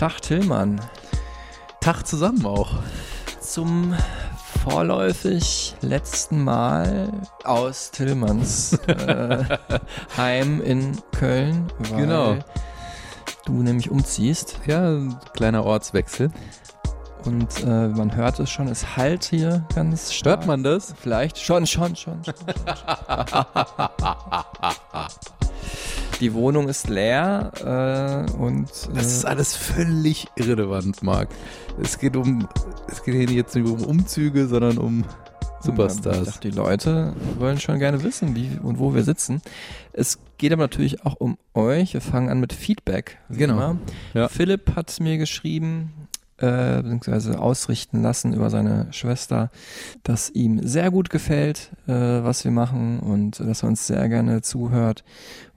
[0.00, 0.80] Tag Tillmann.
[1.82, 2.70] Tag zusammen auch.
[3.38, 3.94] Zum
[4.64, 7.12] vorläufig letzten Mal
[7.44, 9.44] aus Tillmanns äh,
[10.16, 12.36] Heim in Köln, weil Genau.
[13.44, 16.30] du nämlich umziehst Ja, ein kleiner Ortswechsel.
[17.26, 20.38] und äh, man hört es schon, es halt hier ganz stark.
[20.38, 20.94] Hört man das?
[20.98, 22.24] Vielleicht schon, schon, schon.
[22.24, 23.44] schon, schon, schon.
[26.20, 27.50] Die Wohnung ist leer
[28.28, 31.28] äh, und äh, Das ist alles völlig irrelevant, Marc.
[31.82, 32.46] Es geht um,
[32.88, 35.04] es geht hier jetzt nicht um Umzüge, sondern um
[35.62, 36.26] Superstars.
[36.26, 39.42] dachte, die Leute wollen schon gerne wissen, wie und wo wir sitzen.
[39.92, 41.94] Es geht aber natürlich auch um euch.
[41.94, 43.18] Wir fangen an mit Feedback.
[43.30, 43.76] Genau.
[44.14, 44.28] Ja.
[44.28, 45.92] Philipp hat mir geschrieben,
[46.40, 49.50] äh, beziehungsweise ausrichten lassen über seine Schwester,
[50.02, 54.42] dass ihm sehr gut gefällt, äh, was wir machen und dass er uns sehr gerne
[54.42, 55.04] zuhört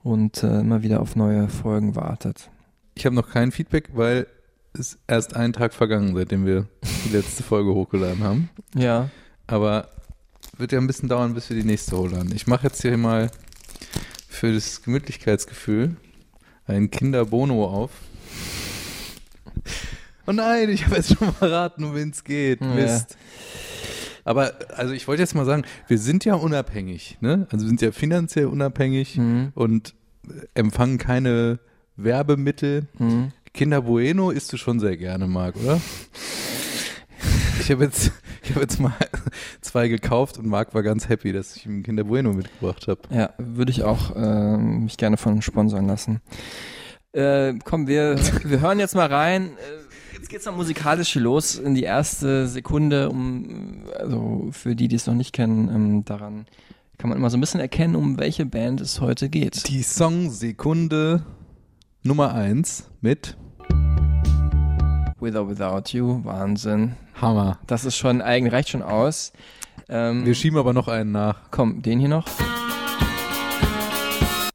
[0.02, 2.50] und äh, immer wieder auf neue Folgen wartet.
[2.94, 4.26] Ich habe noch kein Feedback, weil
[4.72, 6.66] es erst einen Tag vergangen, seitdem wir
[7.04, 8.50] die letzte Folge hochgeladen haben.
[8.74, 9.10] Ja,
[9.46, 9.88] Aber
[10.58, 12.34] wird ja ein bisschen dauern, bis wir die nächste hochladen.
[12.34, 13.30] Ich mache jetzt hier mal
[14.28, 15.96] für das Gemütlichkeitsgefühl
[16.66, 17.90] einen Kinderbono auf.
[20.26, 22.60] Oh nein, ich habe jetzt schon verraten, um wen es geht.
[22.60, 22.66] Ja.
[22.68, 23.16] Mist.
[24.24, 27.46] Aber also ich wollte jetzt mal sagen, wir sind ja unabhängig, ne?
[27.50, 29.52] Also wir sind ja finanziell unabhängig Mhm.
[29.54, 29.94] und
[30.54, 31.58] empfangen keine
[31.96, 32.86] Werbemittel.
[32.98, 33.32] Mhm.
[33.52, 35.80] Kinder Bueno isst du schon sehr gerne, Marc, oder?
[37.60, 38.10] Ich habe jetzt,
[38.42, 38.92] ich hab jetzt mal
[39.60, 43.00] zwei gekauft und Marc war ganz happy, dass ich ihm Kinder Bueno mitgebracht habe.
[43.10, 46.20] Ja, würde ich auch ähm, mich gerne von sponsern lassen.
[47.12, 49.50] Äh, komm, wir, wir hören jetzt mal rein.
[49.50, 49.83] Äh,
[50.14, 55.08] Jetzt geht's noch musikalisch los in die erste Sekunde, um also für die, die es
[55.08, 56.46] noch nicht kennen, ähm, daran
[56.98, 59.68] kann man immer so ein bisschen erkennen, um welche Band es heute geht.
[59.68, 61.24] Die Songsekunde
[62.04, 63.36] Nummer eins mit
[65.18, 66.92] With or Without You, Wahnsinn.
[67.20, 67.58] Hammer.
[67.66, 69.32] Das ist schon eigen, reicht schon aus.
[69.88, 71.50] Ähm, Wir schieben aber noch einen nach.
[71.50, 72.26] Komm, den hier noch.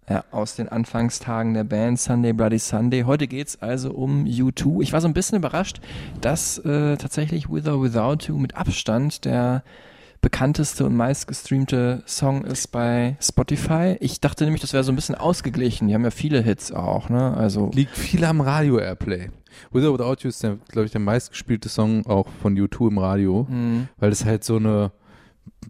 [0.10, 3.04] Ja, aus den Anfangstagen der Band Sunday Bloody Sunday.
[3.04, 4.82] Heute geht's also um U2.
[4.82, 5.80] Ich war so ein bisschen überrascht,
[6.20, 9.64] dass äh, tatsächlich With or Without You mit Abstand der
[10.22, 13.98] bekannteste und meistgestreamte Song ist bei Spotify.
[14.00, 15.88] Ich dachte nämlich, das wäre so ein bisschen ausgeglichen.
[15.88, 17.38] Die haben ja viele Hits auch, ne?
[17.38, 19.30] Also Liegt viel am Radio-Airplay.
[19.72, 23.46] With or Without You ist, glaube ich, der meistgespielte Song auch von U2 im Radio,
[23.48, 24.92] mh, weil es halt so eine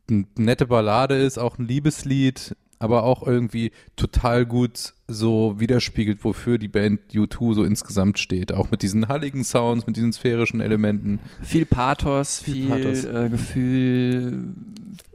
[0.10, 6.58] n- nette Ballade ist, auch ein Liebeslied, aber auch irgendwie total gut so widerspiegelt, wofür
[6.58, 8.54] die Band U2 so insgesamt steht.
[8.54, 11.20] Auch mit diesen halligen Sounds, mit diesen sphärischen Elementen.
[11.42, 13.04] viel Pathos, Viel viel, Pathos.
[13.04, 14.54] Äh, Gefühl,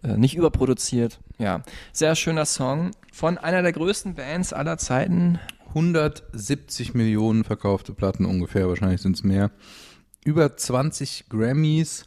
[0.03, 1.19] äh, nicht überproduziert.
[1.39, 5.39] Ja, sehr schöner Song von einer der größten Bands aller Zeiten.
[5.69, 9.51] 170 Millionen verkaufte Platten ungefähr, wahrscheinlich sind es mehr.
[10.25, 12.07] Über 20 Grammys,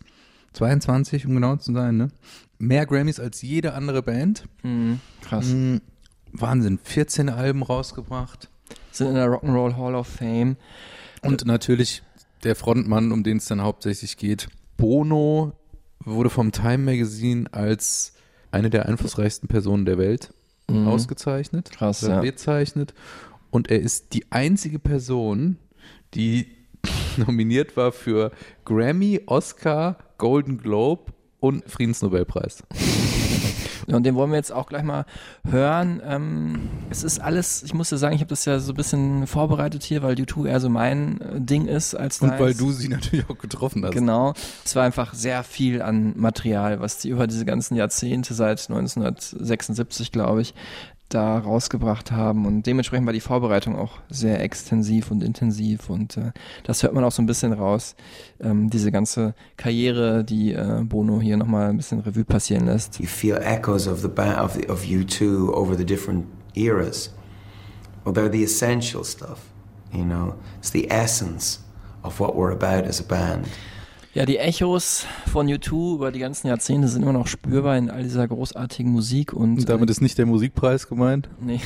[0.58, 2.08] 22 um genau zu sein, ne?
[2.60, 4.46] Mehr Grammys als jede andere Band.
[4.64, 5.48] Mhm, krass.
[5.48, 5.82] Mhm.
[6.32, 8.50] Wahnsinn, 14 Alben rausgebracht.
[8.92, 10.58] Sind in der Rock'n'Roll Hall of Fame.
[11.22, 12.02] Und natürlich
[12.44, 14.48] der Frontmann, um den es dann hauptsächlich geht.
[14.78, 15.54] Bono
[16.00, 18.14] wurde vom Time Magazine als
[18.52, 20.34] eine der einflussreichsten Personen der Welt
[20.70, 20.88] Mhm.
[20.88, 21.72] ausgezeichnet.
[21.72, 22.20] Krass, ja.
[22.22, 22.94] bezeichnet.
[23.52, 25.58] Und er ist die einzige Person,
[26.14, 26.48] die
[27.18, 28.32] nominiert war für
[28.66, 32.64] Grammy, Oscar, Golden Globe und Friedensnobelpreis.
[33.88, 35.06] Und den wollen wir jetzt auch gleich mal
[35.50, 36.02] hören.
[36.06, 39.28] Ähm, es ist alles, ich muss dir sagen, ich habe das ja so ein bisschen
[39.28, 42.42] vorbereitet hier, weil U2 eher so mein äh, Ding ist als Und deins.
[42.42, 43.94] weil du sie natürlich auch getroffen hast.
[43.94, 44.34] Genau.
[44.66, 50.12] Es war einfach sehr viel an Material, was die über diese ganzen Jahrzehnte seit 1976,
[50.12, 50.54] glaube ich,
[51.10, 52.46] da rausgebracht haben.
[52.46, 55.90] Und dementsprechend war die Vorbereitung auch sehr extensiv und intensiv.
[55.90, 56.32] Und äh,
[56.64, 57.96] das hört man auch so ein bisschen raus.
[58.40, 63.00] Ähm, diese ganze Karriere, die äh, Bono hier nochmal ein bisschen Revue passieren lässt.
[63.00, 66.26] You feel echoes of the band of, the, of U2 over the different
[66.56, 67.14] eras.
[68.04, 69.40] Well, they're the essential stuff.
[69.94, 71.60] You know, it's the essence
[72.04, 73.48] of what we're about as a band.
[74.18, 78.02] Ja, die Echos von U2 über die ganzen Jahrzehnte sind immer noch spürbar in all
[78.02, 81.30] dieser großartigen Musik und, Und damit äh, ist nicht der Musikpreis gemeint.
[81.40, 81.60] Nee.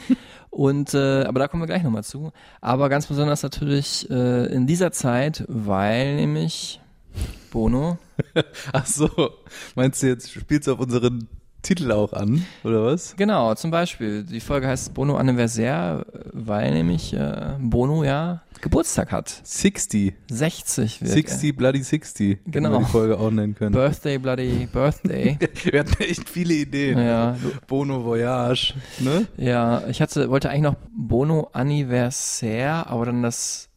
[0.48, 2.32] Und äh, aber da kommen wir gleich nochmal zu.
[2.62, 6.80] Aber ganz besonders natürlich äh, in dieser Zeit, weil nämlich
[7.50, 7.98] Bono.
[8.72, 9.10] Ach so,
[9.74, 11.28] meinst du jetzt, spielst du auf unseren
[11.62, 13.16] Titel auch an, oder was?
[13.16, 14.22] Genau, zum Beispiel.
[14.22, 19.40] Die Folge heißt Bono Anniversaire, weil nämlich äh, Bono ja Geburtstag hat.
[19.44, 20.14] 60.
[20.30, 22.38] 60 wird 60 Bloody 60.
[22.44, 22.70] hätten Genau.
[22.70, 23.58] Wir die Folge auch nennen er.
[23.58, 23.72] können.
[23.72, 25.38] Birthday Bloody Birthday.
[25.64, 26.98] Wir hatten echt viele Ideen.
[26.98, 29.26] ja, Bono Voyage, ne?
[29.36, 33.68] ja, ich hatte wollte eigentlich noch Bono Anniversaire, aber dann das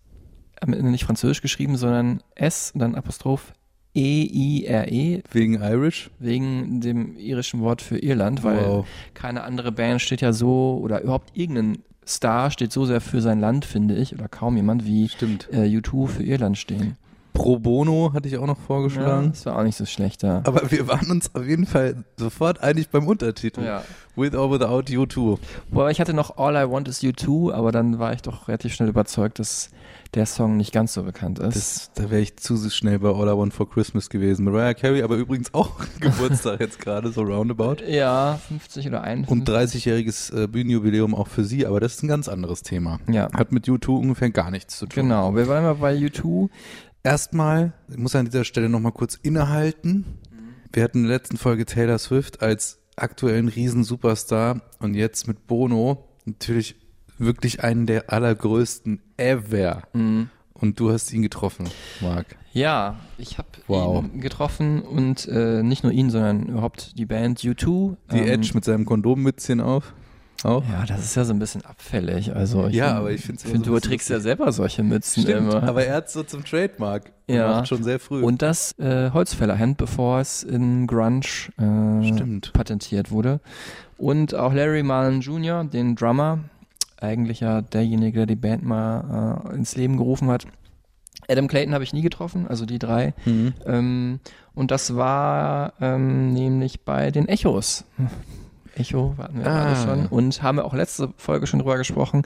[0.60, 3.54] am Ende nicht französisch geschrieben, sondern S und dann Apostroph
[3.94, 6.10] E I R E Wegen Irish.
[6.20, 8.88] wegen dem irischen Wort für Irland, weil Wow.
[9.14, 13.40] keine andere Band steht ja so oder überhaupt irgendein Star steht so sehr für sein
[13.40, 15.48] Land, finde ich, oder kaum jemand wie Stimmt.
[15.52, 16.96] äh, U2 für Irland stehen.
[17.34, 19.32] Pro Bono hatte ich auch noch vorgeschlagen.
[19.32, 20.42] das war auch nicht so schlecht da.
[20.46, 23.64] Aber wir waren uns auf jeden Fall sofort einig beim Untertitel.
[23.64, 23.84] Ja.
[24.16, 25.40] With or without you too.
[25.70, 28.50] Wobei ich hatte noch All I Want Is You Too, aber dann war ich doch
[28.50, 29.70] relativ schnell überzeugt, dass
[30.14, 31.56] der Song nicht ganz so bekannt ist.
[31.56, 34.44] Das, da wäre ich zu schnell bei All I Want for Christmas gewesen.
[34.44, 37.78] Mariah Carey, aber übrigens auch Geburtstag jetzt gerade, so roundabout.
[37.88, 39.32] ja, 50 oder 51.
[39.32, 43.00] Und 30-jähriges äh, Bühnenjubiläum auch für sie, aber das ist ein ganz anderes Thema.
[43.10, 43.30] Ja.
[43.32, 45.04] Hat mit U2 ungefähr gar nichts zu tun.
[45.04, 46.50] Genau, wir waren mal bei U2.
[47.04, 50.06] Erstmal, ich muss an dieser Stelle nochmal kurz innehalten.
[50.72, 56.08] Wir hatten in der letzten Folge Taylor Swift als aktuellen Riesen-Superstar und jetzt mit Bono
[56.26, 56.76] natürlich
[57.18, 59.84] wirklich einen der allergrößten ever.
[59.94, 60.30] Mhm.
[60.54, 61.68] Und du hast ihn getroffen,
[62.02, 62.36] Marc.
[62.54, 64.04] Ja, ich habe Wow.
[64.06, 67.96] ihn getroffen und äh, nicht nur ihn, sondern überhaupt die Band U2.
[68.12, 69.94] Die Ähm, Edge mit seinem Kondommützchen auf.
[70.44, 70.64] Auch.
[70.70, 72.36] Ja, das ist ja so ein bisschen abfällig.
[72.36, 74.84] Also ich Ja, find- aber ich find's immer find, so du trägst ja selber solche
[74.84, 75.64] Mützen Stimmt, immer.
[75.64, 77.48] aber er hat so zum Trademark Ja.
[77.48, 78.24] gemacht, schon sehr früh.
[78.24, 81.22] Und das äh, Holzfällerhand, bevor es in Grunge
[81.58, 82.54] äh, Stimmt.
[82.54, 83.40] patentiert wurde.
[83.98, 86.40] Und auch Larry Marlin Jr., den Drummer,
[87.00, 90.46] eigentlich ja derjenige, der die Band mal äh, ins Leben gerufen hat.
[91.30, 93.14] Adam Clayton habe ich nie getroffen, also die drei.
[93.26, 93.54] Mhm.
[93.66, 94.20] Ähm,
[94.56, 97.86] und das war ähm, nämlich bei den Echos.
[98.76, 99.74] Echo hatten wir Ah.
[99.74, 102.24] gerade schon und haben wir auch letzte Folge schon drüber gesprochen.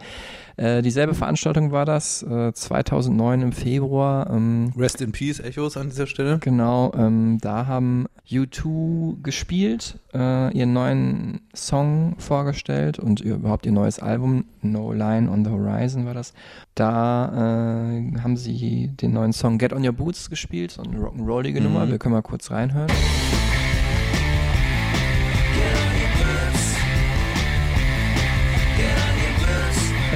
[0.58, 4.30] Äh, dieselbe Veranstaltung war das, äh, 2009 im Februar.
[4.30, 6.38] Ähm, Rest in Peace, Echos an dieser Stelle.
[6.40, 14.00] Genau, ähm, da haben U2 gespielt, äh, ihren neuen Song vorgestellt und überhaupt ihr neues
[14.00, 16.34] Album, No Line on the Horizon war das.
[16.74, 17.26] Da
[17.98, 21.64] äh, haben sie den neuen Song Get on Your Boots gespielt, so eine rock'n'rollige Mhm.
[21.64, 21.90] Nummer.
[21.90, 22.88] Wir können mal kurz reinhören.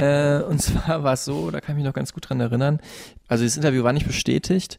[0.00, 2.80] Äh, und zwar war es so, da kann ich mich noch ganz gut dran erinnern.
[3.28, 4.78] Also das Interview war nicht bestätigt.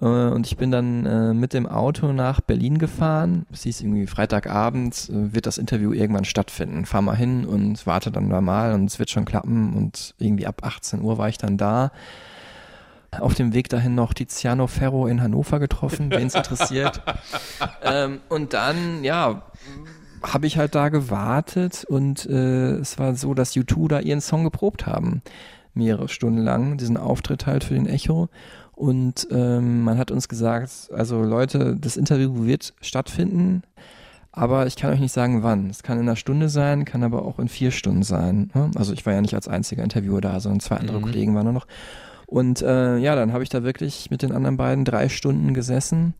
[0.00, 3.46] Äh, und ich bin dann äh, mit dem Auto nach Berlin gefahren.
[3.52, 6.84] Es hieß irgendwie Freitagabend äh, wird das Interview irgendwann stattfinden.
[6.84, 9.74] Fahr mal hin und warte dann da mal und es wird schon klappen.
[9.74, 11.92] Und irgendwie ab 18 Uhr war ich dann da.
[13.20, 17.02] Auf dem Weg dahin noch Tiziano Ferro in Hannover getroffen, wen es interessiert.
[17.82, 19.42] ähm, und dann, ja,
[20.22, 24.44] habe ich halt da gewartet und äh, es war so, dass U2 da ihren Song
[24.44, 25.22] geprobt haben.
[25.74, 28.28] Mehrere Stunden lang, diesen Auftritt halt für den Echo.
[28.74, 33.62] Und ähm, man hat uns gesagt, also Leute, das Interview wird stattfinden,
[34.32, 35.68] aber ich kann euch nicht sagen, wann.
[35.68, 38.50] Es kann in einer Stunde sein, kann aber auch in vier Stunden sein.
[38.54, 38.70] ne?
[38.74, 41.52] Also ich war ja nicht als einziger Interviewer da, sondern zwei andere Kollegen waren nur
[41.52, 41.66] noch.
[42.26, 46.14] Und äh, ja, dann habe ich da wirklich mit den anderen beiden drei Stunden gesessen.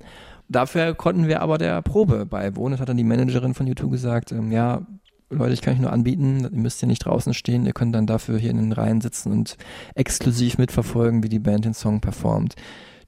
[0.52, 2.72] Dafür konnten wir aber der Probe beiwohnen.
[2.72, 4.82] Das hat dann die Managerin von YouTube gesagt, ähm, ja,
[5.30, 8.06] Leute, ich kann euch nur anbieten, ihr müsst hier nicht draußen stehen, ihr könnt dann
[8.06, 9.56] dafür hier in den Reihen sitzen und
[9.94, 12.54] exklusiv mitverfolgen, wie die Band den Song performt.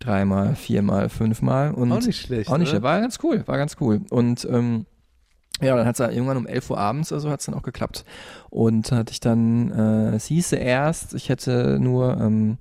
[0.01, 1.73] Dreimal, viermal, fünfmal.
[1.73, 2.51] Und Auch nicht schlecht.
[2.51, 2.79] auch nicht, oder?
[2.79, 2.83] schlecht.
[2.83, 4.01] war ganz cool, war ganz cool.
[4.11, 4.87] Und ähm,
[5.61, 7.63] ja, dann hat es irgendwann um 11 Uhr abends oder so hat es dann auch
[7.63, 8.05] geklappt.
[8.51, 12.59] Und hatte ich dann, äh, es hieße erst, ich hätte nur, ähm,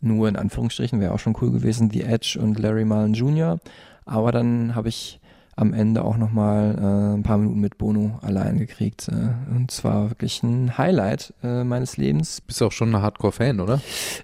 [0.00, 3.58] nur in Anführungsstrichen, wäre auch schon cool gewesen, The Edge und Larry Mullen Jr.
[4.06, 5.20] Aber dann habe ich
[5.58, 9.08] am Ende auch nochmal äh, ein paar Minuten mit Bono allein gekriegt.
[9.08, 12.40] Äh, und zwar wirklich ein Highlight äh, meines Lebens.
[12.42, 13.80] Bist auch schon ein Hardcore-Fan, oder?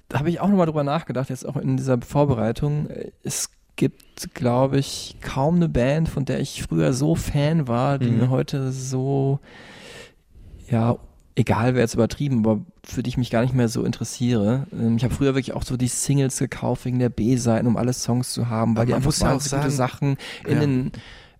[0.08, 2.88] Da habe ich auch nochmal drüber nachgedacht, jetzt auch in dieser Vorbereitung.
[3.22, 8.10] Es gibt, glaube ich, kaum eine Band, von der ich früher so Fan war, die
[8.10, 8.18] Mhm.
[8.18, 9.40] mir heute so,
[10.68, 10.96] ja,
[11.34, 14.66] egal wäre jetzt übertrieben, aber für die ich mich gar nicht mehr so interessiere.
[14.72, 17.92] Ähm, Ich habe früher wirklich auch so die Singles gekauft wegen der B-Seiten, um alle
[17.92, 20.60] Songs zu haben, weil die man einfach ja auch wahnsinnig gute sagen- Sachen in Ja.
[20.60, 20.92] den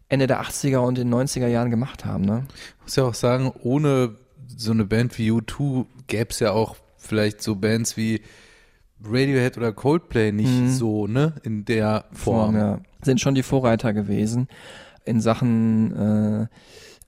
[0.09, 2.45] Ende der 80er und den 90er Jahren gemacht haben, ne?
[2.83, 4.17] muss ja auch sagen, ohne
[4.55, 8.21] so eine Band wie U2 gäbe es ja auch vielleicht so Bands wie
[9.05, 10.69] Radiohead oder Coldplay nicht Mhm.
[10.71, 11.35] so, ne?
[11.43, 12.55] In der Form.
[12.57, 12.79] ja.
[13.03, 14.49] Sind schon die Vorreiter gewesen
[15.05, 16.47] in Sachen äh,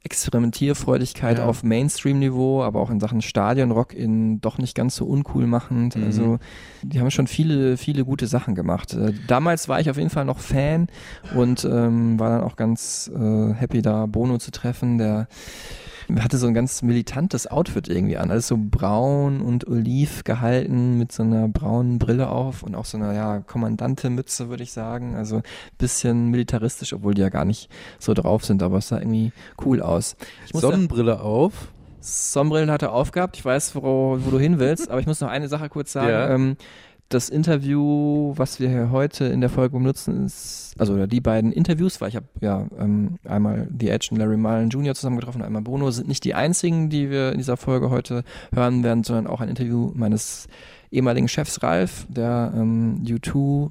[0.04, 1.46] Experimentierfreudigkeit Ja.
[1.46, 5.96] auf Mainstream-Niveau, aber auch in Sachen Stadionrock in doch nicht ganz so uncool machend.
[5.96, 6.04] Mhm.
[6.04, 6.38] Also
[6.82, 8.94] die haben schon viele, viele gute Sachen gemacht.
[8.94, 10.88] Äh, damals war ich auf jeden Fall noch Fan
[11.34, 15.26] und ähm, war dann auch ganz äh, happy, da Bono zu treffen, der
[16.18, 18.30] hatte so ein ganz militantes Outfit irgendwie an.
[18.30, 22.99] Alles so braun und oliv gehalten mit so einer braunen Brille auf und auch so
[22.99, 25.16] einer, ja, Kommandante-Mütze, würde ich sagen.
[25.16, 25.42] Also
[25.78, 29.32] bisschen militaristisch, obwohl die ja gar nicht so drauf sind, aber es sah irgendwie
[29.64, 30.16] cool aus.
[30.52, 31.73] Sonnenbrille auf.
[32.00, 33.37] Sonnenbrillen hat er aufgehabt.
[33.37, 36.08] Ich weiß, wo, wo du hin willst, aber ich muss noch eine Sache kurz sagen.
[36.08, 36.30] Ja.
[36.30, 36.56] Ähm,
[37.08, 42.08] das Interview, was wir heute in der Folge benutzen, ist, also die beiden Interviews, weil
[42.08, 44.94] ich habe ja ähm, einmal The Edge und Larry Mullen Jr.
[44.94, 48.82] zusammengetroffen und einmal Bono, sind nicht die einzigen, die wir in dieser Folge heute hören
[48.82, 50.49] werden, sondern auch ein Interview meines
[50.90, 53.70] ehemaligen Chefs Ralf, der ähm, U2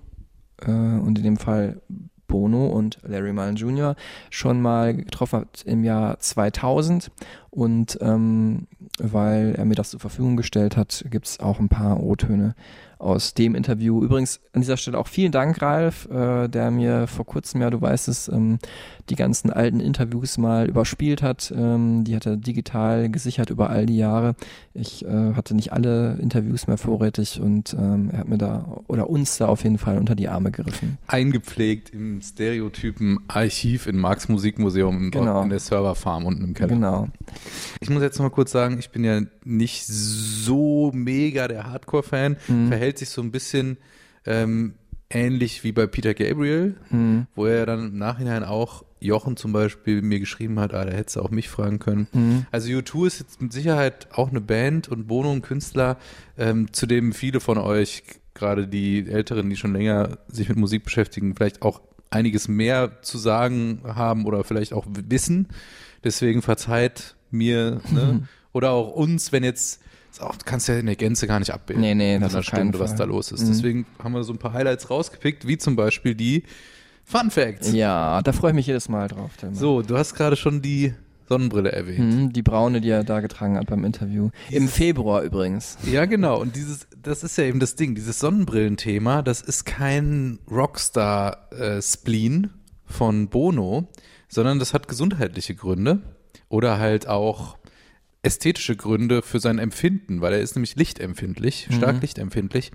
[0.62, 1.82] äh, und in dem Fall
[2.28, 3.96] Bono und Larry Mullen Jr.
[4.30, 7.12] schon mal getroffen hat im Jahr 2000
[7.50, 12.02] und ähm, weil er mir das zur Verfügung gestellt hat, gibt es auch ein paar
[12.02, 12.56] O-Töne
[13.04, 14.04] aus dem Interview.
[14.04, 17.82] Übrigens an dieser Stelle auch vielen Dank, Ralf, äh, der mir vor kurzem, ja, du
[17.82, 18.60] weißt es, ähm,
[19.10, 21.54] die ganzen alten Interviews mal überspielt hat.
[21.56, 24.36] Ähm, die hat er digital gesichert über all die Jahre.
[24.74, 29.10] Ich äh, hatte nicht alle Interviews mehr vorrätig und ähm, er hat mir da oder
[29.10, 30.98] uns da auf jeden Fall unter die Arme gegriffen.
[31.08, 35.44] Eingepflegt im Stereotypen-Archiv in Marx Musikmuseum in, Genau.
[35.44, 36.70] in der Serverfarm unten im Keller.
[36.70, 37.08] Genau.
[37.82, 42.38] Ich muss jetzt noch mal kurz sagen, ich bin ja nicht so mega der Hardcore-Fan.
[42.48, 42.68] Mhm.
[42.70, 43.78] Verhält sich so ein bisschen
[44.26, 44.74] ähm,
[45.10, 47.28] ähnlich wie bei Peter Gabriel, Mhm.
[47.36, 51.18] wo er dann im Nachhinein auch Jochen zum Beispiel mir geschrieben hat, ah, da hättest
[51.18, 52.08] du auch mich fragen können.
[52.14, 52.46] Mhm.
[52.52, 55.98] Also U2 ist jetzt mit Sicherheit auch eine Band und Bono ein Künstler,
[56.38, 60.84] ähm, zu dem viele von euch, gerade die Älteren, die schon länger sich mit Musik
[60.86, 65.50] beschäftigen, vielleicht auch einiges mehr zu sagen haben oder vielleicht auch wissen.
[66.04, 68.28] Deswegen verzeiht mir ne?
[68.54, 69.82] oder auch uns, wenn jetzt
[70.22, 71.82] auch, du kannst ja in der Gänze gar nicht abbilden.
[71.82, 73.44] Nee, nee, in das einer Stunde, was da los ist.
[73.44, 73.48] Mhm.
[73.48, 76.44] Deswegen haben wir so ein paar Highlights rausgepickt, wie zum Beispiel die
[77.04, 77.74] Fun Facts.
[77.74, 79.32] Ja, da freue ich mich jedes Mal drauf.
[79.38, 79.58] Tillmann.
[79.58, 80.94] So, du hast gerade schon die
[81.28, 82.14] Sonnenbrille erwähnt.
[82.14, 84.30] Mhm, die braune, die er da getragen hat beim Interview.
[84.50, 85.78] Im Februar übrigens.
[85.90, 86.40] Ja, genau.
[86.40, 92.50] Und dieses, das ist ja eben das Ding, dieses Sonnenbrillenthema, das ist kein Rockstar-Spleen
[92.86, 93.88] von Bono,
[94.28, 96.02] sondern das hat gesundheitliche Gründe
[96.50, 97.58] oder halt auch
[98.24, 102.72] ästhetische Gründe für sein Empfinden, weil er ist nämlich lichtempfindlich, stark lichtempfindlich,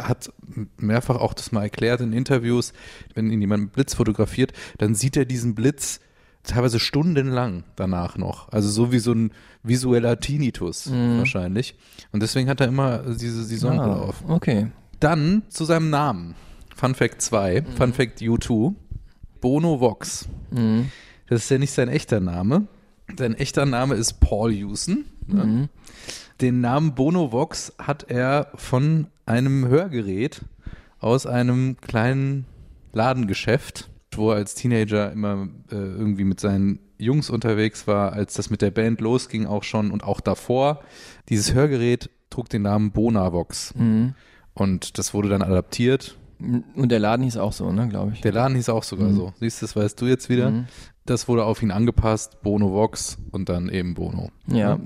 [0.00, 0.32] hat
[0.78, 2.72] mehrfach auch das mal erklärt in Interviews,
[3.14, 6.00] wenn ihn jemand mit Blitz fotografiert, dann sieht er diesen Blitz
[6.44, 8.50] teilweise stundenlang danach noch.
[8.52, 11.74] Also so wie so ein visueller Tinnitus wahrscheinlich.
[12.12, 14.24] Und deswegen hat er immer diese die Sonnenbrille Ah, auf.
[14.26, 14.68] Okay.
[15.00, 16.34] Dann zu seinem Namen.
[16.74, 18.74] Fun Fact 2, Fun Fact U2.
[19.40, 20.28] Bono Vox.
[20.50, 20.90] Mhm.
[21.28, 22.68] Das ist ja nicht sein echter Name.
[23.18, 25.04] Sein echter Name ist Paul Hewson.
[25.26, 25.68] Ne?
[26.40, 30.42] Den Namen Bono Vox hat er von einem Hörgerät
[30.98, 32.46] aus einem kleinen
[32.92, 38.50] Ladengeschäft, wo er als Teenager immer äh, irgendwie mit seinen Jungs unterwegs war, als das
[38.50, 40.80] mit der Band losging auch schon und auch davor.
[41.28, 43.74] Dieses Hörgerät trug den Namen Bonavox.
[43.74, 44.14] Mhm.
[44.54, 46.16] Und das wurde dann adaptiert.
[46.38, 48.20] Und der Laden hieß auch so, ne, glaube ich.
[48.20, 49.32] Der Laden hieß auch sogar so.
[49.40, 50.50] Siehst du, das weißt du jetzt wieder.
[50.50, 50.66] Mhm.
[51.06, 54.30] Das wurde auf ihn angepasst, Bono Vox und dann eben Bono.
[54.48, 54.78] Ja.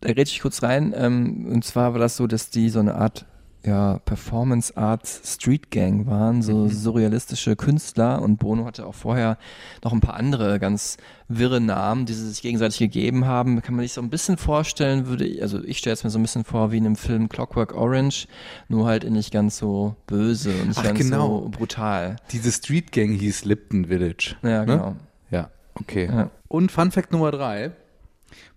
[0.00, 0.94] Da rede ich kurz rein.
[0.96, 3.26] Ähm, und zwar war das so, dass die so eine Art
[3.66, 9.38] ja, Performance Art Street Gang waren, so surrealistische Künstler und Bono hatte auch vorher
[9.82, 10.98] noch ein paar andere ganz
[11.28, 13.62] wirre Namen, die sie sich gegenseitig gegeben haben.
[13.62, 16.18] Kann man sich so ein bisschen vorstellen, würde ich, also ich stelle es mir so
[16.18, 18.26] ein bisschen vor wie in dem Film Clockwork Orange,
[18.68, 21.44] nur halt nicht ganz so böse und nicht Ach, ganz genau.
[21.44, 22.16] so brutal.
[22.32, 24.36] Diese Street Gang hieß Lipton Village.
[24.42, 24.66] Ja, ne?
[24.66, 24.96] genau.
[25.30, 26.06] Ja, okay.
[26.06, 26.30] Ja.
[26.48, 27.72] Und Fun Fact Nummer drei.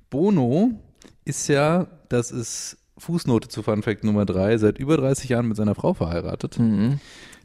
[0.10, 0.72] Bono
[1.26, 5.58] ist ja, das ist Fußnote zu Fun Fact Nummer drei, seit über 30 Jahren mit
[5.58, 7.00] seiner Frau verheiratet, Mhm.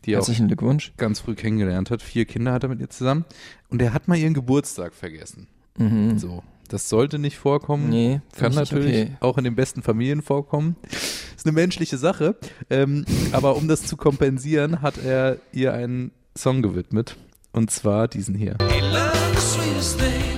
[0.05, 0.93] die er Herzlichen Glückwunsch.
[0.97, 2.03] ganz früh kennengelernt hat.
[2.03, 3.25] Vier Kinder hat er mit ihr zusammen.
[3.69, 5.49] Und er hat mal ihren Geburtstag vergessen.
[5.77, 6.19] Mhm.
[6.19, 6.43] So.
[6.69, 7.91] Das sollte nicht vorkommen.
[7.91, 9.17] Nee, Kann natürlich okay.
[9.21, 10.77] auch in den besten Familien vorkommen.
[10.91, 12.37] Ist eine menschliche Sache.
[12.71, 17.17] Ähm, aber um das zu kompensieren, hat er ihr einen Song gewidmet.
[17.53, 18.57] Und zwar diesen hier.
[18.57, 20.33] Thing.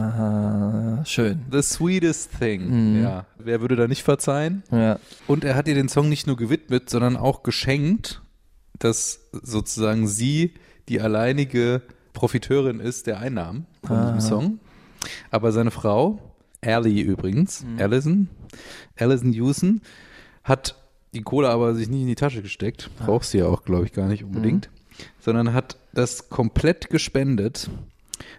[0.00, 1.40] Aha, schön.
[1.50, 2.94] The Sweetest Thing.
[2.94, 3.02] Mhm.
[3.02, 3.26] Ja.
[3.38, 4.62] Wer würde da nicht verzeihen?
[4.70, 4.98] Ja.
[5.26, 8.22] Und er hat ihr den Song nicht nur gewidmet, sondern auch geschenkt,
[8.78, 10.54] dass sozusagen sie
[10.88, 11.82] die alleinige
[12.12, 14.12] Profiteurin ist der Einnahmen von Ah.
[14.12, 14.58] diesem Song.
[15.30, 16.20] Aber seine Frau
[16.64, 18.28] Ali übrigens, Allison,
[18.96, 19.80] Allison Houston,
[20.44, 20.76] hat
[21.12, 23.92] die Kohle aber sich nicht in die Tasche gesteckt, braucht sie ja auch, glaube ich,
[23.92, 24.70] gar nicht unbedingt,
[25.18, 27.68] sondern hat das komplett gespendet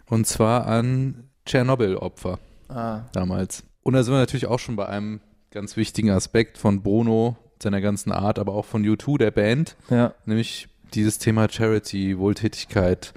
[0.10, 2.40] und zwar an Tschernobyl-Opfer
[2.70, 3.64] Ah, damals.
[3.84, 5.20] Und da sind wir natürlich auch schon bei einem
[5.52, 10.14] ganz wichtigen Aspekt von Bono, seiner ganzen Art, aber auch von U2, der Band, ja.
[10.26, 13.14] nämlich dieses Thema Charity, Wohltätigkeit,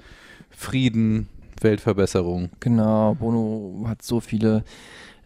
[0.59, 1.29] Frieden,
[1.61, 2.49] Weltverbesserung.
[2.59, 4.63] Genau, Bono hat so viele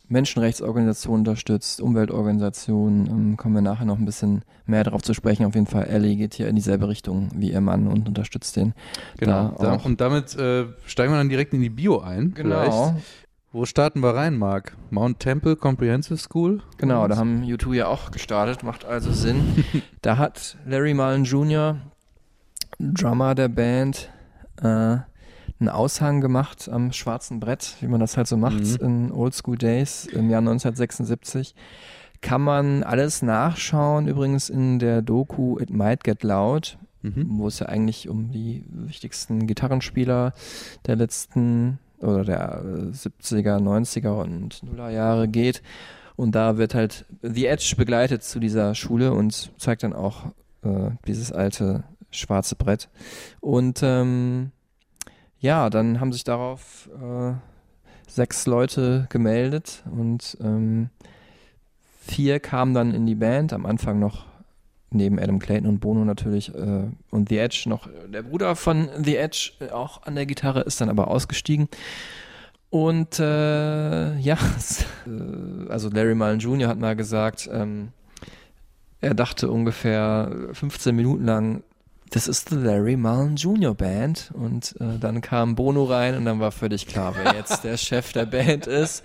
[0.09, 5.45] Menschenrechtsorganisationen unterstützt, Umweltorganisationen, ähm, kommen wir nachher noch ein bisschen mehr darauf zu sprechen.
[5.45, 8.73] Auf jeden Fall, Ellie geht hier in dieselbe Richtung wie ihr Mann und unterstützt den.
[9.17, 9.55] Genau.
[9.57, 9.85] Da Da, auch.
[9.85, 12.33] und damit äh, steigen wir dann direkt in die Bio ein.
[12.33, 12.61] Genau,
[12.91, 13.05] Vielleicht.
[13.53, 14.75] Wo starten wir rein, Marc?
[14.91, 16.61] Mount Temple Comprehensive School?
[16.77, 19.63] genau, da haben U2 ja auch gestartet, macht also Sinn.
[20.01, 21.77] da hat Larry Mullen Jr.,
[22.79, 24.09] Drummer der Band,
[24.61, 24.97] äh,
[25.61, 30.05] einen Aushang gemacht am schwarzen Brett, wie man das halt so macht in Oldschool Days
[30.07, 31.55] im Jahr 1976.
[32.21, 37.25] Kann man alles nachschauen, übrigens in der Doku It Might Get Loud, Mhm.
[37.39, 40.33] wo es ja eigentlich um die wichtigsten Gitarrenspieler
[40.85, 45.63] der letzten oder der äh, 70er, 90er und Nuller Jahre geht.
[46.15, 50.25] Und da wird halt The Edge begleitet zu dieser Schule und zeigt dann auch
[50.63, 52.87] äh, dieses alte schwarze Brett.
[53.39, 54.51] Und ähm,
[55.41, 57.33] ja, dann haben sich darauf äh,
[58.07, 60.89] sechs Leute gemeldet und ähm,
[61.99, 63.51] vier kamen dann in die Band.
[63.51, 64.25] Am Anfang noch
[64.91, 69.15] neben Adam Clayton und Bono natürlich äh, und The Edge noch der Bruder von The
[69.15, 71.69] Edge äh, auch an der Gitarre ist dann aber ausgestiegen.
[72.69, 74.37] Und äh, ja,
[75.07, 76.69] äh, also Larry Mullen Jr.
[76.69, 77.89] hat mal gesagt, ähm,
[78.99, 81.63] er dachte ungefähr 15 Minuten lang,
[82.11, 83.73] das ist the Larry Mullen Jr.
[83.73, 84.31] Band.
[84.33, 88.13] Und äh, dann kam Bono rein und dann war völlig klar, wer jetzt der Chef
[88.13, 89.03] der Band ist.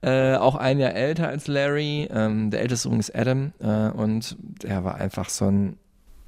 [0.00, 2.08] Äh, auch ein Jahr älter als Larry.
[2.12, 3.52] Ähm, der älteste übrigens Adam.
[3.60, 5.76] Äh, und er war einfach so ein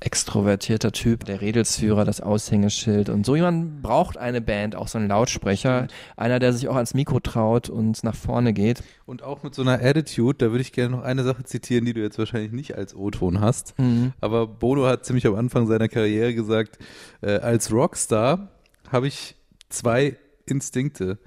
[0.00, 3.11] extrovertierter Typ, der Redelsführer, das Aushängeschild.
[3.11, 5.88] Und so jemand braucht eine Band, auch so einen Lautsprecher.
[6.16, 8.82] Einer, der sich auch ans Mikro traut und nach vorne geht.
[9.04, 11.93] Und auch mit so einer Attitude, da würde ich gerne noch eine Sache zitieren, die
[11.93, 13.75] du jetzt wahrscheinlich nicht als O-Ton hast.
[14.21, 16.78] Aber Bono hat ziemlich am Anfang seiner Karriere gesagt,
[17.21, 18.49] äh, als Rockstar
[18.91, 19.36] habe ich
[19.69, 21.19] zwei Instinkte.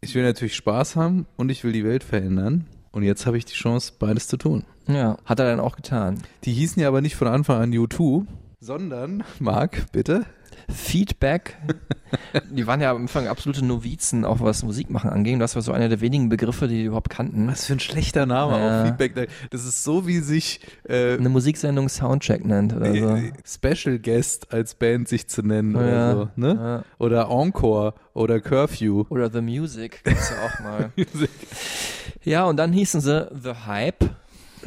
[0.00, 2.66] Ich will natürlich Spaß haben und ich will die Welt verändern.
[2.92, 4.64] Und jetzt habe ich die Chance, beides zu tun.
[4.94, 6.22] Ja, hat er dann auch getan.
[6.44, 8.26] Die hießen ja aber nicht von Anfang an U2,
[8.60, 10.24] sondern, Marc, bitte?
[10.68, 11.56] Feedback.
[12.50, 15.38] Die waren ja am Anfang absolute Novizen, auch was Musikmachen anging.
[15.40, 17.48] Das war so einer der wenigen Begriffe, die die überhaupt kannten.
[17.48, 18.82] Was für ein schlechter Name Ja.
[18.82, 19.28] auch, Feedback.
[19.50, 23.16] Das ist so, wie sich äh, Eine Musiksendung Soundcheck nennt oder so.
[23.16, 26.54] äh, Special Guest als Band sich zu nennen Ja, oder so, ne?
[26.54, 26.84] ja.
[27.04, 29.04] Oder Encore oder Curfew.
[29.08, 30.92] Oder The Music gibt's ja auch mal.
[32.22, 34.04] ja, und dann hießen sie The Hype.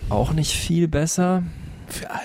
[0.09, 1.43] Auch nicht viel besser.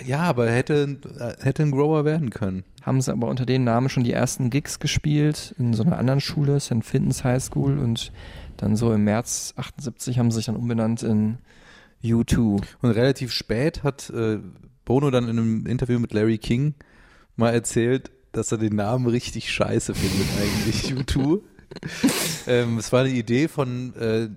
[0.06, 0.98] Ja, aber hätte,
[1.40, 2.64] hätte ein Grower werden können.
[2.82, 6.20] Haben sie aber unter dem Namen schon die ersten Gigs gespielt in so einer anderen
[6.20, 6.84] Schule, St.
[6.84, 7.78] Fintons High School.
[7.78, 8.12] Und
[8.56, 11.38] dann so im März 78 haben sie sich dann umbenannt in
[12.02, 12.62] U2.
[12.82, 14.38] Und relativ spät hat äh,
[14.84, 16.74] Bono dann in einem Interview mit Larry King
[17.36, 21.40] mal erzählt, dass er den Namen richtig scheiße findet eigentlich, U2.
[22.46, 24.28] ähm, es war eine Idee von äh,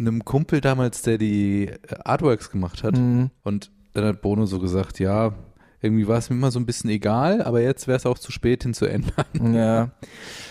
[0.00, 2.96] einem Kumpel damals, der die äh, Artworks gemacht hat.
[2.96, 3.30] Mhm.
[3.42, 5.34] Und dann hat Bono so gesagt, ja,
[5.82, 8.32] irgendwie war es mir immer so ein bisschen egal, aber jetzt wäre es auch zu
[8.32, 9.10] spät hin zu ändern.
[9.54, 9.90] Ja.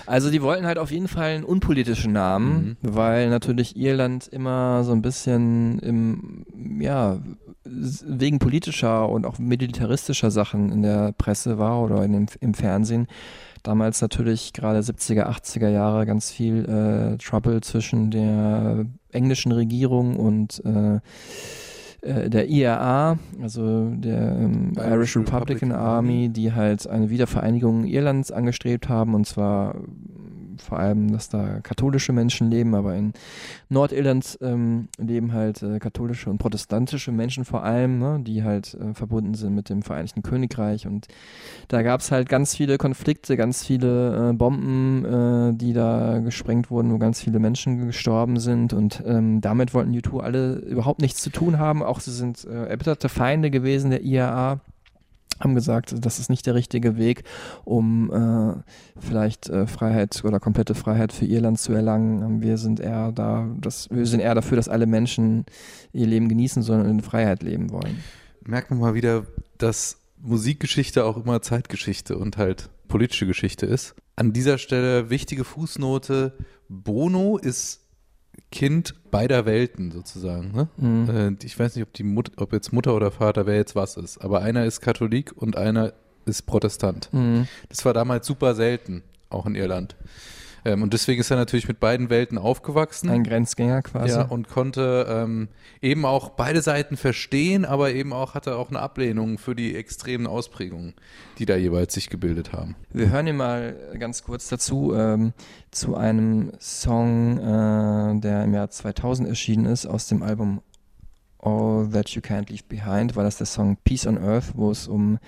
[0.07, 4.91] Also die wollten halt auf jeden Fall einen unpolitischen Namen, weil natürlich Irland immer so
[4.91, 6.45] ein bisschen im,
[6.81, 7.19] ja,
[7.63, 13.07] wegen politischer und auch militaristischer Sachen in der Presse war oder in im Fernsehen.
[13.63, 20.63] Damals natürlich gerade 70er, 80er Jahre ganz viel äh, Trouble zwischen der englischen Regierung und
[20.65, 20.99] äh,
[22.01, 28.31] äh, der IRA, also der ähm, Irish Republican Republican Army, die halt eine Wiedervereinigung Irlands
[28.31, 29.75] angestrebt haben und zwar
[30.61, 33.13] vor allem, dass da katholische Menschen leben, aber in
[33.69, 38.93] Nordirland ähm, leben halt äh, katholische und protestantische Menschen vor allem, ne, die halt äh,
[38.93, 40.87] verbunden sind mit dem Vereinigten Königreich.
[40.87, 41.07] Und
[41.67, 46.69] da gab es halt ganz viele Konflikte, ganz viele äh, Bomben, äh, die da gesprengt
[46.71, 48.73] wurden, wo ganz viele Menschen gestorben sind.
[48.73, 51.83] Und ähm, damit wollten U2 alle überhaupt nichts zu tun haben.
[51.83, 54.59] Auch sie sind äh, erbitterte Feinde gewesen der IAA
[55.39, 57.23] haben gesagt, das ist nicht der richtige Weg,
[57.63, 58.61] um äh,
[58.99, 62.41] vielleicht äh, Freiheit oder komplette Freiheit für Irland zu erlangen.
[62.41, 65.45] Wir sind eher da, das, wir sind eher dafür, dass alle Menschen
[65.93, 67.99] ihr Leben genießen sollen und in Freiheit leben wollen.
[68.45, 69.25] Merkt man mal wieder,
[69.57, 73.95] dass Musikgeschichte auch immer Zeitgeschichte und halt politische Geschichte ist.
[74.15, 76.33] An dieser Stelle wichtige Fußnote.
[76.67, 77.88] Bono ist
[78.51, 80.51] Kind beider Welten sozusagen.
[80.51, 80.69] Ne?
[80.77, 81.37] Mhm.
[81.41, 83.95] Äh, ich weiß nicht, ob, die Mut ob jetzt Mutter oder Vater, wer jetzt was
[83.97, 85.93] ist, aber einer ist Katholik und einer
[86.25, 87.09] ist Protestant.
[87.11, 87.47] Mhm.
[87.69, 89.95] Das war damals super selten, auch in Irland.
[90.65, 93.09] Ähm, und deswegen ist er natürlich mit beiden Welten aufgewachsen.
[93.09, 94.15] Ein Grenzgänger quasi.
[94.15, 95.49] Ja, und konnte ähm,
[95.81, 100.27] eben auch beide Seiten verstehen, aber eben auch hatte auch eine Ablehnung für die extremen
[100.27, 100.93] Ausprägungen,
[101.37, 102.75] die da jeweils sich gebildet haben.
[102.91, 105.33] Wir hören hier mal ganz kurz dazu, ähm,
[105.71, 110.61] zu einem Song, äh, der im Jahr 2000 erschienen ist, aus dem Album
[111.39, 114.87] All That You Can't Leave Behind, war das der Song Peace on Earth, wo es
[114.87, 115.19] um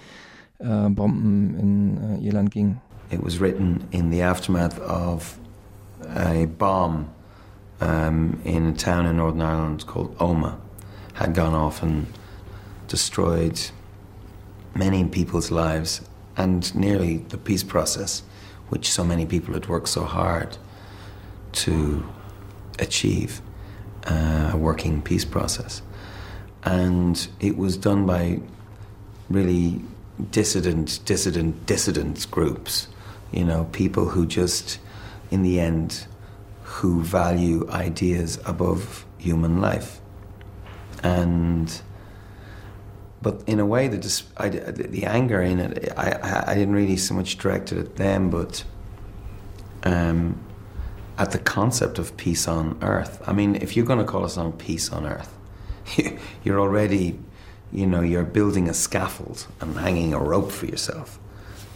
[0.60, 2.82] äh, Bomben in äh, Irland ging.
[3.12, 5.38] It was written in the aftermath of
[6.16, 7.14] a bomb
[7.82, 10.58] um, in a town in Northern Ireland called Omagh
[11.14, 12.08] had gone off and
[12.88, 13.60] destroyed
[14.74, 16.02] many people's lives
[16.38, 18.24] and nearly the peace process,
[18.70, 20.58] which so many people had worked so hard
[21.52, 22.04] to
[22.80, 23.42] achieve
[24.06, 25.82] uh, a working peace process.
[26.64, 28.40] And it was done by
[29.30, 29.82] really
[30.32, 32.88] dissident, dissident, dissident groups.
[33.32, 34.80] You know, people who just,
[35.30, 36.06] in the end,
[36.64, 40.02] who value ideas above human life.
[41.04, 41.82] And,
[43.22, 46.98] but in a way, the, I, the anger in it, I, I, I didn't really
[46.98, 48.64] so much direct it at them, but
[49.84, 50.40] um,
[51.18, 53.22] at the concept of peace on earth.
[53.28, 55.38] I mean, if you're going to call us on Peace on Earth,
[56.44, 57.20] you're already,
[57.72, 61.20] you know, you're building a scaffold and hanging a rope for yourself.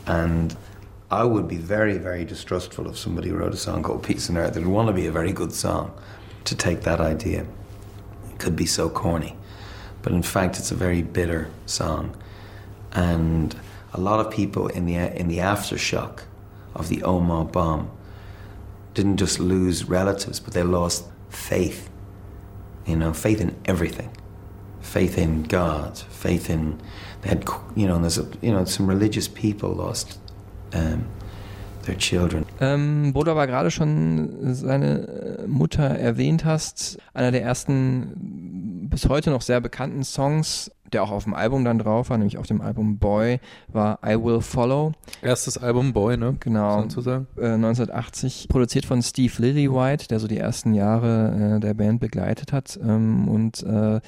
[0.08, 0.56] And
[1.16, 4.58] I would be very, very distrustful if somebody wrote a song called Peace on Earth.
[4.58, 5.98] It would want to be a very good song
[6.44, 7.46] to take that idea.
[8.30, 9.38] It could be so corny.
[10.02, 12.22] But in fact, it's a very bitter song.
[12.92, 13.56] And
[13.94, 16.24] a lot of people in the, in the aftershock
[16.76, 17.90] of the Omagh bomb
[18.94, 21.90] didn't just lose relatives, but they lost faith.
[22.86, 24.12] You know, faith in everything.
[24.82, 25.98] Faith in God.
[25.98, 26.82] Faith in
[27.22, 30.20] they had, you know, there's a, you know, some religious people lost
[30.76, 31.06] um,
[31.86, 32.46] their children.
[32.60, 39.08] Ähm, wo du aber gerade schon seine äh, Mutter erwähnt hast, einer der ersten bis
[39.08, 42.48] heute noch sehr bekannten Songs, der auch auf dem Album dann drauf war, nämlich auf
[42.48, 44.94] dem Album Boy, war I Will Follow.
[45.22, 46.38] Erstes Album Boy, ne?
[46.40, 46.84] Genau.
[46.84, 47.28] Sozusagen.
[47.38, 52.54] Äh, 1980, produziert von Steve Lillywhite, der so die ersten Jahre äh, der Band begleitet
[52.54, 52.80] hat.
[52.82, 54.00] Ähm, und äh,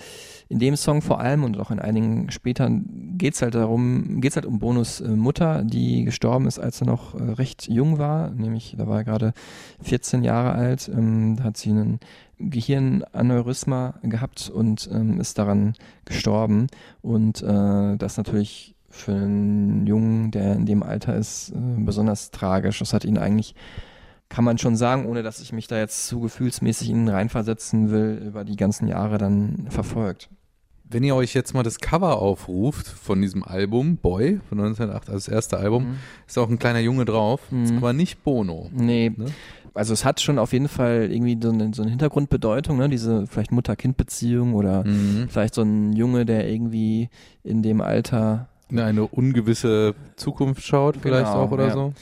[0.48, 4.46] in dem Song vor allem und auch in einigen später geht's halt darum, geht's halt
[4.46, 8.76] um Bonus äh, Mutter, die gestorben ist, als er noch äh, recht jung war, nämlich
[8.78, 9.34] da war er gerade
[9.82, 12.00] 14 Jahre alt, ähm, da hat sie einen
[12.40, 15.74] Gehirnaneurysma gehabt und ähm, ist daran
[16.06, 16.68] gestorben.
[17.02, 22.80] Und äh, das natürlich für einen Jungen, der in dem Alter ist, äh, besonders tragisch.
[22.80, 23.54] Das hat ihn eigentlich,
[24.30, 27.92] kann man schon sagen, ohne dass ich mich da jetzt zu gefühlsmäßig in ihn reinversetzen
[27.92, 30.30] will, über die ganzen Jahre dann verfolgt.
[30.90, 35.18] Wenn ihr euch jetzt mal das Cover aufruft von diesem Album, Boy, von 1908, also
[35.18, 35.96] das erste Album, Mhm.
[36.26, 37.78] ist auch ein kleiner Junge drauf, Mhm.
[37.78, 38.70] aber nicht Bono.
[38.74, 39.26] Nee, Ne?
[39.78, 42.90] Also es hat schon auf jeden Fall irgendwie so eine, so eine Hintergrundbedeutung, ne?
[42.90, 45.28] diese vielleicht Mutter-Kind-Beziehung oder Mhm.
[45.30, 47.10] vielleicht so ein Junge, der irgendwie
[47.44, 51.74] in dem Alter In eine ungewisse Zukunft schaut, vielleicht Genau, auch oder ja.
[51.74, 51.94] so.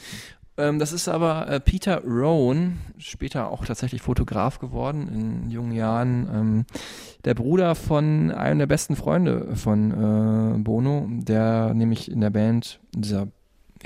[0.58, 5.06] Ähm, das ist aber äh, Peter Rowan, später auch tatsächlich Fotograf geworden
[5.44, 6.28] in jungen Jahren.
[6.34, 6.64] Ähm,
[7.26, 12.80] der Bruder von einem der besten Freunde von äh, Bono, der nämlich in der Band,
[12.94, 13.28] in dieser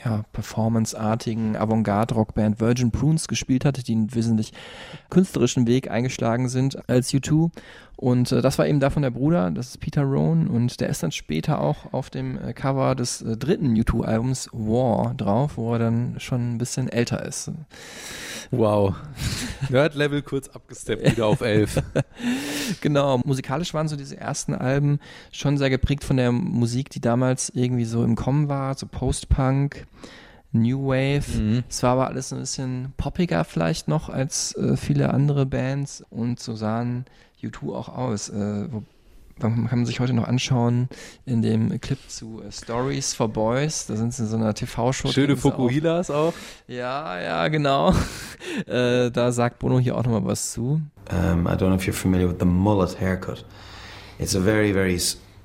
[0.05, 4.53] ja, performanceartigen Avantgarde-Rockband Virgin Prunes gespielt hat, die einen wesentlich
[5.11, 7.51] künstlerischen Weg eingeschlagen sind als U2.
[8.01, 11.03] Und äh, das war eben davon der Bruder, das ist Peter Rowan und der ist
[11.03, 15.81] dann später auch auf dem äh, Cover des äh, dritten U2-Albums War drauf, wo er
[15.81, 17.53] dann schon ein bisschen älter ist.
[18.51, 18.95] Wow.
[19.69, 21.83] Nerd-Level kurz abgesteppt, wieder auf 11.
[22.81, 25.01] Genau, musikalisch waren so diese ersten Alben
[25.33, 29.87] schon sehr geprägt von der Musik, die damals irgendwie so im Kommen war, so Post-Punk,
[30.53, 31.39] New Wave.
[31.39, 31.65] Mhm.
[31.69, 36.39] Es war aber alles ein bisschen poppiger vielleicht noch als äh, viele andere Bands und
[36.41, 37.05] so sahen
[37.43, 38.29] U2 auch aus.
[38.29, 38.83] Äh, wo,
[39.39, 40.89] man kann sich heute noch anschauen
[41.25, 43.87] in dem Clip zu äh, Stories for Boys.
[43.87, 45.09] Da sind sie in so einer TV-Show.
[45.09, 45.37] Schöne.
[45.37, 46.35] Fukuhilas auch.
[46.69, 47.95] Ja, ja, genau.
[48.67, 50.81] äh, da sagt Bono hier auch nochmal was zu.
[51.11, 53.45] Um, I don't know if you're familiar with the mullet haircut.
[54.19, 54.99] It's a very, very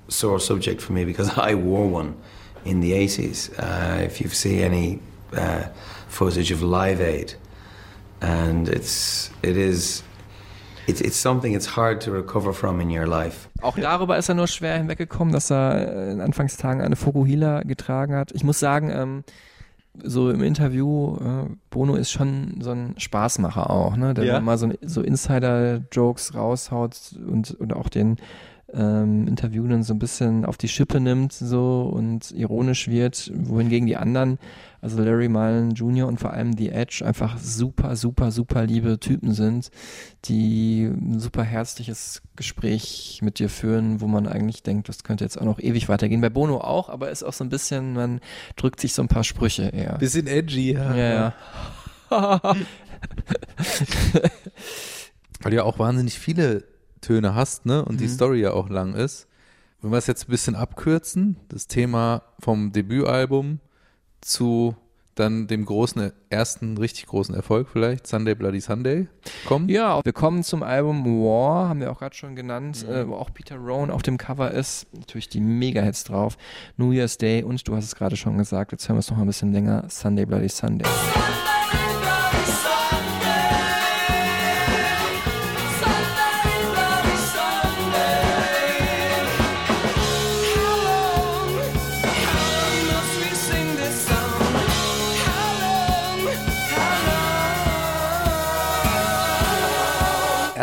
[0.07, 2.15] sore subject for me because I wore one
[2.65, 3.51] in the 80s.
[3.57, 4.99] Uh, if you see any
[5.35, 5.69] uh,
[6.07, 7.35] footage of Live Aid,
[8.21, 10.03] and it's it is
[10.87, 13.49] it's it's something it's hard to recover from in your life.
[13.61, 18.15] Auch darüber ist er nur schwer hinweggekommen, dass er äh, in Anfangstagen eine Fokuhila getragen
[18.15, 18.31] hat.
[18.33, 19.23] Ich muss sagen, ähm,
[20.03, 24.13] so im Interview, äh, Bono ist schon so ein Spaßmacher auch, ne?
[24.13, 24.39] Der Ja.
[24.41, 28.17] mal so, so Insider-Jokes raushaut und, und auch den
[28.75, 33.95] ähm, Interviewenden so ein bisschen auf die Schippe nimmt so und ironisch wird, wohingegen die
[33.95, 34.37] anderen,
[34.81, 36.07] also Larry Mullen Jr.
[36.07, 39.71] und vor allem The Edge einfach super, super, super liebe Typen sind,
[40.25, 45.39] die ein super herzliches Gespräch mit dir führen, wo man eigentlich denkt, das könnte jetzt
[45.39, 46.21] auch noch ewig weitergehen.
[46.21, 48.19] Bei Bono auch, aber ist auch so ein bisschen, man
[48.57, 49.97] drückt sich so ein paar Sprüche eher.
[49.97, 50.95] Bisschen edgy, ja.
[50.95, 51.33] Ja, ja.
[55.41, 56.63] Weil du ja auch wahnsinnig viele
[57.05, 57.85] Töne hast, ne?
[57.85, 58.09] Und die Mhm.
[58.09, 59.27] Story ja auch lang ist.
[59.81, 63.59] Wenn wir es jetzt ein bisschen abkürzen, das Thema vom Debütalbum
[64.21, 64.75] zu
[65.13, 69.07] dann dem großen, ersten richtig großen Erfolg vielleicht, Sunday Bloody Sunday,
[69.45, 69.69] kommen.
[69.69, 73.33] Ja, wir kommen zum Album War, haben wir auch gerade schon genannt, äh, wo auch
[73.33, 74.87] Peter Rowan auf dem Cover ist.
[74.93, 76.37] Natürlich die Mega-Hits drauf.
[76.75, 79.15] New Year's Day und du hast es gerade schon gesagt, jetzt hören wir es noch
[79.15, 80.89] mal ein bisschen länger, Sunday Bloody Sunday.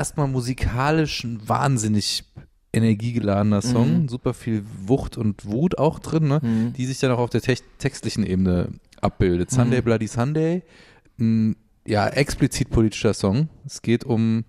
[0.02, 2.24] Erstmal musikalisch ein wahnsinnig
[2.72, 4.08] energiegeladener Song, Mhm.
[4.08, 6.40] super viel Wucht und Wut auch drin, ne?
[6.42, 6.72] Mhm.
[6.72, 9.52] die sich dann auch auf der tech- textlichen Ebene abbildet.
[9.52, 9.84] Sunday Mhm.
[9.84, 10.62] Bloody Sunday,
[11.20, 11.54] ein
[11.86, 13.48] ja, explizit politischer Song.
[13.64, 14.44] Es geht um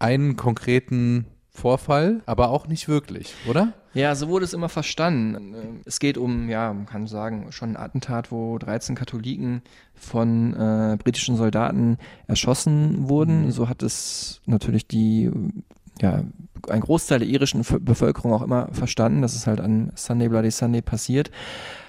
[0.00, 3.72] einen konkreten Vorfall, aber auch nicht wirklich, oder?
[3.94, 5.80] Ja, so wurde es immer verstanden.
[5.86, 9.62] Es geht um, ja, man kann sagen, schon ein Attentat, wo 13 Katholiken
[9.94, 13.50] von äh, britischen Soldaten erschossen wurden.
[13.52, 15.30] So hat es natürlich die,
[16.00, 16.22] ja,
[16.68, 20.82] ein Großteil der irischen Bevölkerung auch immer verstanden, dass es halt an Sunday Bloody Sunday
[20.82, 21.30] passiert.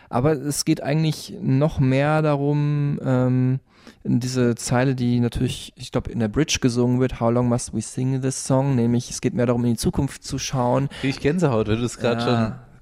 [0.10, 3.60] Aber es geht eigentlich noch mehr darum, ähm,
[4.08, 7.82] diese Zeile, die natürlich, ich glaube, in der Bridge gesungen wird, How long must we
[7.82, 8.76] sing this song?
[8.76, 10.90] Nämlich, es geht mehr darum, in die Zukunft zu schauen.
[11.04, 12.26] Ich Gänsehaut, wenn du es gerade Ja,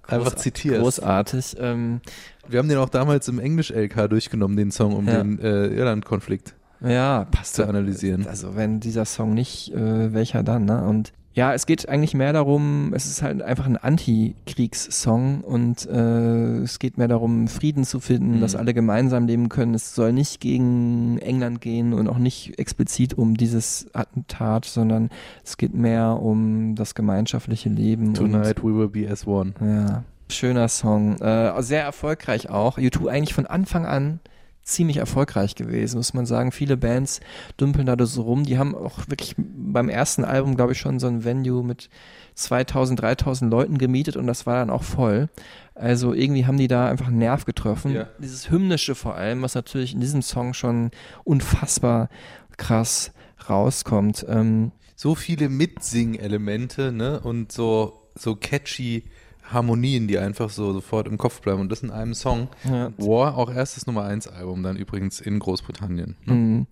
[0.07, 0.81] schon einfach zitierst.
[0.81, 1.55] Großartig.
[1.59, 2.01] Ähm,
[2.47, 5.17] Wir haben den auch damals im Englisch-LK durchgenommen, den Song, um Ja.
[5.23, 8.27] den äh, Irland-Konflikt ja, passt zu analysieren.
[8.27, 10.83] Also wenn dieser Song nicht, äh, welcher dann, ne?
[10.85, 16.59] Und ja, es geht eigentlich mehr darum, es ist halt einfach ein Anti-Kriegssong und äh,
[16.59, 18.41] es geht mehr darum, Frieden zu finden, Mhm.
[18.41, 19.73] dass alle gemeinsam leben können.
[19.73, 25.09] Es soll nicht gegen England gehen und auch nicht explizit um dieses Attentat, sondern
[25.43, 28.13] es geht mehr um das gemeinschaftliche Leben.
[28.13, 29.53] Tonight we will be as one.
[29.59, 31.17] Ja, schöner Song.
[31.19, 32.77] Äh, sehr erfolgreich auch.
[32.77, 34.19] U2 eigentlich von Anfang an
[34.65, 36.51] ziemlich erfolgreich gewesen, muss man sagen.
[36.51, 37.21] Viele Bands
[37.59, 38.43] dümpeln da so rum.
[38.43, 41.89] Die haben auch wirklich beim ersten Album, glaube ich, schon so ein Venue mit
[42.33, 45.29] 2000, 3000 Leuten gemietet und das war dann auch voll.
[45.75, 47.93] Also irgendwie haben die da einfach einen Nerv getroffen.
[47.93, 48.09] Ja.
[48.19, 50.89] Dieses Hymnische vor allem, was natürlich in diesem Song schon
[51.23, 52.09] unfassbar
[52.57, 53.11] krass
[53.47, 54.25] rauskommt.
[54.27, 57.19] Ähm, So viele Mitsing-Elemente, ne?
[57.19, 59.03] Und so, so catchy
[59.51, 61.61] Harmonien, die einfach so sofort im Kopf bleiben.
[61.61, 62.49] Und das in einem Song.
[62.63, 62.91] ja.
[62.97, 66.15] War, auch erstes Nummer 1 Album, dann übrigens in Großbritannien.
[66.25, 66.33] Ne?
[66.33, 66.67] Mhm.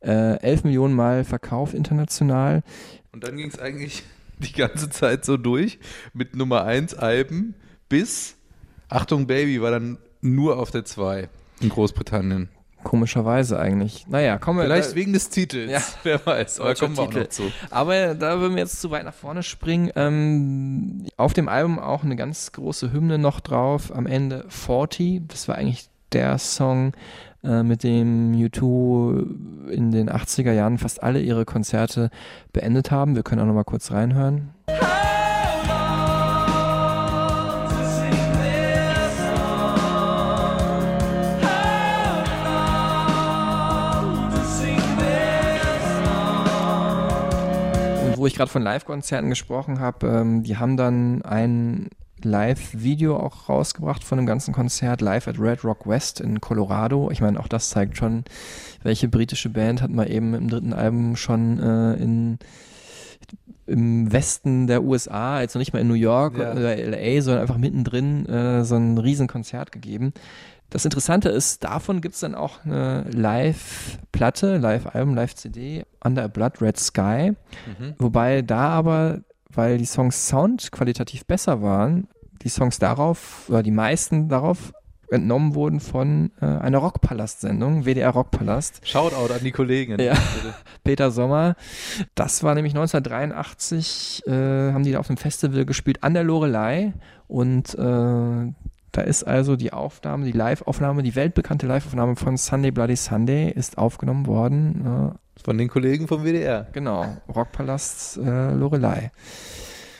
[0.00, 2.62] Äh, 11 Millionen Mal verkauft international.
[3.12, 4.02] Und dann ging es eigentlich
[4.38, 5.78] die ganze Zeit so durch
[6.12, 7.54] mit Nummer 1 Alben
[7.88, 8.36] bis
[8.88, 11.28] Achtung Baby war dann nur auf der 2
[11.60, 12.48] in Großbritannien.
[12.84, 14.06] Komischerweise eigentlich.
[14.08, 15.70] Naja, kommen wir Vielleicht wegen des Titels.
[15.70, 15.80] Ja.
[16.04, 16.60] wer weiß.
[16.60, 17.20] Aber kommen wir auch Titel.
[17.20, 17.42] noch zu.
[17.70, 19.90] Aber da würden wir jetzt zu weit nach vorne springen.
[19.96, 23.94] Ähm, auf dem Album auch eine ganz große Hymne noch drauf.
[23.94, 25.22] Am Ende 40.
[25.28, 26.92] Das war eigentlich der Song,
[27.44, 32.10] äh, mit dem U2 in den 80er Jahren fast alle ihre Konzerte
[32.52, 33.14] beendet haben.
[33.14, 34.50] Wir können auch noch mal kurz reinhören.
[34.66, 35.17] Und
[48.18, 51.88] wo ich gerade von Live-Konzerten gesprochen habe, ähm, die haben dann ein
[52.22, 57.10] Live-Video auch rausgebracht von dem ganzen Konzert, live at Red Rock West in Colorado.
[57.12, 58.24] Ich meine, auch das zeigt schon,
[58.82, 62.38] welche britische Band hat man eben im dritten Album schon äh, in
[63.66, 66.52] im Westen der USA, also nicht mal in New York Ja.
[66.52, 70.14] oder LA, sondern einfach mittendrin äh, so ein Riesenkonzert gegeben.
[70.70, 76.78] Das Interessante ist, davon gibt's dann auch eine Live-Platte, Live-Album, Live-CD, Under a Blood Red
[76.78, 77.32] Sky.
[77.66, 77.94] Mhm.
[77.98, 82.08] Wobei da aber, weil die Songs Sound qualitativ besser waren,
[82.42, 84.72] die Songs darauf, oder die meisten darauf
[85.10, 88.86] entnommen wurden von äh, einer Rockpalast-Sendung, WDR Rockpalast.
[88.86, 89.98] Shoutout an die Kollegen.
[90.00, 90.14] Ja.
[90.84, 91.56] Peter Sommer.
[92.14, 94.32] Das war nämlich 1983, äh,
[94.72, 96.92] haben die da auf einem Festival gespielt an der Lorelei
[97.26, 98.52] und äh,
[98.92, 103.78] Da ist also die Aufnahme, die Live-Aufnahme, die weltbekannte Live-Aufnahme von Sunday Bloody Sunday ist
[103.78, 105.12] aufgenommen worden.
[105.14, 106.66] Äh, Von den Kollegen vom WDR.
[106.72, 109.10] genau, Rockpalast äh, Lorelei.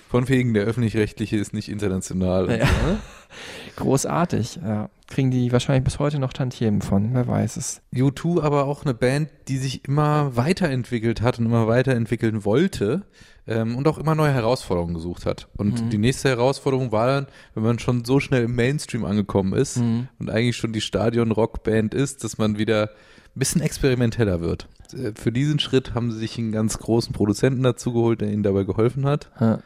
[0.09, 2.51] Von wegen, der öffentlich-rechtliche ist nicht international.
[2.51, 2.67] Ja.
[2.67, 2.99] so, ne?
[3.77, 4.61] Großartig.
[4.65, 4.89] Ja.
[5.07, 7.83] Kriegen die wahrscheinlich bis heute noch Tantiemen von, wer weiß es.
[7.95, 13.05] U2 aber auch eine Band, die sich immer weiterentwickelt hat und immer weiterentwickeln wollte
[13.49, 15.49] ähm, und auch immer neue Herausforderungen gesucht hat.
[15.57, 15.91] Und Mhm.
[15.91, 20.09] die nächste Herausforderung war dann, wenn man schon so schnell im Mainstream angekommen ist Mhm.
[20.19, 22.91] und eigentlich schon die Stadion-Rockband ist, dass man wieder
[23.35, 24.69] ein bisschen experimenteller wird.
[24.93, 28.43] Äh, Für diesen Schritt haben sie sich einen ganz großen Produzenten dazu geholt, der ihnen
[28.43, 29.31] dabei geholfen hat.
[29.41, 29.59] Ja.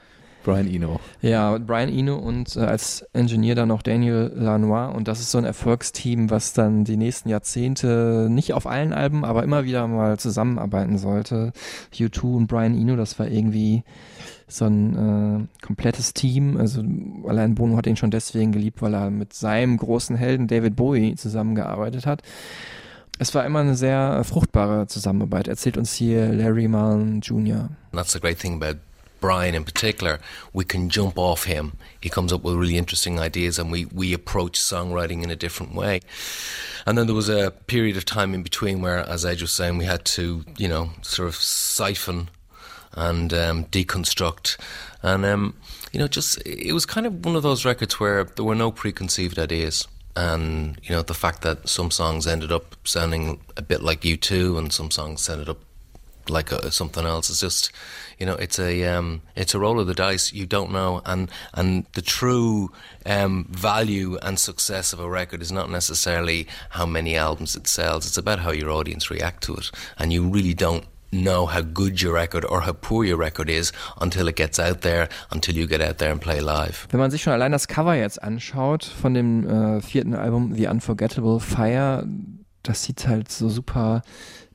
[0.45, 1.01] Brian Eno.
[1.21, 5.39] Ja, Brian Eno und äh, als Ingenieur dann noch Daniel Lanois und das ist so
[5.39, 10.19] ein Erfolgsteam, was dann die nächsten Jahrzehnte nicht auf allen Alben, aber immer wieder mal
[10.19, 11.53] zusammenarbeiten sollte.
[11.95, 13.85] U2 und Brian Eno, das war irgendwie
[14.49, 16.57] so ein äh, komplettes Team.
[16.57, 16.83] Also
[17.27, 21.15] allein Bono hat ihn schon deswegen geliebt, weil er mit seinem großen Helden David Bowie
[21.17, 22.23] zusammengearbeitet hat.
[23.19, 27.69] Es war immer eine sehr fruchtbare Zusammenarbeit, erzählt uns hier Larry Mullen Jr.
[27.93, 28.81] That's the great thing about
[29.23, 30.21] Brian in particular.
[30.53, 31.79] We can jump off him.
[32.03, 35.75] He comes up with really interesting ideas and we, we approach songwriting in a different
[35.75, 36.01] way.
[36.85, 39.79] And then there was a period of time in between where, as Edge was saying,
[39.79, 42.29] we had to, you know, sort of siphon
[42.95, 44.59] and um, deconstruct.
[45.03, 45.55] And, um,
[45.93, 48.73] you know, just, it was kind of one of those records where there were no
[48.73, 49.87] preconceived ideas.
[50.17, 54.59] And, you know, the fact that some songs ended up sounding a bit like U2
[54.59, 55.61] and some songs ended up
[56.29, 57.31] like uh, something else.
[57.31, 57.71] It's just,
[58.19, 60.33] you know, it's a um, it's a roll of the dice.
[60.33, 62.71] You don't know, and and the true
[63.07, 68.07] um, value and success of a record is not necessarily how many albums it sells.
[68.07, 72.01] It's about how your audience react to it, and you really don't know how good
[72.01, 75.67] your record or how poor your record is until it gets out there, until you
[75.67, 76.89] get out there and play live.
[76.91, 80.67] Wenn man sich schon allein das Cover jetzt anschaut von dem äh, vierten Album The
[80.69, 82.07] Unforgettable Fire,
[82.63, 84.03] das sieht halt so super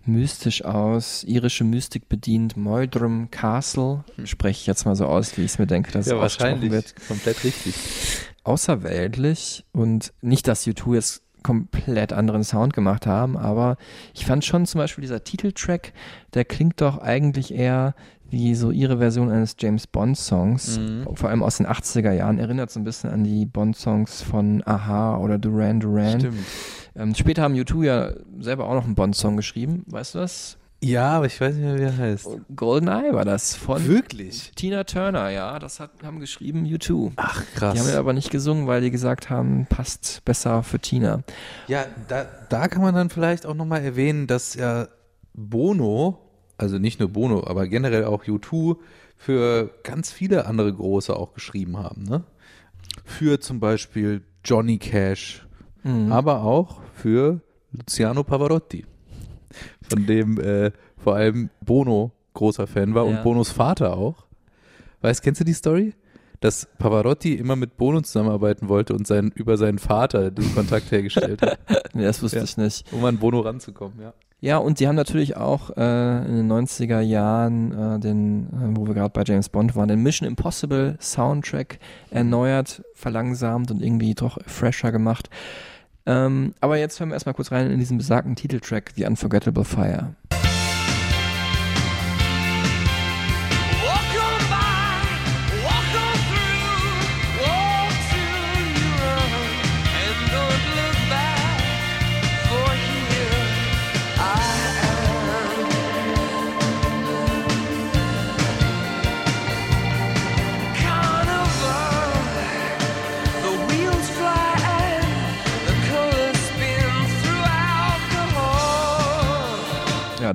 [0.07, 5.51] mystisch aus, irische Mystik bedient, Moydrum Castle, spreche ich jetzt mal so aus, wie ich
[5.51, 6.95] es mir denke, dass es ausgesprochen wird.
[7.07, 7.75] Komplett richtig.
[8.43, 13.77] Außerweltlich und nicht, dass U2 jetzt komplett anderen Sound gemacht haben, aber
[14.13, 15.93] ich fand schon zum Beispiel dieser Titeltrack,
[16.33, 17.95] der klingt doch eigentlich eher
[18.29, 20.79] wie so ihre Version eines James Bond Songs,
[21.13, 24.61] vor allem aus den 80er Jahren, erinnert so ein bisschen an die Bond Songs von
[24.65, 26.19] Aha oder Duran Duran.
[26.19, 26.37] Stimmt.
[26.97, 30.57] Ähm, später haben U2 ja selber auch noch einen Bond Song geschrieben, weißt du das?
[30.83, 32.27] Ja, aber ich weiß nicht mehr, wie er heißt.
[32.55, 34.51] Goldeneye war das von Wirklich?
[34.55, 37.13] Tina Turner, ja, das hat, haben geschrieben U2.
[37.15, 37.73] Ach, krass.
[37.73, 41.23] Die haben ja aber nicht gesungen, weil die gesagt haben, passt besser für Tina.
[41.67, 44.87] Ja, da, da kann man dann vielleicht auch nochmal erwähnen, dass ja
[45.33, 46.19] Bono,
[46.57, 48.77] also nicht nur Bono, aber generell auch U2
[49.15, 52.03] für ganz viele andere Große auch geschrieben haben.
[52.03, 52.23] Ne?
[53.03, 55.46] Für zum Beispiel Johnny Cash,
[56.11, 58.85] aber auch für Luciano Pavarotti,
[59.89, 63.17] von dem äh, vor allem Bono großer Fan war Ja.
[63.17, 64.25] und Bonos Vater auch.
[65.01, 65.93] Weißt, kennst du die Story?
[66.39, 71.41] Dass Pavarotti immer mit Bono zusammenarbeiten wollte und sein, über seinen Vater den Kontakt hergestellt
[71.41, 71.57] hat,
[71.93, 72.43] Nee, das wusste Ja.
[72.43, 72.85] ich nicht.
[72.93, 74.13] um an Bono ranzukommen, ja.
[74.39, 78.85] Ja, und die haben natürlich auch äh, in den 90er Jahren, äh, den, äh, wo
[78.85, 81.79] wir gerade bei James Bond waren, den Mission Impossible Soundtrack
[82.11, 85.31] erneuert, verlangsamt und irgendwie doch fresher gemacht.
[86.07, 90.15] Ähm, aber jetzt hören wir erstmal kurz rein in diesen besagten Titeltrack, The Unforgettable Fire.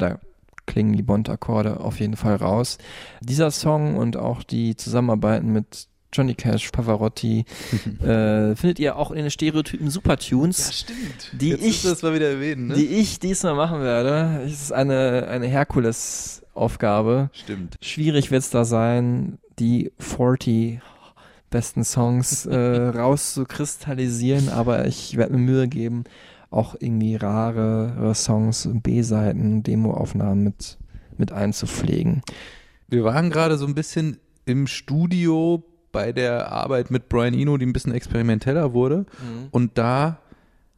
[0.02, 0.18] Da
[0.66, 2.78] klingen die Bond-Akkorde auf jeden Fall raus.
[3.20, 7.46] Dieser Song und auch die Zusammenarbeiten mit Johnny Cash, Pavarotti,
[8.02, 10.80] äh, findet ihr auch in den Stereotypen Supertunes.
[10.80, 11.30] stimmt.
[11.40, 12.74] Die Jetzt ich- das mal wieder erwähnen, ne?
[12.74, 14.42] die ich diesmal machen werde.
[14.44, 17.30] Es ist eine, eine Herkules-Aufgabe.
[17.32, 17.76] stimmt.
[17.80, 20.80] Schwierig wird es da sein, die 40
[21.50, 22.56] besten Songs äh,
[22.88, 26.04] rauszukristallisieren, aber ich werde mir Mühe geben,
[26.52, 30.78] auch irgendwie rare Songs, B-Seiten, Demoaufnahmen mit,
[31.16, 32.22] mit einzupflegen.
[32.88, 37.66] Wir waren gerade so ein bisschen im Studio bei der Arbeit mit Brian Eno, die
[37.66, 39.06] ein bisschen experimenteller wurde.
[39.50, 40.20] Und da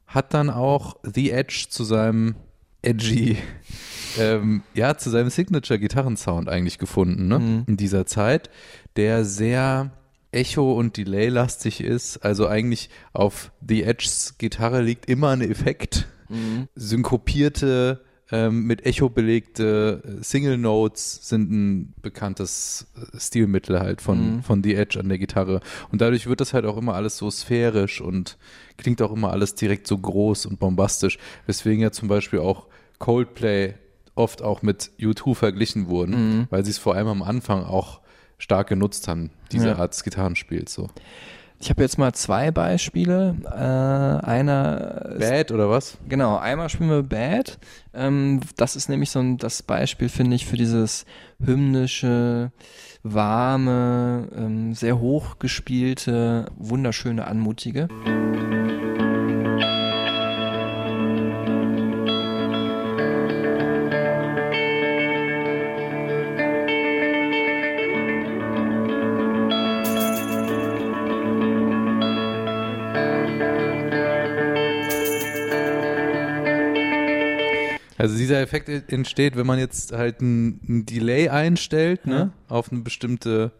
[0.06, 2.34] hat dann auch The Edge zu seinem
[2.82, 3.38] edgy,
[4.18, 7.38] ähm, ja, zu seinem Signature-Gitarrensound eigentlich gefunden, ne?
[7.38, 7.64] Mhm.
[7.66, 8.50] In dieser Zeit,
[8.96, 9.90] der sehr
[10.34, 12.18] Echo und Delay lastig ist.
[12.18, 16.06] Also eigentlich auf The Edges Gitarre liegt immer ein Effekt.
[16.28, 16.68] Mhm.
[16.74, 18.00] Synkopierte,
[18.32, 24.42] ähm, mit Echo belegte äh, Single Notes sind ein bekanntes äh, Stilmittel halt von, Mhm.
[24.42, 25.60] von The Edge an der Gitarre.
[25.92, 28.38] Und dadurch wird das halt auch immer alles so sphärisch und
[28.78, 31.18] klingt auch immer alles direkt so groß und bombastisch.
[31.46, 32.66] Weswegen ja zum Beispiel auch
[32.98, 33.74] Coldplay
[34.14, 36.46] oft auch mit U2 verglichen wurden, Mhm.
[36.50, 38.00] weil sie es vor allem am Anfang auch
[38.38, 39.76] stark genutzt haben, diese Ja.
[39.78, 40.74] Art des Gitarrenspiels.
[40.74, 40.88] So.
[41.60, 43.36] Ich habe jetzt mal zwei Beispiele.
[43.46, 45.96] Äh, einer ist Bad oder was?
[46.08, 47.58] Genau, einmal spielen wir Bad.
[47.94, 51.06] Ähm, das ist nämlich so ein, das Beispiel, finde ich, für dieses
[51.42, 52.52] hymnische,
[53.02, 57.88] warme, ähm, sehr hoch gespielte, wunderschöne, anmutige.
[77.96, 83.52] Also dieser Effekt entsteht, wenn man jetzt halt ein, Delay einstellt, ne, auf eine bestimmte,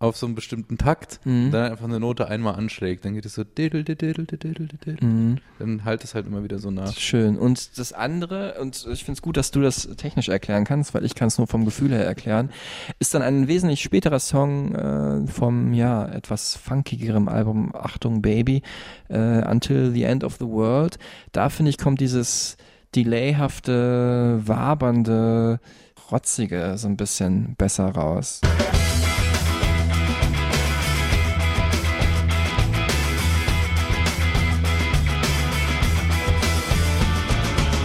[0.00, 1.50] auf so einen bestimmten Takt, Mhm.
[1.52, 4.96] dann einfach eine Note einmal anschlägt, dann geht es so diddle, diddle, diddle, diddle.
[5.06, 5.38] Mhm.
[5.58, 6.94] dann halt es halt immer wieder so nach.
[6.96, 7.38] Schön.
[7.38, 11.04] Und das andere, und ich finde es gut, dass du das technisch erklären kannst, weil
[11.04, 12.48] ich kann es nur vom Gefühl her erklären,
[12.98, 18.62] ist dann ein wesentlich späterer Song äh, vom, ja, etwas funkigerem Album Achtung Baby,
[19.10, 20.98] äh, Until the End of the World.
[21.32, 22.56] Da finde ich, kommt dieses
[22.96, 25.60] delayhafte, wabernde,
[26.10, 28.40] rotzige so ein bisschen besser raus.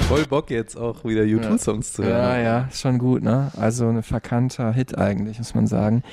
[0.08, 2.12] Voll Bock jetzt auch wieder U2-Songs zu hören.
[2.14, 3.52] Ja, ja, ist schon gut, ne?
[3.58, 6.04] Also ein verkannter Hit eigentlich, muss man sagen.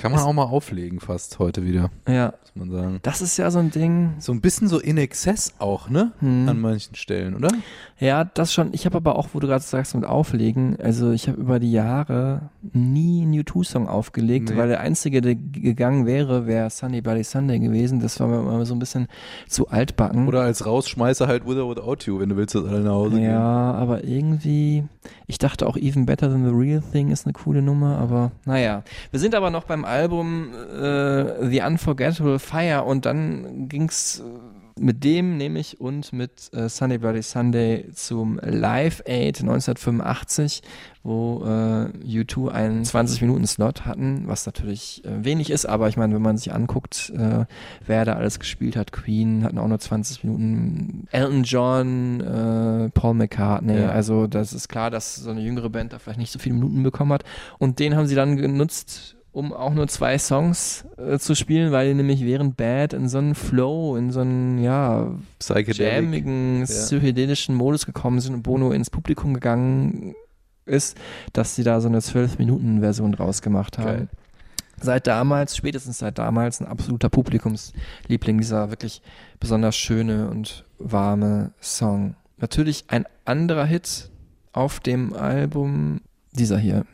[0.00, 2.98] Kann man auch mal auflegen fast heute wieder, Ja, muss man sagen.
[3.02, 4.14] das ist ja so ein Ding.
[4.18, 6.12] So ein bisschen so in Exzess auch, ne?
[6.20, 6.48] Hm.
[6.48, 7.50] An manchen Stellen, oder?
[7.98, 8.70] Ja, das schon.
[8.72, 11.70] Ich habe aber auch, wo du gerade sagst, mit Auflegen, also ich habe über die
[11.70, 14.56] Jahre nie einen U2-Song aufgelegt, Nee.
[14.56, 18.00] weil der einzige, der gegangen wäre, wäre Sunday Bloody Sunday gewesen.
[18.00, 19.06] Das war mir immer so ein bisschen
[19.48, 20.26] zu altbacken.
[20.28, 23.16] Oder als Rausschmeißer halt With or Without You, wenn du willst, dass alle nach Hause
[23.16, 23.24] gehen.
[23.24, 24.84] ja, aber irgendwie,
[25.26, 28.82] ich dachte auch Even Better Than the Real Thing ist eine coole Nummer, aber naja.
[29.10, 34.22] Wir sind aber noch beim Album äh, The Unforgettable Fire und dann ging's äh,
[34.82, 40.62] mit dem nämlich und mit äh, Sunday Bloody Sunday zum Live Aid 1985,
[41.02, 46.22] wo äh, U2 einen 20-Minuten-Slot hatten, was natürlich äh, wenig ist, aber ich meine, wenn
[46.22, 47.44] man sich anguckt, äh,
[47.86, 53.14] wer da alles gespielt hat, Queen hatten auch nur 20 Minuten, Elton John, äh, Paul
[53.14, 53.90] McCartney, Ja.
[53.90, 56.82] also das ist klar, dass so eine jüngere Band da vielleicht nicht so viele Minuten
[56.82, 57.24] bekommen hat
[57.58, 61.88] und den haben sie dann genutzt, um auch nur zwei Songs äh, zu spielen, weil
[61.88, 67.86] die nämlich während Bad in so einen Flow, in so einen, ja, jammigen, psychedelischen Modus
[67.86, 70.14] gekommen sind und Bono ins Publikum gegangen
[70.66, 70.96] ist,
[71.32, 73.86] dass sie da so eine 12-Minuten-Version draus gemacht haben.
[73.86, 74.08] Geil.
[74.82, 79.02] Seit damals, spätestens seit damals, ein absoluter Publikumsliebling, dieser wirklich
[79.38, 82.14] besonders schöne und warme Song.
[82.38, 84.10] Natürlich ein anderer Hit
[84.52, 86.00] auf dem Album,
[86.32, 86.86] dieser hier.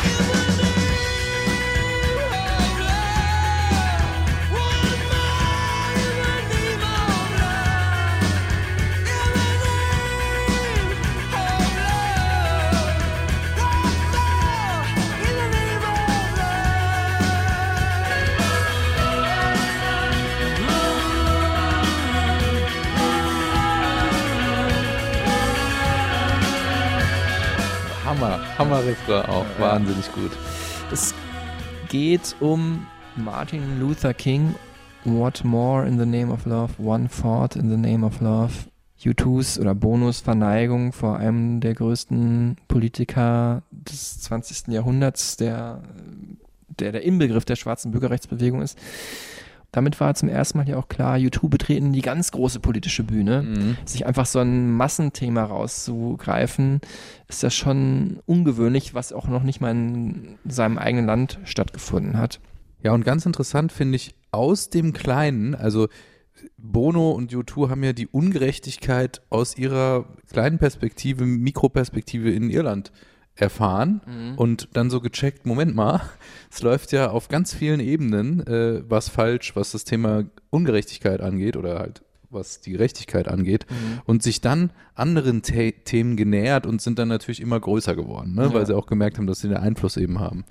[28.16, 30.30] Hammer, Hammer-Refrain auch, wahnsinnig gut.
[30.90, 31.12] Es
[31.90, 34.54] geht um Martin Luther King.
[35.04, 36.72] What more in the name of love?
[36.78, 38.52] One thought in the name of love.
[39.04, 44.68] U2s oder Bonus Verneigung vor einem der größten Politiker des 20.
[44.68, 45.82] Jahrhunderts, der
[46.80, 48.78] der, der Inbegriff der schwarzen Bürgerrechtsbewegung ist.
[49.72, 53.42] Damit war zum ersten Mal hier auch klar, U2 betreten die ganz große politische Bühne.
[53.42, 53.76] Mhm.
[53.84, 56.80] Sich einfach so ein Massenthema rauszugreifen,
[57.28, 62.40] ist ja schon ungewöhnlich, was auch noch nicht mal in seinem eigenen Land stattgefunden hat.
[62.82, 65.88] Ja, und ganz interessant finde ich, aus dem Kleinen, also
[66.56, 72.92] Bono und U2 haben ja die Ungerechtigkeit aus ihrer kleinen Perspektive, Mikroperspektive in Irland
[73.36, 74.00] erfahren
[74.36, 76.00] und dann so gecheckt, Moment mal,
[76.50, 81.56] es läuft ja auf ganz vielen Ebenen äh, was falsch, was das Thema Ungerechtigkeit angeht
[81.56, 82.02] oder halt
[82.36, 84.00] was die Gerechtigkeit angeht, Mhm.
[84.06, 88.44] und sich dann anderen The Themen genähert und sind dann natürlich immer größer geworden, ne?
[88.44, 88.54] Ja.
[88.54, 90.44] weil sie auch gemerkt haben, dass sie den Einfluss eben haben.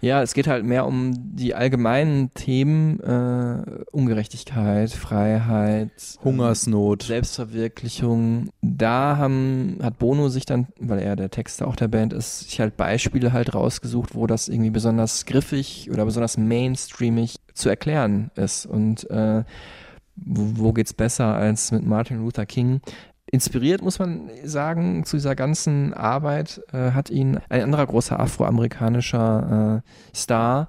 [0.00, 5.90] Ja, es geht halt mehr um die allgemeinen Themen, äh, Ungerechtigkeit, Freiheit,
[6.24, 7.02] Hungersnot.
[7.02, 8.50] Selbstverwirklichung.
[8.62, 12.60] Da haben, hat Bono sich dann, weil er der Texter auch der Band ist, sich
[12.60, 18.66] halt Beispiele halt rausgesucht, wo das irgendwie besonders griffig oder besonders mainstreamig zu erklären ist.
[18.66, 19.44] Und äh,
[20.16, 22.80] wo, wo geht's besser als mit Martin Luther King?
[23.32, 29.82] Inspiriert, muss man sagen, zu dieser ganzen Arbeit äh, hat ihn ein anderer großer afroamerikanischer
[29.84, 30.68] äh, Star,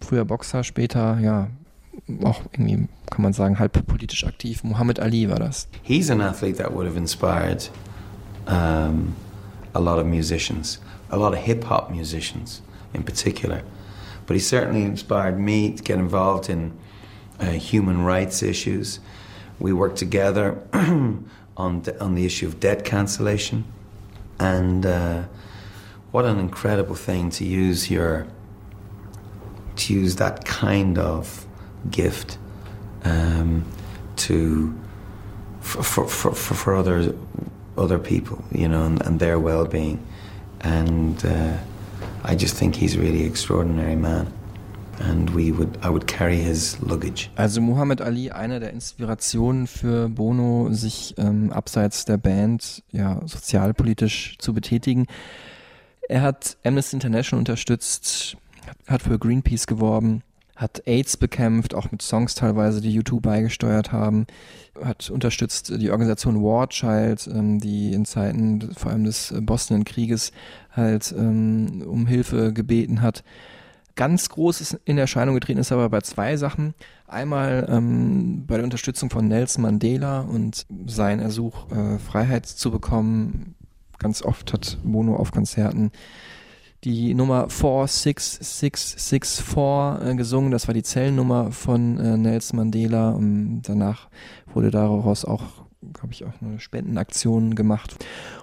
[0.00, 1.48] früher Boxer, später, ja,
[2.22, 4.62] auch irgendwie, kann man sagen, halb politisch aktiv.
[4.62, 5.68] Muhammad Ali war das.
[5.82, 7.70] He's an athlete that would have inspired
[8.46, 9.14] um,
[9.72, 12.62] a lot of musicians, a lot of hip hop musicians
[12.92, 13.62] in particular.
[14.26, 16.72] But he certainly inspired me to get involved in
[17.40, 19.00] uh, human rights issues.
[19.58, 21.22] We worked together on
[21.56, 23.64] on the issue of debt cancellation,
[24.38, 25.22] and uh,
[26.10, 28.26] what an incredible thing to use your
[29.76, 31.46] to use that kind of
[31.90, 32.38] gift
[33.04, 33.64] um,
[34.16, 34.78] to
[35.60, 37.14] for, for, for, for other
[37.76, 40.04] other people, you know, and, and their well-being.
[40.60, 41.56] And uh,
[42.24, 44.32] I just think he's a really extraordinary man.
[45.00, 47.30] Would, would.
[47.36, 54.36] Also Muhammad Ali, eine der Inspirationen für Bono, sich ähm, abseits der Band ja sozialpolitisch
[54.38, 55.06] zu betätigen.
[56.08, 58.36] Er hat Amnesty International unterstützt,
[58.86, 60.22] hat für Greenpeace geworben,
[60.56, 64.26] hat AIDS bekämpft, auch mit Songs teilweise, die YouTube beigesteuert haben,
[64.82, 70.32] hat unterstützt die Organisation War Child, ähm, die in Zeiten vor allem des äh, Bosnienkrieges
[70.72, 73.22] halt ähm, um Hilfe gebeten hat.
[73.98, 76.74] Ganz groß ist in Erscheinung getreten ist aber bei zwei Sachen.
[77.08, 83.56] Einmal ähm, bei der Unterstützung von Nelson Mandela und sein Ersuch, äh, Freiheit zu bekommen.
[83.98, 85.90] Ganz oft hat Bono auf Konzerten
[86.84, 90.52] die Nummer 46664 äh, gesungen.
[90.52, 93.10] Das war die Zellennummer von äh, Nelson Mandela.
[93.10, 94.10] Und danach
[94.54, 95.42] wurde daraus auch,
[95.92, 97.96] glaube ich, auch eine Spendenaktion gemacht.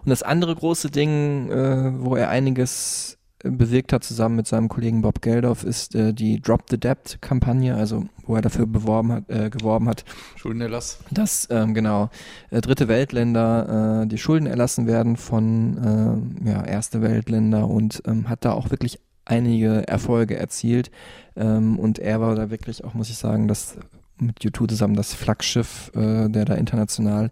[0.03, 3.14] Und das andere große Ding, äh, wo er einiges
[3.49, 8.05] bewirkt hat, zusammen mit seinem Kollegen Bob Geldof, ist äh, die Drop the Debt-Kampagne, also
[8.25, 10.03] wo er dafür beworben hat, äh, geworben hat,
[10.35, 10.99] Schuldenerlass.
[11.11, 12.09] dass ähm, genau
[12.49, 18.29] äh, dritte Weltländer äh, die Schulden erlassen werden von äh, ja, erste Weltländer und ähm,
[18.29, 20.91] hat da auch wirklich einige Erfolge erzielt
[21.35, 23.77] ähm, und er war da wirklich auch muss ich sagen das
[24.19, 27.31] mit U2 zusammen das Flaggschiff äh, der da international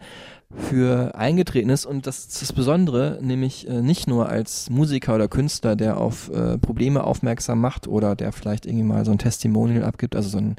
[0.55, 5.27] für eingetreten ist und das ist das Besondere, nämlich äh, nicht nur als Musiker oder
[5.27, 9.84] Künstler, der auf äh, Probleme aufmerksam macht oder der vielleicht irgendwie mal so ein Testimonial
[9.84, 10.55] abgibt, also so ein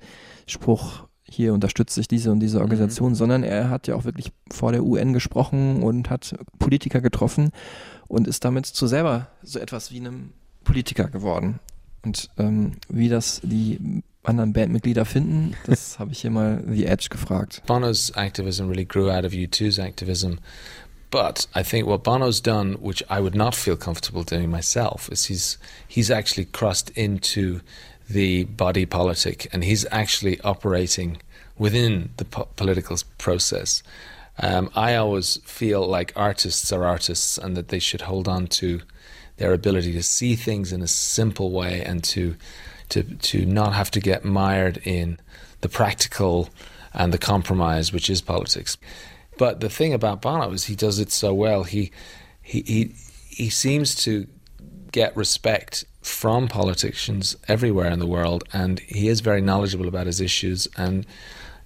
[0.47, 4.73] Spruch, hier unterstütze ich diese und diese Organisation, sondern er hat ja auch wirklich vor
[4.73, 7.51] der UN gesprochen und hat Politiker getroffen
[8.09, 10.33] und ist damit zu selber so etwas wie einem
[10.65, 11.61] Politiker geworden.
[12.05, 17.09] Und ähm, wie das die anderen Bandmitglieder finden, das habe ich hier mal The Edge
[17.11, 17.63] gefragt.
[17.67, 20.39] Bono's activism really grew out of U2's activism.
[21.11, 25.27] But I think what Bono's done, which I would not feel comfortable doing myself, is
[25.27, 27.61] he's he's actually crossed into
[28.11, 31.19] the body politic and he's actually operating
[31.57, 33.83] within the po- political process.
[34.41, 38.81] Um, I always feel like artists are artists and that they should hold on to
[39.37, 42.37] their ability to see things in a simple way and to
[42.91, 45.19] to to not have to get mired in
[45.61, 46.51] the practical
[46.93, 48.77] and the compromise, which is politics.
[49.37, 51.65] But the thing about Bono is he does it so well.
[51.65, 51.91] He
[52.43, 52.95] he he,
[53.29, 54.27] he seems to
[54.93, 60.21] get respect from politicians everywhere in the world, and he is very knowledgeable about his
[60.21, 61.07] issues and.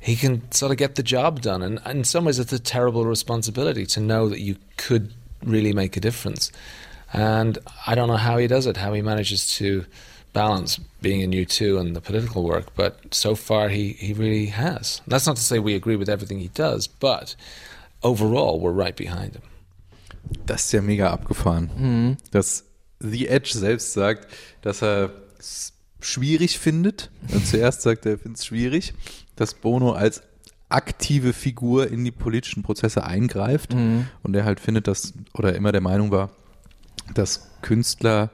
[0.01, 3.05] He can sort of get the job done, and in some ways, it's a terrible
[3.05, 5.13] responsibility to know that you could
[5.43, 6.53] really make a difference.
[7.13, 9.85] And I don't know how he does it, how he manages to
[10.33, 15.01] balance being in U2 and the political work, but so far he, he really has.
[15.07, 17.35] That's not to say we agree with everything he does, but
[18.03, 19.43] overall we're right behind him.
[20.47, 21.71] Das ist ja mega abgefahren.
[21.77, 22.17] Mhm.
[22.31, 22.65] Dass
[23.01, 24.27] The Edge selbst sagt,
[24.63, 27.11] dass er es schwierig findet.
[27.33, 28.93] Und zuerst sagt er, er findet es schwierig,
[29.37, 30.23] dass Bono als
[30.69, 33.73] aktive Figur in die politischen Prozesse eingreift.
[33.73, 34.09] Mhm.
[34.23, 36.31] Und er halt findet, dass, oder immer der Meinung war,
[37.15, 38.31] dass Künstler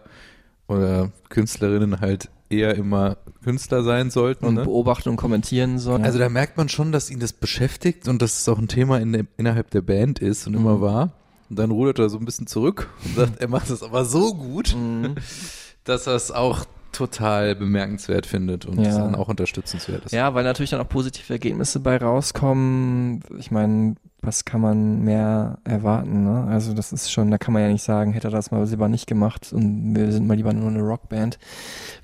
[0.69, 4.45] oder Künstlerinnen halt eher immer Künstler sein sollten.
[4.47, 4.65] Und ne?
[4.65, 6.01] beobachten und kommentieren soll.
[6.03, 8.99] Also da merkt man schon, dass ihn das beschäftigt und dass es auch ein Thema
[9.01, 10.81] in der, innerhalb der Band ist und immer Mhm.
[10.81, 11.13] war.
[11.51, 14.35] Und dann rudert er so ein bisschen zurück und sagt, er macht es aber so
[14.35, 15.15] gut, Mhm.
[15.85, 16.65] dass er es auch
[16.95, 18.99] total bemerkenswert findet und Ja.
[18.99, 20.13] dann auch unterstützenswert ist.
[20.13, 23.21] Ja, weil natürlich dann auch positive Ergebnisse bei rauskommen.
[23.39, 26.25] Ich meine, was kann man mehr erwarten?
[26.25, 26.45] Ne?
[26.49, 28.89] Also das ist schon, da kann man ja nicht sagen, hätte er das mal lieber
[28.89, 31.39] nicht gemacht und wir sind mal lieber nur eine Rockband.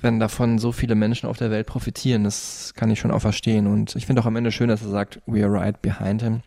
[0.03, 3.67] Wenn davon so viele Menschen auf der Welt profitieren, das kann ich schon auch verstehen.
[3.67, 6.41] Und ich finde auch am Ende schön, dass er sagt, we are right behind him.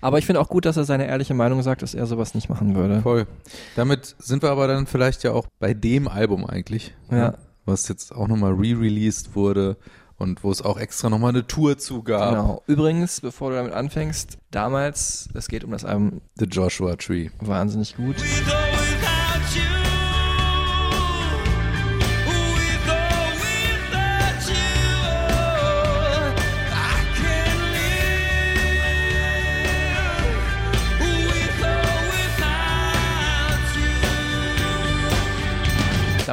[0.00, 2.48] Aber ich finde auch gut, dass er seine ehrliche Meinung sagt, dass er sowas nicht
[2.48, 3.00] machen würde.
[3.02, 3.26] Voll.
[3.74, 6.94] Damit sind wir aber dann vielleicht ja auch bei dem Album eigentlich.
[7.10, 7.16] Ja.
[7.16, 9.76] ne, Was jetzt auch nochmal re-released wurde
[10.18, 12.30] und wo es auch extra nochmal eine Tour zu gab.
[12.30, 12.62] Genau.
[12.66, 17.30] Übrigens, bevor du damit anfängst, damals, es geht um das Album The Joshua Tree.
[17.40, 18.16] wahnsinnig gut.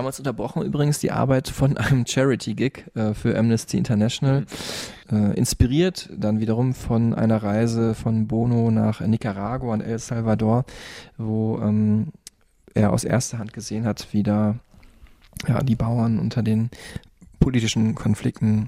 [0.04, 4.46] Damals unterbrochen übrigens die Arbeit von einem Charity-Gig äh, für Amnesty International.
[5.10, 10.66] Äh, inspiriert dann wiederum von einer Reise von Bono nach Nicaragua und El Salvador,
[11.18, 12.12] wo ähm,
[12.74, 14.60] er aus erster Hand gesehen hat, wie da
[15.48, 16.70] ja, die Bauern unter den
[17.40, 18.68] politischen Konflikten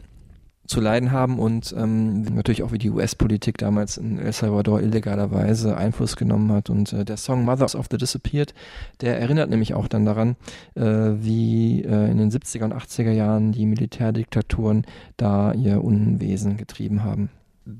[0.67, 5.77] zu leiden haben und ähm, natürlich auch wie die US-Politik damals in El Salvador illegalerweise
[5.77, 6.69] Einfluss genommen hat.
[6.69, 8.53] Und äh, der Song Mothers of the Disappeared,
[9.01, 10.35] der erinnert nämlich auch dann daran,
[10.75, 14.85] äh, wie äh, in den 70er und 80er Jahren die Militärdiktaturen
[15.17, 17.29] da ihr Unwesen getrieben haben.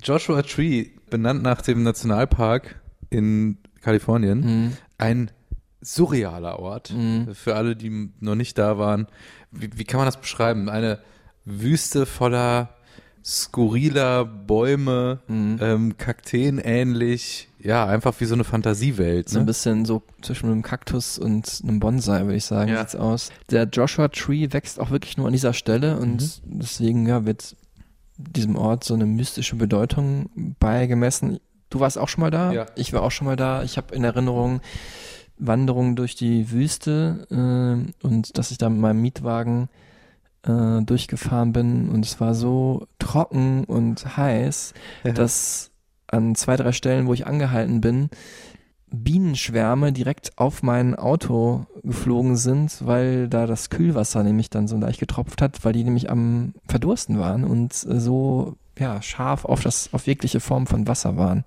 [0.02, 2.80] Joshua Tree, benannt nach dem Nationalpark
[3.10, 4.40] in Kalifornien.
[4.40, 4.72] Mhm.
[4.98, 5.30] Ein
[5.80, 6.92] surrealer Ort.
[6.92, 7.34] Mhm.
[7.34, 9.06] Für alle, die noch nicht da waren.
[9.50, 10.68] Wie, wie kann man das beschreiben?
[10.68, 11.00] Eine
[11.44, 12.75] Wüste voller
[13.26, 15.58] skurriler Bäume, Mhm.
[15.60, 17.48] ähm, Kakteen ähnlich.
[17.58, 19.28] Ja, einfach wie so eine Fantasiewelt.
[19.28, 19.46] So ein Ne?
[19.46, 22.78] bisschen so zwischen einem Kaktus und einem Bonsai, würde ich sagen, Ja.
[22.80, 23.30] sieht's aus.
[23.50, 27.56] Der Joshua Tree wächst auch wirklich nur an dieser Stelle und deswegen ja, wird
[28.16, 31.40] diesem Ort so eine mystische Bedeutung beigemessen.
[31.68, 32.52] Du warst auch schon mal da?
[32.52, 32.66] Ja.
[32.76, 33.64] Ich war auch schon mal da.
[33.64, 34.60] Ich habe in Erinnerung
[35.38, 39.68] Wanderungen durch die Wüste äh, und dass ich da mit meinem Mietwagen
[40.46, 44.74] äh, durchgefahren bin und es war so trocken und heiß,
[45.14, 45.70] dass
[46.08, 48.10] an zwei, drei Stellen, wo ich angehalten bin,
[48.90, 55.00] Bienenschwärme direkt auf mein Auto geflogen sind, weil da das Kühlwasser nämlich dann so leicht
[55.00, 59.92] getropft hat, weil die nämlich am Verdursten waren und äh, so ja scharf auf das
[59.92, 61.44] auf jegliche Form von Wasser waren.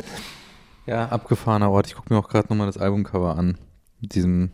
[0.85, 1.87] Ja, abgefahrener Ort.
[1.87, 3.57] Ich gucke mir auch gerade nochmal das Albumcover an.
[4.01, 4.51] Mit diesem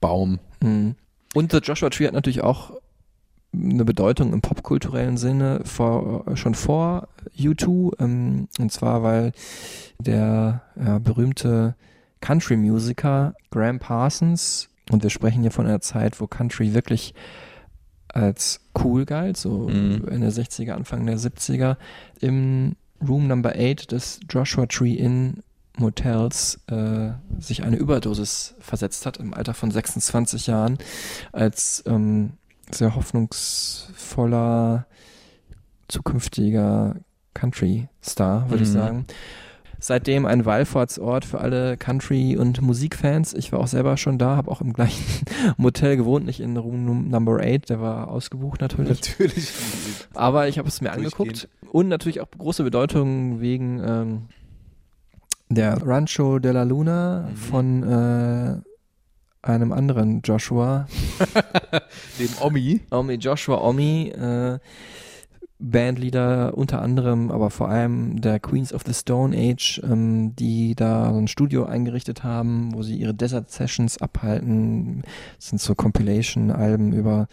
[0.00, 0.40] Baum.
[0.60, 0.96] Mhm.
[1.34, 2.72] Und The Joshua Tree hat natürlich auch
[3.52, 7.92] eine Bedeutung im popkulturellen Sinne vor, schon vor U2.
[8.00, 9.32] Ähm, und zwar, weil
[9.98, 11.74] der ja, berühmte
[12.20, 17.14] Country-Musiker Graham Parsons, und wir sprechen hier von einer Zeit, wo Country wirklich
[18.08, 20.08] als cool galt, so Mhm.
[20.08, 21.76] in der 60er, Anfang der 70er,
[22.20, 22.74] im
[23.06, 25.42] Room Number 8 des Joshua Tree Inn
[25.76, 30.78] Motels äh, sich eine Überdosis versetzt hat im Alter von 26 Jahren
[31.32, 32.32] als ähm,
[32.74, 34.86] sehr hoffnungsvoller
[35.88, 36.96] zukünftiger
[37.34, 38.74] Country-Star, würde ich Mhm.
[38.74, 39.06] sagen.
[39.80, 43.32] Seitdem ein Wallfahrtsort für alle Country- und Musikfans.
[43.32, 45.04] Ich war auch selber schon da, habe auch im gleichen
[45.56, 48.88] Motel gewohnt, nicht in Room Num- Number 8, der war ausgebucht natürlich.
[49.00, 49.52] Natürlich.
[50.14, 54.22] Aber ich habe es mir angeguckt und natürlich auch große Bedeutung wegen ähm,
[55.48, 58.60] der Rancho de la Luna von äh,
[59.42, 60.86] einem anderen Joshua,
[62.18, 62.80] Dem Omi.
[62.90, 64.58] Omi Joshua Omi, äh,
[65.60, 71.12] Bandleader unter anderem, aber vor allem der Queens of the Stone Age, ähm, die da
[71.12, 75.02] so ein Studio eingerichtet haben, wo sie ihre Desert Sessions abhalten.
[75.36, 77.26] Das sind so Compilation-Alben über,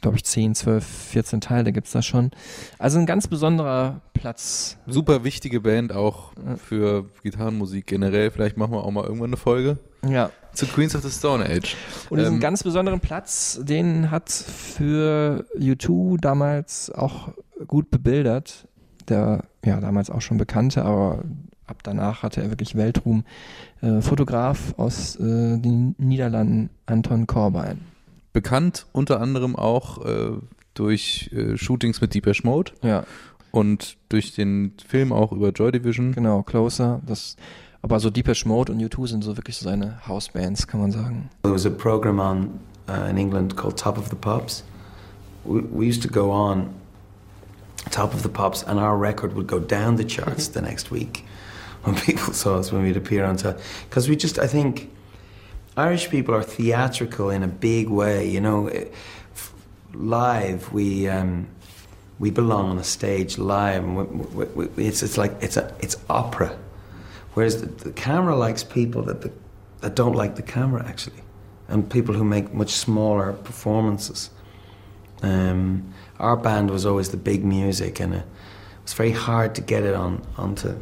[0.00, 2.30] glaube ich, 10, 12, 14 Teile gibt's da schon.
[2.78, 4.78] Also ein ganz besonderer Platz.
[4.86, 8.30] Super wichtige Band auch für Gitarrenmusik generell.
[8.30, 9.78] Vielleicht machen wir auch mal irgendwann eine Folge
[10.08, 10.30] Ja.
[10.54, 11.76] zu Queens of the Stone Age.
[12.10, 17.28] Und diesen Ähm, ganz besonderen Platz, den hat für U2 damals auch
[17.66, 18.66] gut bebildert.
[19.08, 21.24] Der, ja, damals auch schon bekannte, aber
[21.66, 23.24] ab danach hatte er wirklich Weltruhm.
[23.80, 27.80] Äh, Fotograf aus äh, den Niederlanden, Anton Corbijn.
[28.32, 30.32] bekannt unter anderem auch äh,
[30.74, 33.04] durch äh, Shootings mit Deepesh Mode Ja,
[33.50, 36.12] und durch den Film auch über Joy Division.
[36.12, 37.00] genau, Closer.
[37.06, 37.36] Das,
[37.82, 41.30] aber so Deepesh Mode und U2 sind so wirklich so seine Housebands, kann man sagen.
[41.42, 44.64] There was a program on uh, in England called Top of the Pops.
[45.44, 46.74] We, we used to go on
[47.90, 51.24] Top of the Pops, and our record would go down the charts the next week
[51.82, 53.58] when people saw us when we'd appear on top.
[53.88, 54.88] Because we just, I think,
[55.76, 58.28] Irish people are theatrical in a big way.
[58.28, 59.52] You know, f-
[59.94, 61.48] live we um,
[62.18, 64.04] we belong on a stage live, we,
[64.44, 66.56] we, we, it's it's like it's a it's opera,
[67.34, 69.30] whereas the, the camera likes people that the,
[69.80, 71.22] that don't like the camera actually,
[71.68, 74.30] and people who make much smaller performances.
[75.22, 78.24] Um, our band was always the big music, and it
[78.82, 80.74] was very hard to get it on onto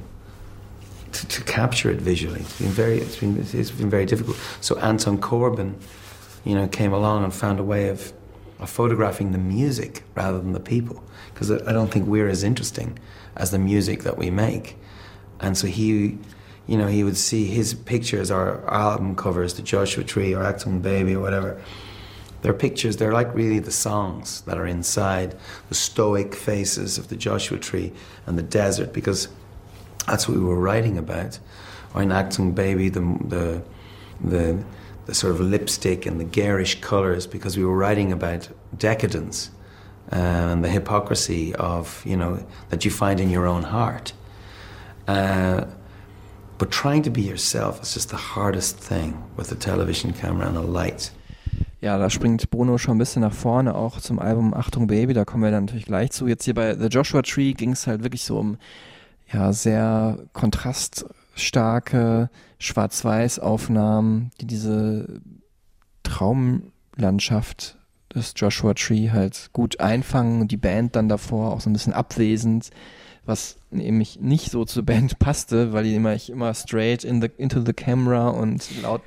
[1.13, 2.41] to, to capture it visually.
[2.41, 4.37] It's been very it's been it's been very difficult.
[4.61, 5.79] So Anton Corbin,
[6.45, 8.13] you know, came along and found a way of,
[8.59, 12.99] of photographing the music rather than the people, because I don't think we're as interesting
[13.37, 14.77] as the music that we make,
[15.41, 16.19] and so he.
[16.71, 20.79] You know, he would see his pictures or album covers, the Joshua Tree or Acton
[20.81, 21.61] Baby or whatever.
[22.43, 25.37] They're pictures, they're like really the songs that are inside
[25.68, 27.93] the stoic faces of the Joshua Tree
[28.25, 29.27] and the desert, because
[30.07, 31.41] that's what we were writing about.
[31.93, 33.62] Or in Acton Baby, the, the,
[34.23, 34.64] the,
[35.07, 38.49] the sort of lipstick and the garish colours, because we were writing about
[38.79, 39.51] decadence
[40.09, 44.12] and the hypocrisy of, you know, that you find in your own heart.
[45.09, 45.64] Uh,
[46.61, 50.57] but trying to be yourself is just the hardest thing with a television camera and
[50.59, 51.11] a light.
[51.81, 55.25] Ja, da springt Bono schon ein bisschen nach vorne, auch zum Album Achtung Baby, da
[55.25, 56.27] kommen wir dann natürlich gleich zu.
[56.29, 58.59] Jetzt hier bei The Joshua Tree ging es halt wirklich so um
[59.33, 65.23] ja, sehr kontraststarke Schwarz-Weiß-Aufnahmen, die diese
[66.03, 67.79] Traumlandschaft
[68.15, 71.95] des Joshua Tree halt gut einfangen und die Band dann davor auch so ein bisschen
[71.95, 72.69] abwesend,
[73.25, 77.64] was nämlich nicht so zur Band passte, weil die immer, immer straight in the, into
[77.64, 79.03] the camera und laut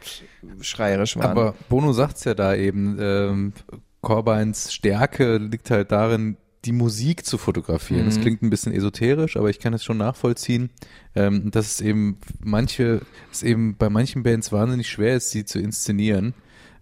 [0.61, 1.32] schreierisch waren.
[1.32, 3.53] Aber Bono sagt's ja da eben, ähm,
[4.01, 8.05] Corbins Stärke liegt halt darin, die Musik zu fotografieren.
[8.05, 8.22] Das Mhm.
[8.22, 10.70] klingt ein bisschen esoterisch, aber ich kann es schon nachvollziehen,
[11.16, 13.01] ähm, dass es eben manche,
[13.32, 16.34] es eben bei manchen Bands wahnsinnig schwer ist, sie zu inszenieren.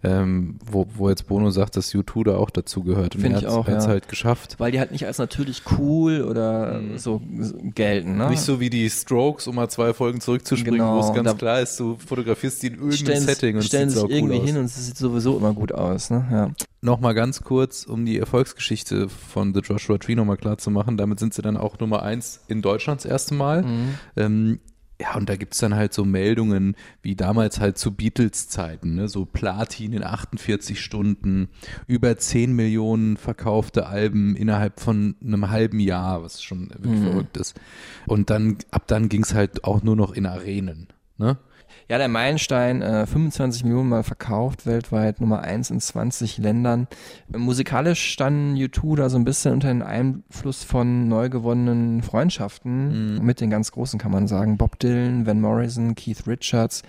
[0.03, 3.13] Ähm, wo, wo jetzt Bono sagt, dass U2 da auch dazu gehört.
[3.13, 3.91] Finde ich auch, er hat's ja.
[3.91, 4.55] halt geschafft.
[4.57, 7.21] Weil die halt nicht als natürlich cool oder so
[7.75, 8.29] gelten, ne?
[8.29, 11.33] Nicht so wie die Strokes, um mal zwei Folgen zurückzuspringen, Genau, wo es ganz da-
[11.35, 14.39] klar ist, du fotografierst die in irgendeinem stellen, Setting und stellen es sieht sich irgendwie
[14.39, 16.25] cool hin und es sieht sowieso immer gut aus, ne?
[16.31, 16.51] Ja.
[16.81, 20.97] Nochmal ganz kurz, um die Erfolgsgeschichte von The Joshua Tree nochmal klar zu machen.
[20.97, 23.61] Damit sind sie dann auch Nummer eins in Deutschland das erste Mal.
[23.61, 23.93] Mhm.
[24.17, 24.59] Ähm,
[25.01, 29.07] ja, und da gibt's dann halt so Meldungen wie damals halt zu Beatles-Zeiten, ne?
[29.07, 31.49] so Platin in 48 Stunden,
[31.87, 37.03] über 10 Millionen verkaufte Alben innerhalb von einem halben Jahr, was schon wirklich Mhm.
[37.11, 37.59] verrückt ist.
[38.05, 40.87] Und dann, ab dann ging's halt auch nur noch in Arenen.
[41.17, 41.37] Ne?
[41.91, 46.87] Ja, der Meilenstein, äh, 25 Millionen Mal verkauft, weltweit Nummer 1 in 20 Ländern.
[47.35, 53.25] Musikalisch standen U2 da so ein bisschen unter den Einfluss von neu gewonnenen Freundschaften Mhm.
[53.25, 54.55] mit den ganz Großen, kann man sagen.
[54.55, 56.83] Bob Dylan, Van Morrison, Keith Richards.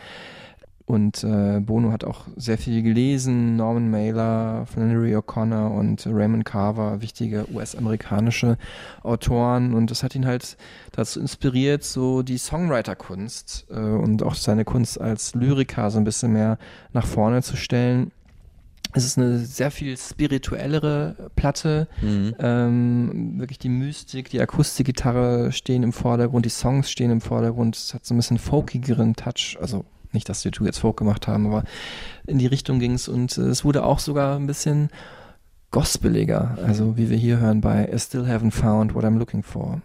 [0.92, 7.00] Und äh, Bono hat auch sehr viel gelesen, Norman Mailer, Flannery O'Connor und Raymond Carver,
[7.00, 8.58] wichtige US-amerikanische
[9.02, 9.72] Autoren.
[9.72, 10.58] Und das hat ihn halt
[10.90, 16.34] dazu inspiriert, so die Songwriter-Kunst äh, und auch seine Kunst als Lyriker so ein bisschen
[16.34, 16.58] mehr
[16.92, 18.12] nach vorne zu stellen.
[18.92, 21.88] Es ist eine sehr viel spirituellere Platte.
[22.02, 22.34] Mhm.
[22.38, 27.76] Ähm, wirklich die Mystik, die Akustikgitarre stehen im Vordergrund, die Songs stehen im Vordergrund.
[27.76, 29.56] Es hat so ein bisschen folkigeren Touch.
[29.58, 31.64] Also nicht, dass die two jetzt Folk gemacht haben, aber
[32.26, 34.90] in die Richtung ging es und äh, es wurde auch sogar ein bisschen
[35.70, 36.58] gospeliger.
[36.64, 39.80] Also wie wir hier hören bei I Still Haven't Found What I'm Looking For.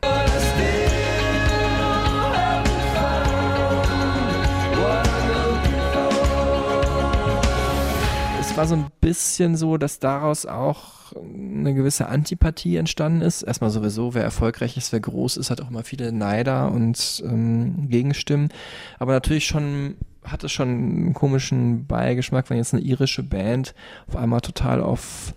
[8.40, 13.44] Es war so ein bisschen so, dass daraus auch eine gewisse Antipathie entstanden ist.
[13.44, 17.88] Erstmal sowieso, wer erfolgreich ist, wer groß ist, hat auch immer viele Neider und ähm,
[17.88, 18.50] Gegenstimmen.
[19.00, 19.96] Aber natürlich schon
[20.28, 23.74] hat es schon einen komischen Beigeschmack, wenn jetzt eine irische Band
[24.08, 25.34] auf einmal total auf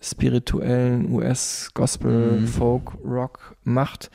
[0.00, 2.46] spirituellen US-Gospel, Mhm.
[2.46, 4.10] Folk, Rock macht.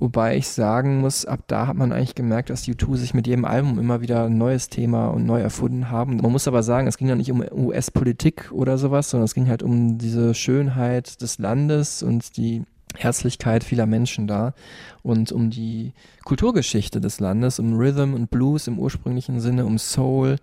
[0.00, 3.44] Wobei ich sagen muss, ab da hat man eigentlich gemerkt, dass U2 sich mit jedem
[3.44, 6.18] Album immer wieder ein neues Thema und neu erfunden haben.
[6.18, 9.48] Man muss aber sagen, es ging ja nicht um US-Politik oder sowas, sondern es ging
[9.48, 12.62] halt um diese Schönheit des Landes und die
[12.96, 14.54] Herzlichkeit vieler Menschen da
[15.02, 15.92] und um die
[16.24, 20.36] Kulturgeschichte des Landes, um Rhythm und Blues im ursprünglichen Sinne, um Soul.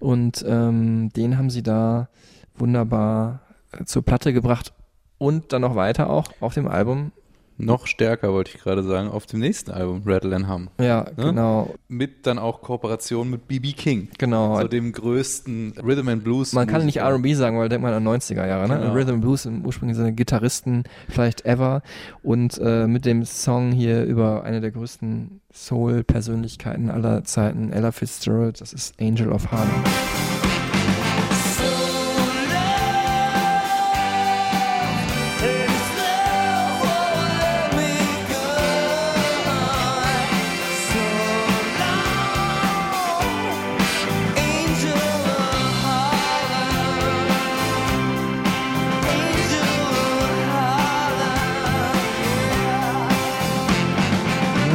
[0.00, 2.08] Und ähm, den haben sie da
[2.56, 3.40] wunderbar
[3.72, 4.72] äh, zur Platte gebracht
[5.18, 7.12] und dann noch weiter auch auf dem Album
[7.56, 10.68] Noch stärker, wollte ich gerade sagen, auf dem nächsten Album, Rattle and Hum.
[10.80, 11.26] Ja, Ne?
[11.26, 11.74] genau.
[11.88, 13.72] Mit dann auch Kooperation mit B.B.
[13.72, 14.08] King.
[14.18, 14.60] Genau.
[14.60, 16.52] So dem größten Rhythm and Blues.
[16.52, 16.96] Man kann nicht.
[16.96, 18.78] R&B sagen, weil denkt man an 90er Jahre, ne?
[18.78, 18.92] Genau.
[18.92, 21.82] Rhythm and Blues im ursprünglichen Sinne Gitarristen vielleicht ever
[22.22, 28.60] und äh, mit dem Song hier über eine der größten Soul-Persönlichkeiten aller Zeiten, Ella Fitzgerald,
[28.60, 29.70] das ist Angel of Harlem.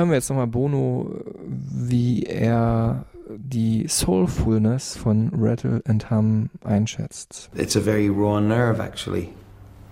[0.10, 1.12] Hören wir jetzt nochmal Bono,
[1.46, 7.52] wie er die Soulfulness von Rattle and Hum einschätzt.
[7.54, 9.30] It's a very raw nerve, actually.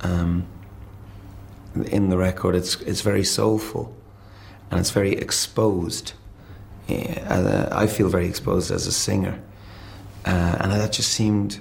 [0.03, 0.45] Um,
[1.91, 3.93] in the record, it's it's very soulful,
[4.71, 6.13] and it's very exposed.
[6.87, 9.37] Yeah, I feel very exposed as a singer,
[10.25, 11.59] uh, and that just seemed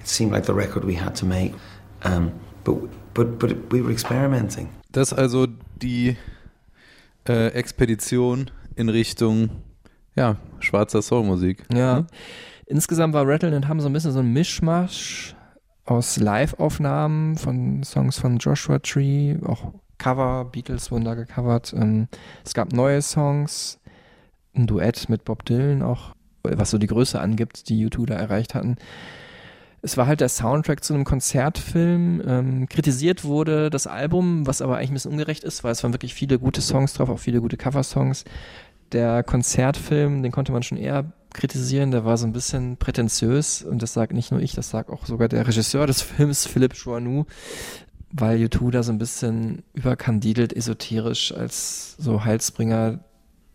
[0.00, 1.52] it seemed like the record we had to make.
[2.02, 2.32] Um,
[2.64, 2.76] but
[3.12, 4.70] but but we were experimenting.
[4.90, 6.16] Das also die
[7.28, 9.50] äh, Expedition in Richtung
[10.16, 11.64] ja, schwarzer Soulmusik.
[11.72, 12.00] Ja.
[12.00, 12.06] Ne?
[12.66, 15.34] Insgesamt war Rattle and Hum so ein bisschen so ein Mischmasch
[15.84, 21.74] aus Live-Aufnahmen von Songs von Joshua Tree, auch Cover, Beatles wurden da gecovert.
[21.76, 22.08] Ähm,
[22.44, 23.80] es gab neue Songs,
[24.54, 28.54] ein Duett mit Bob Dylan, auch was so die Größe angibt, die U2 da erreicht
[28.54, 28.76] hatten.
[29.84, 32.22] Es war halt der Soundtrack zu einem Konzertfilm.
[32.26, 35.92] Ähm, kritisiert wurde das Album, was aber eigentlich ein bisschen ungerecht ist, weil es waren
[35.92, 38.24] wirklich viele gute Songs drauf, auch viele gute Coversongs.
[38.92, 43.82] Der Konzertfilm, den konnte man schon eher kritisieren, der war so ein bisschen prätentiös und
[43.82, 47.26] das sagt nicht nur ich, das sagt auch sogar der Regisseur des Films, Philippe Joannou,
[48.10, 53.00] weil U2 da so ein bisschen überkandidelt, esoterisch als so Heilsbringer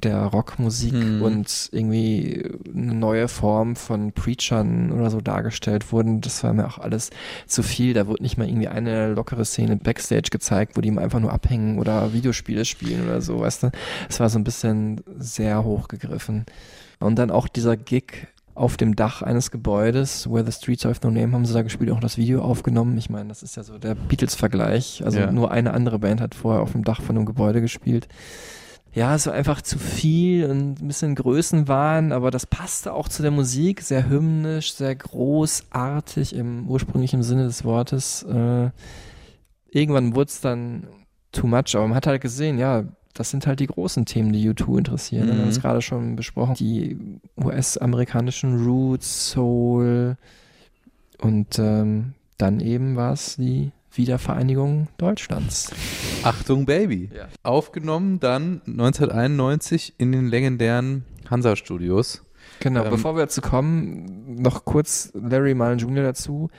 [0.03, 1.21] der Rockmusik Hm.
[1.21, 2.43] und irgendwie
[2.73, 6.21] eine neue Form von Preachern oder so dargestellt wurden.
[6.21, 7.09] Das war mir auch alles
[7.47, 7.93] zu viel.
[7.93, 11.33] Da wurde nicht mal irgendwie eine lockere Szene Backstage gezeigt, wo die ihm einfach nur
[11.33, 13.71] abhängen oder Videospiele spielen oder so, weißt du.
[14.09, 16.45] Es war so ein bisschen sehr hochgegriffen.
[16.99, 21.11] Und dann auch dieser Gig auf dem Dach eines Gebäudes, Where the Streets Have No
[21.11, 22.97] Name, haben sie da gespielt, auch das Video aufgenommen.
[22.97, 25.01] Ich meine, das ist ja so der Beatles-Vergleich.
[25.05, 25.31] Also Ja.
[25.31, 28.09] nur eine andere Band hat vorher auf dem Dach von einem Gebäude gespielt.
[28.93, 33.21] Ja, es war einfach zu viel und ein bisschen Größenwahn, aber das passte auch zu
[33.21, 38.23] der Musik, sehr hymnisch, sehr großartig im ursprünglichen Sinne des Wortes.
[38.23, 38.71] Äh,
[39.69, 40.87] irgendwann wurde es dann
[41.31, 42.83] too much, aber man hat halt gesehen, ja,
[43.13, 45.27] das sind halt die großen Themen, die U2 interessieren.
[45.27, 45.49] Wir haben Mhm.
[45.49, 46.97] es gerade schon besprochen, die
[47.37, 50.17] US-amerikanischen Roots, Soul
[51.21, 55.71] und ähm, dann eben war es die Wiedervereinigung Deutschlands.
[56.23, 57.09] Achtung Baby.
[57.13, 57.27] Ja.
[57.43, 62.23] Aufgenommen dann 1991 in den legendären Hansa-Studios.
[62.61, 66.03] Genau, Ähm, bevor wir dazu kommen, noch kurz Larry Mullen Jr.
[66.03, 66.49] dazu,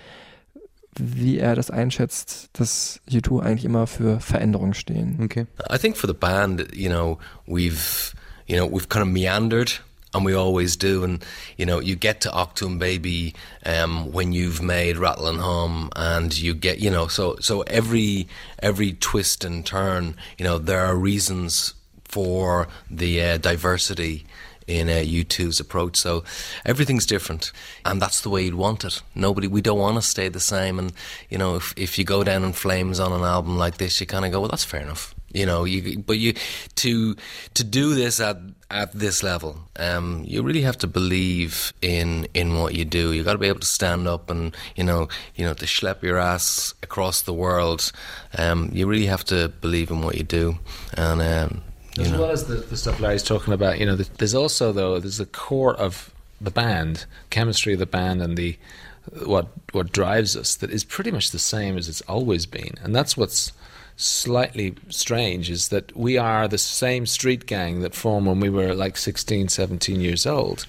[0.99, 5.18] wie er das einschätzt, dass U2 eigentlich immer für Veränderung stehen.
[5.22, 5.47] Okay.
[5.72, 8.12] I think for the band, you know, we've
[8.47, 9.82] you know we've kind of meandered,
[10.15, 11.05] and we always do.
[11.05, 11.25] And
[11.57, 13.35] you know, you get to Octum Baby
[13.65, 18.29] um, when you've made Rattling Home, and you get you know, so so every
[18.61, 24.27] every twist and turn, you know, there are reasons for the uh, diversity
[24.67, 25.97] in uh, U2's approach.
[25.97, 26.23] So
[26.65, 27.53] everything's different,
[27.85, 29.03] and that's the way you'd want it.
[29.15, 30.79] Nobody, we don't want to stay the same.
[30.79, 30.93] And
[31.29, 34.07] you know, if if you go down in flames on an album like this, you
[34.07, 35.15] kind of go, well, that's fair enough.
[35.33, 36.35] You know, you but you
[36.77, 37.17] to
[37.55, 38.39] to do this at
[38.71, 43.12] at this level, um, you really have to believe in in what you do.
[43.12, 46.03] You got to be able to stand up and you know you know to schlep
[46.03, 47.91] your ass across the world.
[48.39, 50.59] Um, you really have to believe in what you do,
[50.95, 51.62] and um,
[51.97, 52.21] you As know.
[52.21, 55.18] well as the, the stuff Larry's talking about, you know, th- there's also though there's
[55.18, 58.57] the core of the band, chemistry of the band, and the
[59.25, 62.95] what what drives us that is pretty much the same as it's always been, and
[62.95, 63.53] that's what's
[64.01, 68.74] slightly strange is that we are the same street gang that formed when we were
[68.74, 70.66] like 16 17 years old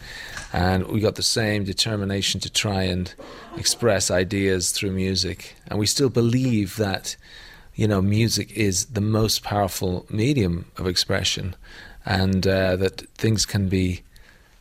[0.51, 3.13] and we got the same determination to try and
[3.55, 7.15] express ideas through music and we still believe that
[7.75, 11.55] you know, music is the most powerful medium of expression,
[12.05, 14.01] and uh, that things can be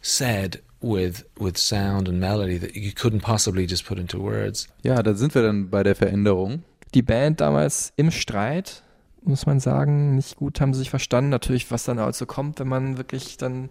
[0.00, 4.68] said with with sound and melody that you couldn't possibly just put into words.
[4.82, 6.62] Ja, da sind wir dann bei der Veränderung.
[6.94, 8.82] Die Band damals im Streit,
[9.22, 11.30] muss man sagen, nicht gut haben sie sich verstanden.
[11.30, 13.70] Natürlich, was dann also kommt, wenn man wirklich dann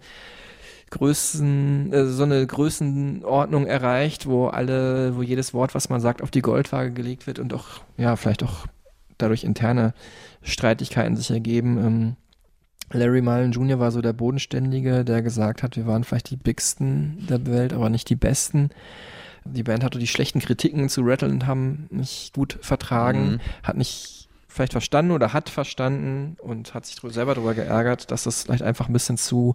[0.90, 6.30] Größen, äh, so eine Größenordnung erreicht, wo alle, wo jedes Wort, was man sagt, auf
[6.30, 8.66] die Goldwaage gelegt wird und auch, ja, vielleicht auch
[9.16, 9.94] dadurch interne
[10.42, 11.78] Streitigkeiten sich ergeben.
[11.78, 12.16] Ähm,
[12.92, 13.78] Larry Mullen Jr.
[13.78, 17.88] war so der Bodenständige, der gesagt hat, wir waren vielleicht die Bigsten der Welt, aber
[17.88, 18.70] nicht die Besten.
[19.44, 23.40] Die Band hatte die schlechten Kritiken zu Rattle und haben nicht gut vertragen, Mhm.
[23.62, 28.42] hat nicht vielleicht verstanden oder hat verstanden und hat sich selber darüber geärgert, dass das
[28.44, 29.54] vielleicht einfach ein bisschen zu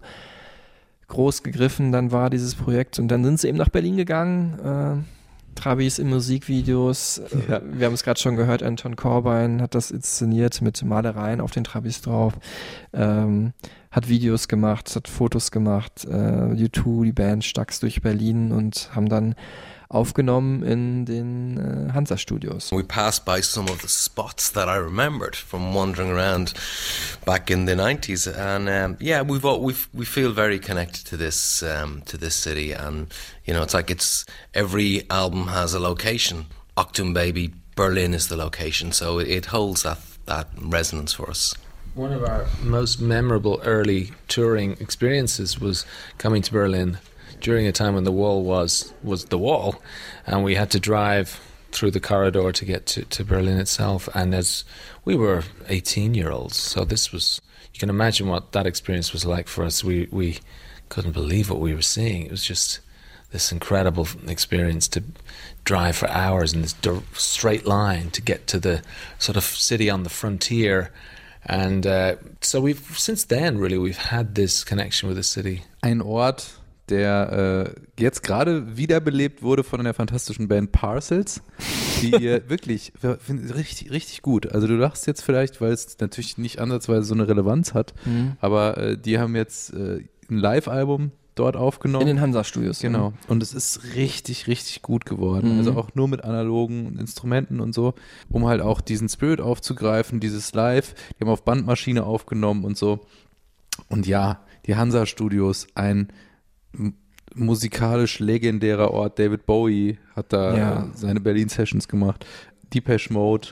[1.08, 2.98] groß gegriffen dann war, dieses Projekt.
[2.98, 5.04] Und dann sind sie eben nach Berlin gegangen.
[5.04, 5.04] Äh,
[5.54, 7.18] Trabis in Musikvideos.
[7.18, 7.22] Äh,
[7.52, 7.60] Ja.
[7.64, 11.64] Wir haben es gerade schon gehört, Anton Corbijn hat das inszeniert mit Malereien auf den
[11.64, 12.34] Trabis drauf.
[12.92, 13.52] Ähm,
[13.90, 19.08] hat Videos gemacht, hat Fotos gemacht, äh, U2, die Band Stax durch Berlin und haben
[19.08, 19.34] dann
[19.88, 22.72] aufgenommen in den äh, Hansa Studios.
[22.72, 26.54] We passed by some of the spots that I remembered from wandering around
[27.24, 31.16] back in the 90s, and um, yeah, we've all, we've we feel very connected to
[31.16, 33.12] this um, to this city, and
[33.44, 34.24] you know, it's like it's
[34.54, 36.46] every album has a location.
[36.76, 41.54] Octum Baby, Berlin is the location, so it, it holds that that resonance for us.
[41.94, 45.86] One of our most memorable early touring experiences was
[46.18, 46.98] coming to Berlin
[47.40, 49.82] during a time when the wall was was the wall,
[50.26, 51.40] and we had to drive
[51.72, 54.08] through the corridor to get to, to Berlin itself.
[54.14, 54.64] And as
[55.04, 57.40] we were 18 year olds, so this was
[57.74, 59.84] you can imagine what that experience was like for us.
[59.84, 60.38] We we
[60.88, 62.22] couldn't believe what we were seeing.
[62.22, 62.80] It was just
[63.32, 65.02] this incredible experience to
[65.64, 66.74] drive for hours in this
[67.12, 68.82] straight line to get to the
[69.18, 70.92] sort of city on the frontier.
[71.44, 75.64] And uh, so we've since then really we've had this connection with the city.
[75.82, 76.56] Ein Ort,
[76.88, 81.42] der äh, jetzt gerade wiederbelebt wurde von der fantastischen Band Parcels,
[82.02, 84.52] die ihr wirklich richtig, richtig gut.
[84.52, 88.36] Also du lachst jetzt vielleicht, weil es natürlich nicht ansatzweise so eine Relevanz hat, Mhm.
[88.40, 92.02] aber äh, die haben jetzt äh, ein Live-Album dort aufgenommen.
[92.02, 92.80] In den Hansa-Studios.
[92.80, 93.12] Genau.
[93.28, 95.52] Und es ist richtig, richtig gut geworden.
[95.54, 95.58] Mhm.
[95.58, 97.94] Also auch nur mit analogen Instrumenten und so,
[98.30, 100.94] um halt auch diesen Spirit aufzugreifen, dieses Live.
[101.18, 103.00] Die haben auf Bandmaschine aufgenommen und so.
[103.88, 106.08] Und ja, die Hansa-Studios, ein
[107.34, 109.18] musikalisch legendärer Ort.
[109.18, 110.86] David Bowie hat da Ja.
[110.94, 112.24] seine Berlin-Sessions gemacht.
[112.72, 113.48] Depeche Mode,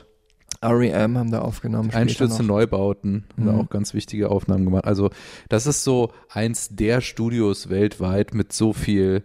[0.61, 1.17] R.E.M.
[1.17, 1.91] haben da aufgenommen.
[1.93, 2.41] Einstürze.
[2.41, 3.59] Neubauten, haben da Mhm.
[3.59, 4.85] auch ganz wichtige Aufnahmen gemacht.
[4.85, 5.09] Also
[5.49, 9.23] das ist so eins der Studios weltweit mit so viel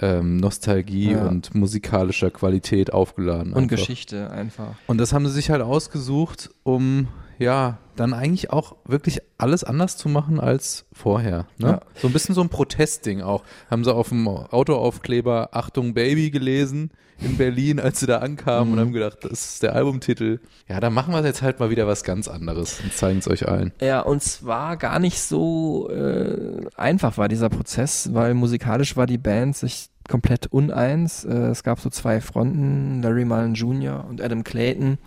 [0.00, 1.28] ähm, Nostalgie Ja.
[1.28, 3.52] und musikalischer Qualität aufgeladen.
[3.52, 3.76] Und einfach.
[3.76, 4.74] Geschichte einfach.
[4.88, 7.06] Und das haben sie sich halt ausgesucht, um
[7.38, 11.46] ja dann eigentlich auch wirklich alles anders zu machen als vorher.
[11.58, 11.68] Ne?
[11.68, 11.80] Ja.
[11.96, 13.42] So ein bisschen so ein Protestding auch.
[13.70, 16.90] Haben sie auf dem Autoaufkleber Achtung Baby gelesen
[17.20, 18.72] in Berlin, als sie da ankamen Mhm.
[18.72, 20.40] und haben gedacht, das ist der Albumtitel.
[20.68, 23.46] Ja, dann machen wir jetzt halt mal wieder was ganz anderes und zeigen es euch
[23.46, 23.72] allen.
[23.80, 29.18] Ja, und zwar gar nicht so äh, einfach war dieser Prozess, weil musikalisch war die
[29.18, 31.24] Band sich komplett uneins.
[31.24, 34.04] Äh, es gab so zwei Fronten, Larry Mullen Jr.
[34.06, 34.98] und Adam Clayton,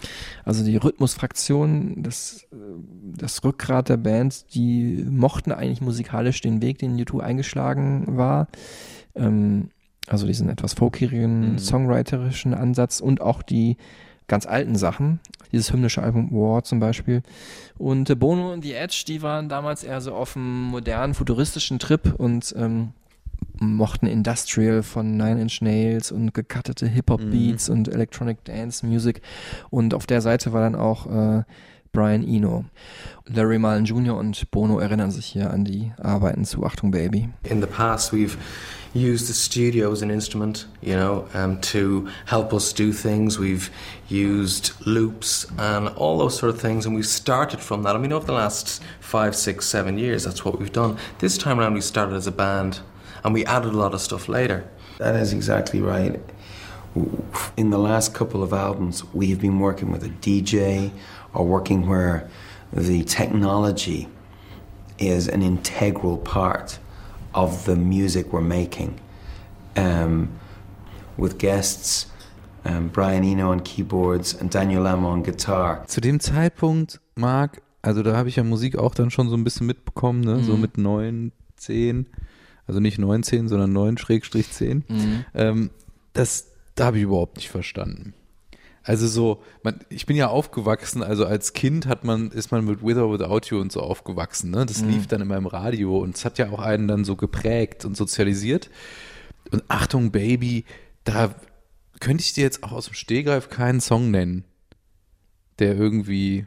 [0.44, 2.56] also die Rhythmusfraktion, das, äh,
[3.16, 8.48] das Rückgrat der Band, die mochten eigentlich musikalisch den Weg, den U2 eingeschlagen war.
[9.16, 9.70] Ähm,
[10.08, 11.60] also diesen etwas folkigen, Mhm.
[11.60, 13.78] songwriterischen Ansatz und auch die
[14.28, 15.20] ganz alten Sachen.
[15.52, 17.22] Dieses hymnische Album War zum Beispiel.
[17.78, 21.78] Und äh, Bono und The Edge, die waren damals eher so auf einem modernen, futuristischen
[21.78, 22.94] Trip und ähm,
[23.60, 29.22] mochten Industrial von Nine Inch Nails und gecuttete Hip-Hop-Beats und Electronic Dance Music.
[29.70, 31.44] Und auf der Seite war dann auch äh,
[31.96, 32.66] Brian Eno.
[33.26, 34.18] Larry Mullen Jr.
[34.18, 37.30] und Bono erinnern sich hier an die Arbeiten zu Achtung Baby.
[37.44, 38.38] In the past, we've
[38.94, 43.40] used the studio as an instrument, you know, um, to help us do things.
[43.40, 43.70] We've
[44.10, 47.96] used loops and all those sort of things, and we've started from that.
[47.96, 50.98] I mean, over the last five, six, seven years, that's what we've done.
[51.20, 52.82] This time around, we started as a band,
[53.26, 54.64] and we added a lot of stuff later.
[55.00, 56.20] That is exactly right.
[57.58, 60.92] In the last couple of albums, we have been working with a DJ
[61.34, 62.30] or working where
[62.72, 64.08] the technology
[65.00, 66.80] is an integral part
[67.34, 69.00] of the music we're making.
[69.76, 70.30] Um,
[71.18, 72.06] with guests,
[72.64, 75.84] um, Brian Eno on keyboards and Daniel Lamo on guitar.
[75.88, 79.44] Zu dem Zeitpunkt, Marc, also da habe ich ja Musik auch dann schon so ein
[79.44, 80.44] bisschen mitbekommen, ne?
[80.44, 80.62] so Mhm.
[80.62, 82.08] mit neun, zehn,
[82.68, 84.84] also nicht 19, sondern 9 Schrägstrich 10.
[84.88, 85.26] Mhm.
[85.34, 85.70] Ähm,
[86.14, 88.14] das, da habe ich überhaupt nicht verstanden.
[88.84, 92.84] Also so, man, ich bin ja aufgewachsen, also als Kind hat man, ist man mit
[92.84, 94.66] With or Without You und so aufgewachsen, ne?
[94.66, 94.90] Das Mhm.
[94.90, 97.98] lief dann immer im Radio und es hat ja auch einen dann so geprägt und
[97.98, 98.70] sozialisiert.
[99.52, 100.66] Und Achtung, Baby,
[101.04, 101.34] da
[102.00, 104.44] könnte ich dir jetzt auch aus dem Stehgreif keinen Song nennen,
[105.58, 106.46] der irgendwie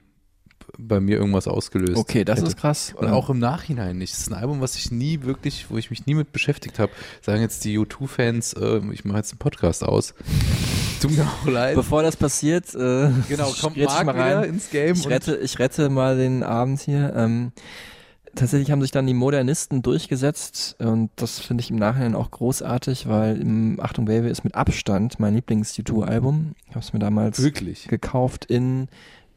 [0.77, 2.49] bei mir irgendwas ausgelöst Okay, das hätte.
[2.49, 2.95] ist krass.
[2.97, 4.13] Und auch im Nachhinein nicht.
[4.13, 6.93] Das ist ein Album, was ich nie wirklich, wo ich mich nie mit beschäftigt habe.
[7.23, 10.15] Sagen jetzt die U2-Fans, äh, ich mache jetzt einen Podcast aus.
[11.01, 11.77] Tut mir auch leid.
[11.77, 16.17] Bevor das passiert, äh, Genau, kommt Marc wieder ins Game Ich rette, ich rette mal
[16.17, 17.13] den Abend hier.
[17.17, 17.53] Ähm,
[18.35, 23.09] tatsächlich haben sich dann die Modernisten durchgesetzt und das finde ich im Nachhinein auch großartig,
[23.09, 26.55] weil im Achtung Baby ist mit Abstand mein Lieblings-U2-Album.
[26.69, 27.89] Ich habe es mir damals Wirklich?
[27.89, 28.89] gekauft in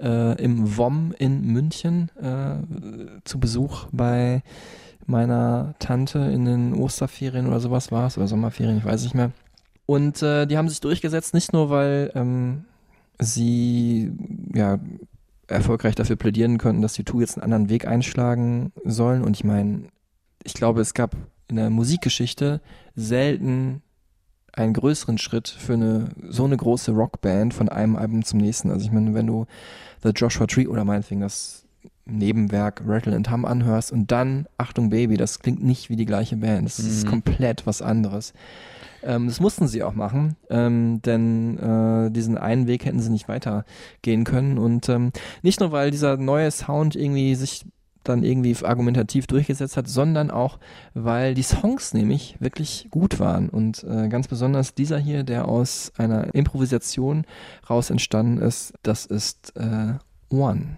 [0.02, 4.44] äh, im WOM in München äh, zu Besuch bei
[5.06, 9.32] meiner Tante in den Osterferien oder sowas war es, oder Sommerferien, ich weiß nicht mehr.
[9.86, 12.66] Und äh, die haben sich durchgesetzt, nicht nur weil ähm,
[13.20, 14.12] sie
[14.54, 14.80] ja
[15.48, 19.24] erfolgreich dafür plädieren könnten, dass die Two jetzt einen anderen Weg einschlagen sollen.
[19.24, 19.84] Und ich meine,
[20.44, 21.16] ich glaube, es gab
[21.48, 22.62] in der Musikgeschichte
[22.96, 23.82] selten
[24.54, 28.70] einen größeren Schritt für eine so eine große Rockband von einem Album zum nächsten.
[28.72, 29.46] Also ich meine, wenn du
[30.04, 31.64] The Joshua Tree oder meinetwegen das
[32.06, 36.36] Nebenwerk Rattle and Hum anhörst und dann Achtung Baby, das klingt nicht wie die gleiche
[36.36, 36.66] Band.
[36.66, 37.10] Das ist Mhm.
[37.10, 38.34] komplett was anderes.
[39.04, 43.28] Ähm, das mussten sie auch machen, ähm, denn äh, diesen einen Weg hätten sie nicht
[43.28, 44.58] weitergehen können.
[44.58, 47.66] Und ähm, nicht nur, weil dieser neue Sound irgendwie sich
[48.04, 50.60] dann irgendwie argumentativ durchgesetzt hat, sondern auch,
[50.94, 53.50] weil die Songs nämlich wirklich gut waren.
[53.50, 57.26] Und äh, ganz besonders dieser hier, der aus einer Improvisation
[57.70, 59.94] raus entstanden ist, das ist äh,
[60.30, 60.78] One.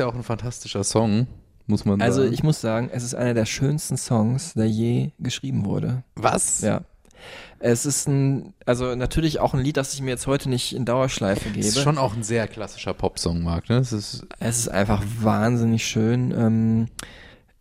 [0.00, 1.26] Ja auch ein fantastischer Song,
[1.66, 2.32] muss man Also sagen.
[2.34, 6.02] ich muss sagen, es ist einer der schönsten Songs, der je geschrieben wurde.
[6.16, 6.60] Was?
[6.62, 6.82] Ja.
[7.58, 10.86] Es ist ein, also natürlich auch ein Lied, das ich mir jetzt heute nicht in
[10.86, 11.66] Dauerschleife gebe.
[11.66, 13.68] ist schon auch ein sehr klassischer Popsong, Marc.
[13.68, 13.76] Ne?
[13.76, 16.32] Es ist Es ist einfach wahnsinnig schön.
[16.32, 16.86] Ähm,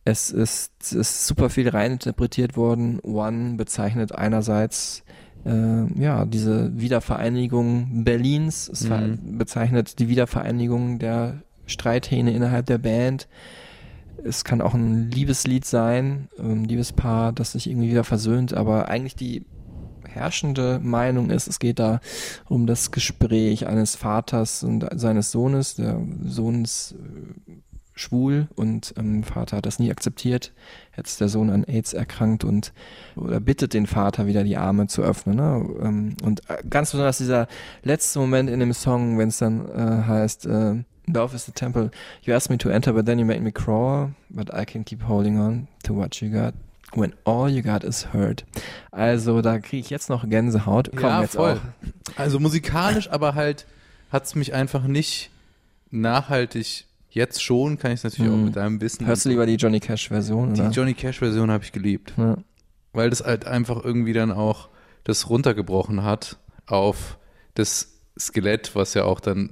[0.05, 2.99] es ist, es ist super viel reininterpretiert worden.
[3.01, 5.03] One bezeichnet einerseits
[5.45, 8.69] äh, ja diese Wiedervereinigung Berlins.
[8.69, 9.37] Es Mhm.
[9.37, 13.28] bezeichnet die Wiedervereinigung der Streithähne innerhalb der Band.
[14.24, 19.15] Es kann auch ein Liebeslied sein, ein Liebespaar, das sich irgendwie wieder versöhnt, aber eigentlich
[19.15, 19.45] die
[20.09, 22.01] herrschende Meinung ist, es geht da
[22.47, 25.76] um das Gespräch eines Vaters und seines Sohnes.
[25.76, 27.53] Der Sohn ist äh,
[27.93, 30.53] schwul und ähm, Vater hat das nie akzeptiert.
[30.95, 32.74] Jetzt ist der Sohn an AIDS erkrankt und
[33.15, 35.36] oder bittet den Vater wieder die Arme zu öffnen.
[35.36, 35.70] Ne?
[35.82, 37.47] Ähm, und äh, ganz besonders dieser
[37.84, 40.84] letzte Moment in dem Song, wenn es dann äh, heißt, äh,
[41.14, 41.89] Love is the temple.
[42.24, 44.12] You asked me to enter, but then you made me crawl.
[44.30, 46.53] But I can keep holding on to what you got.
[46.93, 48.45] When all you got is hurt.
[48.91, 50.89] Also da kriege ich jetzt noch Gänsehaut.
[50.91, 51.53] Komm, ja, jetzt voll.
[51.53, 52.20] auch.
[52.20, 53.66] Also musikalisch, aber halt
[54.12, 55.30] hat es mich einfach nicht
[55.91, 56.86] nachhaltig.
[57.12, 58.45] Jetzt schon kann ich es natürlich auch Mhm.
[58.45, 59.05] mit deinem Wissen.
[59.07, 60.70] Hörst du lieber die Johnny Cash Version, die oder?
[60.70, 62.38] Johnny Cash Version habe ich geliebt, ja.
[62.93, 64.70] weil das halt einfach irgendwie dann auch
[65.05, 66.38] das runtergebrochen hat
[66.68, 67.18] auf
[67.55, 69.51] das Skelett, was ja auch dann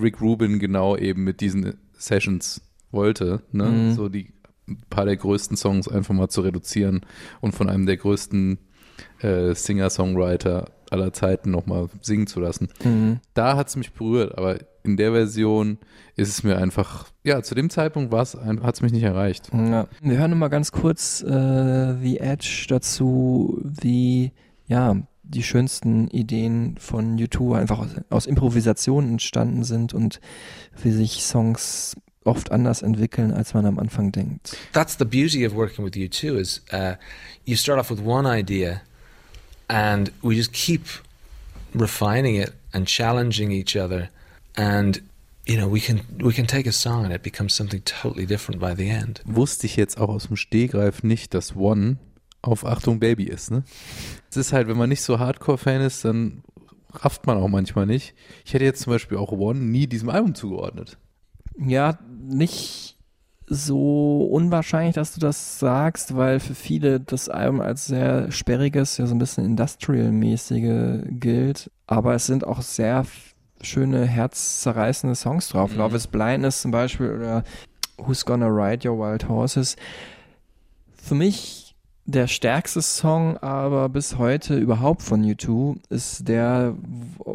[0.00, 3.64] Rick Rubin genau eben mit diesen Sessions wollte, ne?
[3.64, 3.94] Mhm.
[3.94, 4.32] So die
[4.68, 7.00] ein paar der größten Songs einfach mal zu reduzieren
[7.40, 8.58] und von einem der größten
[9.20, 12.68] äh, Singer-Songwriter aller Zeiten nochmal singen zu lassen.
[12.84, 13.20] Mhm.
[13.34, 15.78] Da hat es mich berührt, aber in der Version
[16.16, 19.50] ist es mir einfach, ja, zu dem Zeitpunkt hat es mich nicht erreicht.
[19.52, 19.86] Ja.
[20.00, 24.32] Wir hören mal ganz kurz äh, The Edge dazu, wie
[24.66, 24.96] ja
[25.30, 30.20] die schönsten Ideen von U2 einfach aus, aus Improvisation entstanden sind und
[30.82, 34.56] wie sich Songs oft anders entwickeln, als man am Anfang denkt.
[34.72, 36.38] That's the beauty of working with you too.
[36.38, 36.94] Is uh,
[37.44, 38.82] you start off with one idea,
[39.68, 40.82] and we just keep
[41.74, 44.08] refining it and challenging each other,
[44.56, 45.02] and
[45.46, 48.60] you know we can we can take a song and it becomes something totally different
[48.60, 49.22] by the end.
[49.24, 51.96] Wusste ich jetzt auch aus dem Stehgreif nicht, dass One
[52.42, 53.62] auf Achtung Baby ist, ne?
[54.30, 56.42] Es ist halt, wenn man nicht so Hardcore-Fan ist, dann
[56.92, 58.14] rafft man auch manchmal nicht.
[58.44, 60.98] Ich hätte jetzt zum Beispiel auch One nie diesem Album zugeordnet.
[61.58, 62.96] Ja, nicht
[63.46, 69.06] so unwahrscheinlich, dass du das sagst, weil für viele das Album als sehr sperriges, ja
[69.06, 71.70] so ein bisschen Industrial-mäßige gilt.
[71.86, 73.04] Aber es sind auch sehr
[73.60, 75.72] schöne, herzzerreißende Songs drauf.
[75.72, 75.78] Mhm.
[75.78, 77.44] Love is Blindness zum Beispiel oder
[77.98, 79.76] Who's Gonna Ride Your Wild Horses.
[81.02, 81.59] Für mich
[82.10, 86.74] der stärkste Song aber bis heute überhaupt von U2 ist der,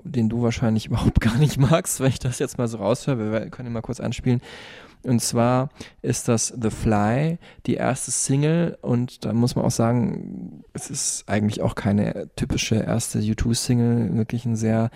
[0.03, 3.31] den du wahrscheinlich überhaupt gar nicht magst, wenn ich das jetzt mal so raushöre.
[3.31, 4.41] Wir können ihn mal kurz anspielen.
[5.03, 5.69] Und zwar
[6.01, 7.37] ist das The Fly,
[7.67, 8.77] die erste Single.
[8.81, 14.15] Und da muss man auch sagen, es ist eigentlich auch keine typische erste U2-Single.
[14.17, 14.89] Wirklich ein sehr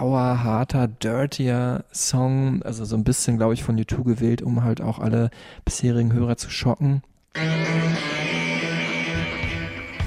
[0.00, 2.62] rauer, harter, dirtier Song.
[2.62, 5.30] Also so ein bisschen, glaube ich, von U2 gewählt, um halt auch alle
[5.66, 7.02] bisherigen Hörer zu schocken.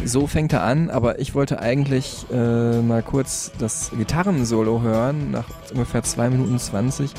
[0.10, 5.45] So fängt er an, aber ich wollte eigentlich äh, mal kurz das Gitarrensolo hören, nach
[5.72, 7.11] ungefähr 2 Minuten 20,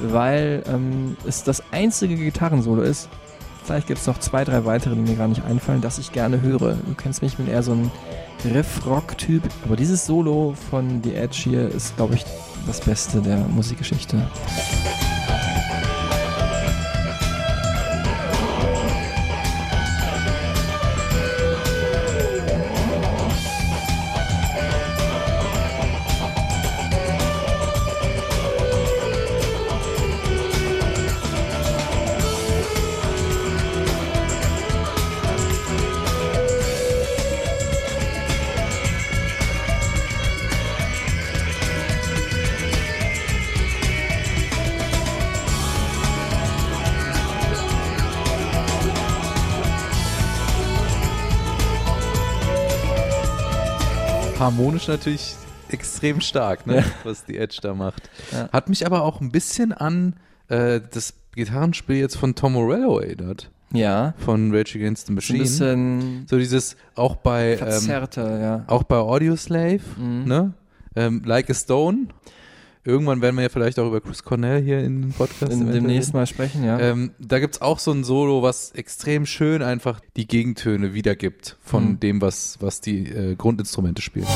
[0.00, 3.10] weil ähm, es das einzige Gitarrensolo ist.
[3.64, 6.40] Vielleicht gibt es noch zwei, drei weitere, die mir gar nicht einfallen, dass ich gerne
[6.40, 6.72] höre.
[6.86, 7.90] Du kennst mich, ich bin eher so ein
[8.46, 12.24] Riff-Rock-Typ, aber dieses Solo von The Edge hier ist, glaube ich,
[12.66, 14.26] das Beste der Musikgeschichte.
[54.48, 55.34] Harmonisch natürlich
[55.70, 56.76] extrem stark, ne?
[56.78, 56.84] Ja.
[57.04, 58.08] was die Edge da macht.
[58.32, 58.48] Ja.
[58.50, 60.14] Hat mich aber auch ein bisschen an
[60.48, 63.50] äh, das Gitarrenspiel jetzt von Tom Morello erinnert.
[63.72, 64.14] Ja.
[64.16, 65.38] Von Rage Against the Ein Machine.
[65.40, 68.64] bisschen so dieses, auch bei, ähm, verzerrter, ja.
[68.66, 70.24] auch bei Audioslave, Mhm.
[70.24, 70.52] ne?
[70.96, 72.06] Ähm, like a Stone.
[72.88, 76.14] Irgendwann werden wir ja vielleicht auch über Chris Cornell hier in den Podcast In, demnächst
[76.14, 76.80] mal sprechen, ja.
[76.80, 81.84] Ähm, da gibt's auch so ein Solo, was extrem schön einfach die Gegentöne wiedergibt von
[81.90, 82.00] Mhm.
[82.00, 84.26] dem, was, was die äh, Grundinstrumente spielen.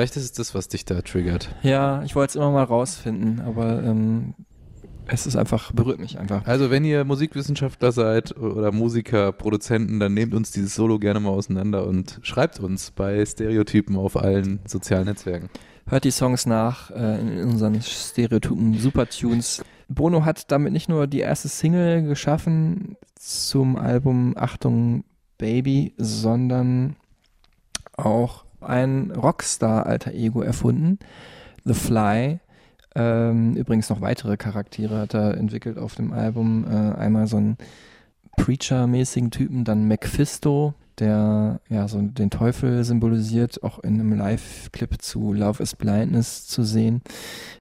[0.00, 1.54] Vielleicht ist es das, was dich da triggert.
[1.62, 4.32] ja, ich wollte es immer mal rausfinden, aber ähm,
[5.06, 6.46] es ist einfach, berührt mich einfach.
[6.46, 11.28] Also wenn ihr Musikwissenschaftler seid oder Musiker, Produzenten, dann nehmt uns dieses Solo gerne mal
[11.28, 15.50] auseinander und schreibt uns bei Stereotypen auf allen sozialen Netzwerken.
[15.86, 19.62] Hört die Songs nach äh, in unseren Stereotypen Supertunes.
[19.90, 25.04] Bono hat damit nicht nur die erste Single geschaffen zum Album Achtung
[25.36, 26.96] Baby, sondern
[27.98, 30.98] auch ein Rockstar-Alter Ego erfunden,
[31.64, 32.40] The Fly.
[32.94, 36.64] Ähm, übrigens noch weitere Charaktere hat er entwickelt auf dem Album.
[36.64, 37.56] Äh, einmal so einen
[38.36, 45.32] Preacher-mäßigen Typen, dann Mephisto, der ja so den Teufel symbolisiert, auch in einem Live-Clip zu
[45.32, 47.02] Love is Blindness zu sehen.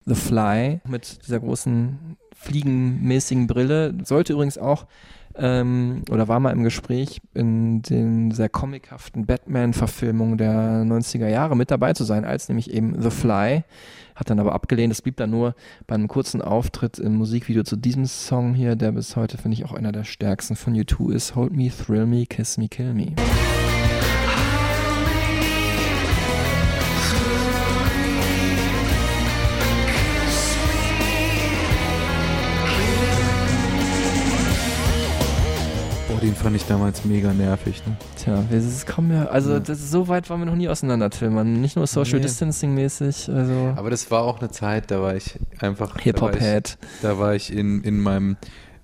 [0.05, 4.87] The Fly mit dieser großen fliegenmäßigen Brille sollte übrigens auch
[5.35, 11.71] ähm, oder war mal im Gespräch in den sehr comichaften Batman-Verfilmungen der 90er Jahre mit
[11.71, 13.63] dabei zu sein, als nämlich eben The Fly.
[14.15, 14.91] Hat dann aber abgelehnt.
[14.91, 15.55] Es blieb dann nur
[15.87, 19.63] bei einem kurzen Auftritt im Musikvideo zu diesem Song hier, der bis heute, finde ich,
[19.63, 21.35] auch einer der stärksten von U2 ist.
[21.35, 23.13] Hold Me, Thrill Me, Kiss Me, Kill Me.
[36.19, 37.81] Den fand ich damals mega nervig.
[37.87, 37.95] Ne?
[38.17, 39.59] Tja, wir es kommen ja, also Ja.
[39.59, 41.61] das, so weit waren wir noch nie auseinander, Tillmann.
[41.61, 42.23] Nicht nur Social Nee.
[42.25, 46.77] Distancing mäßig, also Aber das war auch eine Zeit, da war ich einfach da Hip-Hop-Head.
[46.81, 48.37] ich- Da war ich in, in meinem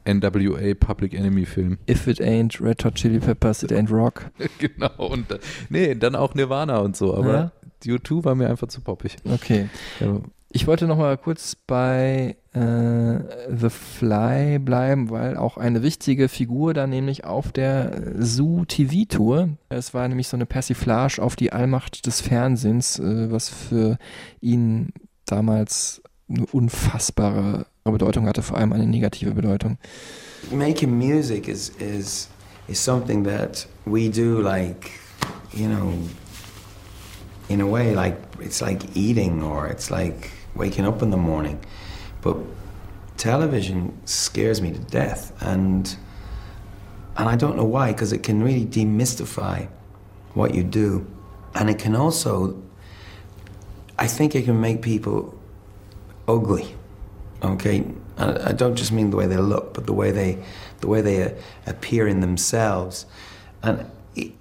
[0.08, 1.78] NWA Public Enemy Film.
[1.90, 4.30] If it ain't Red Hot Chili Peppers, it ain't rock.
[4.60, 4.92] genau.
[4.98, 5.38] Und da-
[5.70, 7.16] nee, dann auch Nirvana und so.
[7.16, 7.52] Aber
[7.84, 9.16] U2 war mir einfach zu poppig.
[9.26, 9.68] Okay.
[10.00, 10.20] Ja.
[10.56, 12.60] Ich wollte noch mal kurz bei äh,
[13.54, 19.50] The Fly bleiben, weil auch eine wichtige Figur da nämlich auf der Zoo TV Tour.
[19.68, 23.98] Es war nämlich so eine Persiflage auf die Allmacht des Fernsehens, äh, was für
[24.40, 24.94] ihn
[25.26, 29.78] damals eine unfassbare Bedeutung hatte, vor allem eine negative Bedeutung.
[30.54, 32.30] making music is is
[32.70, 34.92] is something that we do like
[35.52, 35.92] you know
[37.50, 41.64] in a way like it's like eating or it's like waking up in the morning
[42.22, 42.38] but
[43.18, 45.98] television scares me to death and
[47.18, 49.68] and I don't know why because it can really demystify
[50.34, 51.08] what you do.
[51.54, 52.62] And it can also
[53.98, 55.38] I think it can make people
[56.28, 56.76] ugly
[57.42, 57.86] okay?
[58.18, 60.44] I, don't just mean the way they look but the way they
[60.80, 61.30] the way they uh,
[61.66, 63.06] appear in themselves.
[63.62, 63.90] And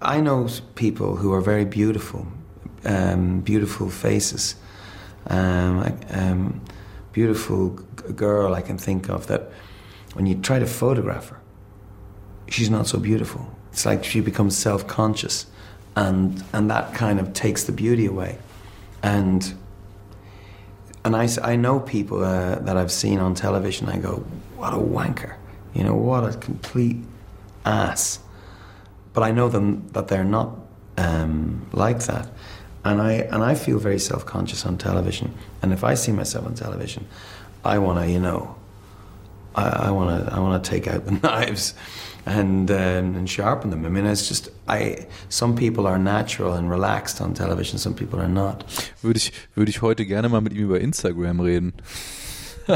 [0.01, 2.27] I know people who are very beautiful
[2.85, 4.57] um, beautiful faces
[5.29, 6.61] um, um,
[7.13, 9.51] beautiful girl I can think of that
[10.15, 11.41] when you try to photograph her
[12.49, 15.47] she's not so beautiful it's like she becomes self-conscious
[15.97, 18.39] and and that kind of takes the beauty away
[19.03, 19.55] and
[21.05, 23.89] and I, I know people uh, that I've seen on television.
[23.89, 24.25] I go,
[24.57, 25.37] what a wanker,
[25.75, 26.97] you know, what a complete
[27.67, 28.19] ass.
[29.13, 30.57] But I know them that they're not
[30.97, 32.31] um, like that,
[32.85, 35.33] and I and I feel very self conscious on television.
[35.63, 37.07] And if I see myself on television,
[37.65, 38.55] I want to, you know,
[39.55, 41.75] I want to I want to take out the knives
[42.27, 43.85] and um, and sharpen them.
[43.85, 45.07] I mean, it's just I.
[45.29, 47.79] Some people are natural and relaxed on television.
[47.79, 48.65] Some people are not.
[49.03, 51.73] Würde ich, würde ich heute gerne mal mit ihm über Instagram reden.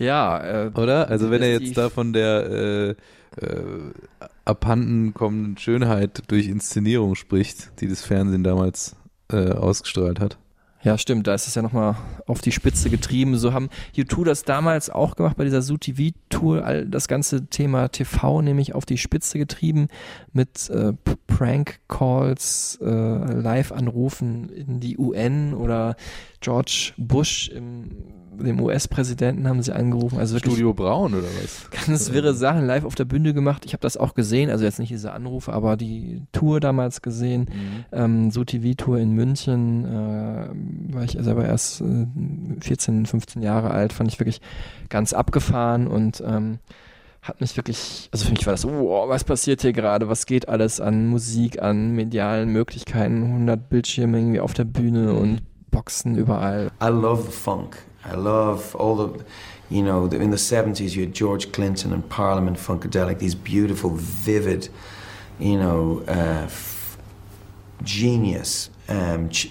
[0.00, 1.10] Ja, äh, Oder?
[1.10, 2.94] Also wenn er jetzt da von der äh,
[3.40, 8.96] äh, abhanden kommenden Schönheit durch Inszenierung spricht, die das Fernsehen damals
[9.30, 10.38] äh, ausgestrahlt hat.
[10.82, 11.96] Ja, stimmt, da ist es ja nochmal
[12.26, 13.36] auf die Spitze getrieben.
[13.36, 18.40] So haben U2 das damals auch gemacht bei dieser Zoo-TV-Tour, all das ganze Thema TV
[18.40, 19.88] nämlich auf die Spitze getrieben
[20.32, 20.94] mit äh,
[21.26, 25.96] Prank-Calls, äh, Live-Anrufen in die UN oder
[26.40, 27.90] George Bush, im,
[28.38, 30.18] dem US-Präsidenten, haben sie angerufen.
[30.18, 31.70] Also Studio Braun oder was?
[31.86, 33.64] ganz wirre Sachen live auf der Bühne gemacht.
[33.66, 37.42] Ich habe das auch gesehen, also jetzt nicht diese Anrufe, aber die Tour damals gesehen.
[37.42, 37.84] Mhm.
[37.92, 40.48] Ähm, so TV-Tour in München, äh,
[40.88, 42.06] war ich selber erst äh,
[42.60, 44.40] 14, 15 Jahre alt, fand ich wirklich
[44.88, 46.58] ganz abgefahren und ähm,
[47.22, 50.26] hat mich wirklich, also für mich war das, so, wow, was passiert hier gerade, was
[50.26, 56.16] geht alles an Musik, an medialen Möglichkeiten, 100 Bildschirme irgendwie auf der Bühne und Boxen
[56.16, 56.70] überall.
[56.82, 57.76] I love the funk.
[58.10, 59.22] I love all the,
[59.74, 64.70] you know, in the 70s you had George Clinton and Parliament Funkadelic, these beautiful, vivid,
[65.38, 66.48] you know, uh,
[67.84, 69.50] genius um, ch-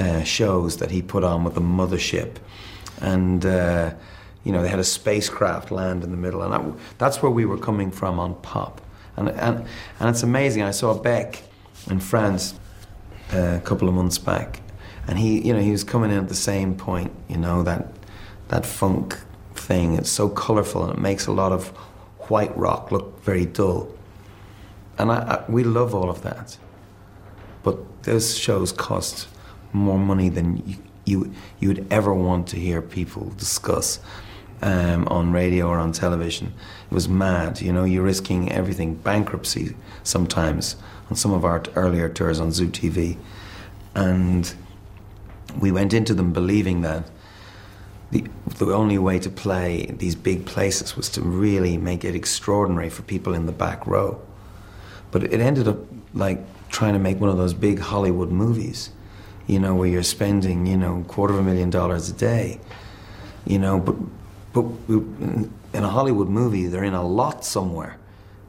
[0.00, 2.36] uh, shows that he put on with the mothership.
[3.00, 3.94] And, uh,
[4.44, 6.42] you know, they had a spacecraft land in the middle.
[6.42, 8.80] And that, that's where we were coming from on pop.
[9.16, 9.66] And, and,
[10.00, 10.62] and it's amazing.
[10.62, 11.42] I saw Beck
[11.90, 12.54] in France
[13.32, 14.60] uh, a couple of months back,
[15.06, 17.12] and he, you know, he was coming in at the same point.
[17.28, 17.88] You know that
[18.48, 19.18] that funk
[19.54, 19.94] thing.
[19.96, 21.68] It's so colourful and it makes a lot of
[22.30, 23.94] white rock look very dull.
[24.98, 26.56] And I, I, we love all of that,
[27.62, 29.28] but those shows cost
[29.72, 30.76] more money than you
[31.08, 33.98] you, you would ever want to hear people discuss
[34.62, 36.52] um, on radio or on television.
[36.90, 37.60] It was mad.
[37.60, 40.76] You know, you're risking everything, bankruptcy sometimes
[41.10, 43.16] on some of our earlier tours on Zoo TV,
[43.94, 44.54] and
[45.58, 47.10] we went into them believing that
[48.10, 48.24] the,
[48.58, 53.02] the only way to play these big places was to really make it extraordinary for
[53.02, 54.20] people in the back row.
[55.10, 55.78] But it ended up
[56.14, 56.40] like
[56.70, 58.90] trying to make one of those big Hollywood movies,
[59.48, 62.60] you know, where you're spending, you know, quarter of a million dollars a day,
[63.46, 63.96] you know, but
[64.52, 67.96] but in a Hollywood movie, they're in a lot somewhere,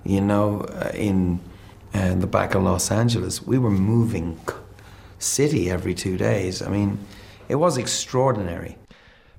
[0.04, 1.40] you know, uh, in
[1.94, 3.42] uh, the back of Los Angeles.
[3.46, 4.38] We were moving
[5.20, 6.62] city every two days.
[6.62, 7.00] I mean,
[7.48, 8.78] it was extraordinary.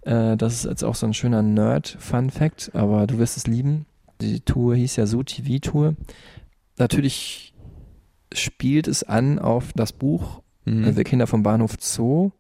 [0.03, 3.87] Äh, das ist jetzt auch so ein schöner Nerd-Fun-Fact, aber du wirst es lieben.
[4.21, 5.95] Die Tour hieß ja so TV-Tour.
[6.79, 7.55] Natürlich
[8.33, 10.85] spielt es an auf das Buch Mhm.
[10.85, 12.31] äh, Wir Kinder vom Bahnhof Zoo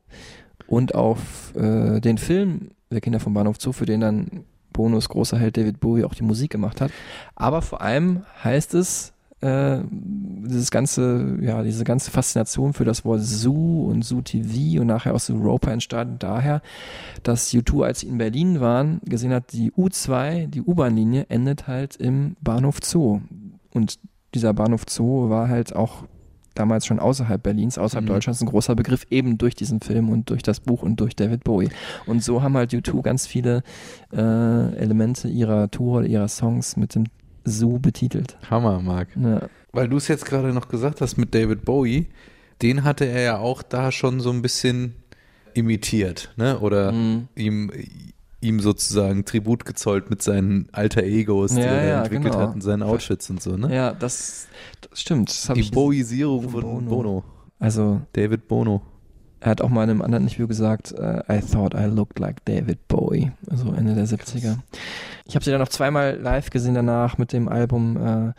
[0.66, 5.38] und auf äh, den Film Wir Kinder vom Bahnhof Zoo, für den dann Bonus großer
[5.38, 6.90] Held David Bowie auch die Musik gemacht hat.
[7.34, 13.22] Aber vor allem heißt es, äh, dieses ganze, ja, diese ganze Faszination für das Wort
[13.22, 16.62] Zoo und Zoo TV und nachher aus Europa entstand daher,
[17.22, 21.96] dass U2, als sie in Berlin waren, gesehen hat, die U2, die U-Bahn-Linie, endet halt
[21.96, 23.20] im Bahnhof Zoo.
[23.72, 23.98] Und
[24.34, 26.04] dieser Bahnhof Zoo war halt auch
[26.54, 28.08] damals schon außerhalb Berlins, außerhalb Mhm.
[28.08, 31.44] Deutschlands ein großer Begriff, eben durch diesen Film und durch das Buch und durch David
[31.44, 31.70] Bowie.
[32.06, 33.62] Und so haben halt U2 ganz viele
[34.12, 34.16] äh,
[34.76, 37.04] Elemente ihrer Tour oder ihrer Songs mit dem
[37.44, 38.36] Zoo betitelt.
[38.50, 39.08] Hammer, Marc.
[39.16, 39.42] Ja.
[39.72, 42.08] Weil du es jetzt gerade noch gesagt hast mit David Bowie,
[42.62, 44.94] den hatte er ja auch da schon so ein bisschen
[45.54, 46.58] imitiert, ne?
[46.60, 47.28] Oder Mhm.
[47.34, 47.70] ihm,
[48.40, 52.46] ihm sozusagen Tribut gezollt mit seinen alter Egos, die Ja, er ja, entwickelt genau.
[52.48, 53.74] hat in seinen Outfits und so, ne?
[53.74, 54.46] Ja, das,
[54.80, 55.28] das stimmt.
[55.28, 56.88] Das Die ich, Bowisierung von Bono.
[56.88, 57.24] Bono.
[57.58, 58.80] also David Bono.
[59.40, 62.44] er hat auch mal in einem anderen Interview gesagt, äh, I thought I looked like
[62.46, 64.56] David Bowie, also Ende der 70er.
[65.26, 68.32] Ich habe sie dann noch zweimal live gesehen danach mit dem Album äh,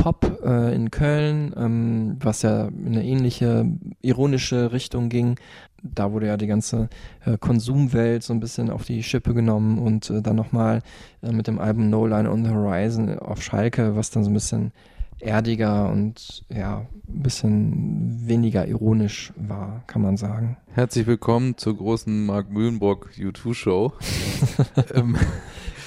[0.00, 3.66] Pop äh, in Köln, ähm, was ja in eine ähnliche
[4.00, 5.38] ironische Richtung ging.
[5.82, 6.88] Da wurde ja die ganze
[7.26, 10.80] äh, Konsumwelt so ein bisschen auf die Schippe genommen und äh, dann nochmal
[11.22, 14.34] äh, mit dem Album No Line on the Horizon auf Schalke, was dann so ein
[14.34, 14.72] bisschen
[15.18, 20.56] erdiger und ja, ein bisschen weniger ironisch war, kann man sagen.
[20.72, 23.92] Herzlich willkommen zur großen Mark Mühlenbrock U2-Show.
[24.94, 25.16] ähm,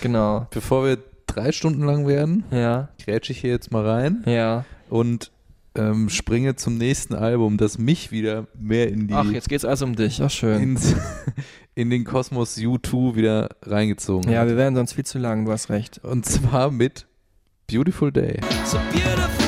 [0.03, 0.47] Genau.
[0.51, 0.97] bevor wir
[1.35, 4.65] drei Stunden lang werden, Ja, grätsche ich hier jetzt mal rein ja.
[4.89, 5.31] und
[5.75, 9.85] ähm, springe zum nächsten Album, das mich wieder mehr in die Ach, jetzt geht's also
[9.85, 10.21] um dich.
[10.21, 10.61] Ach, schön.
[10.61, 10.93] ins,
[11.75, 14.49] in den Kosmos U2 wieder reingezogen Ja, hat.
[14.49, 15.99] wir werden sonst viel zu lang, du hast recht.
[16.03, 17.07] Und zwar mit
[17.67, 18.39] Beautiful Day.
[18.41, 19.42] A beautiful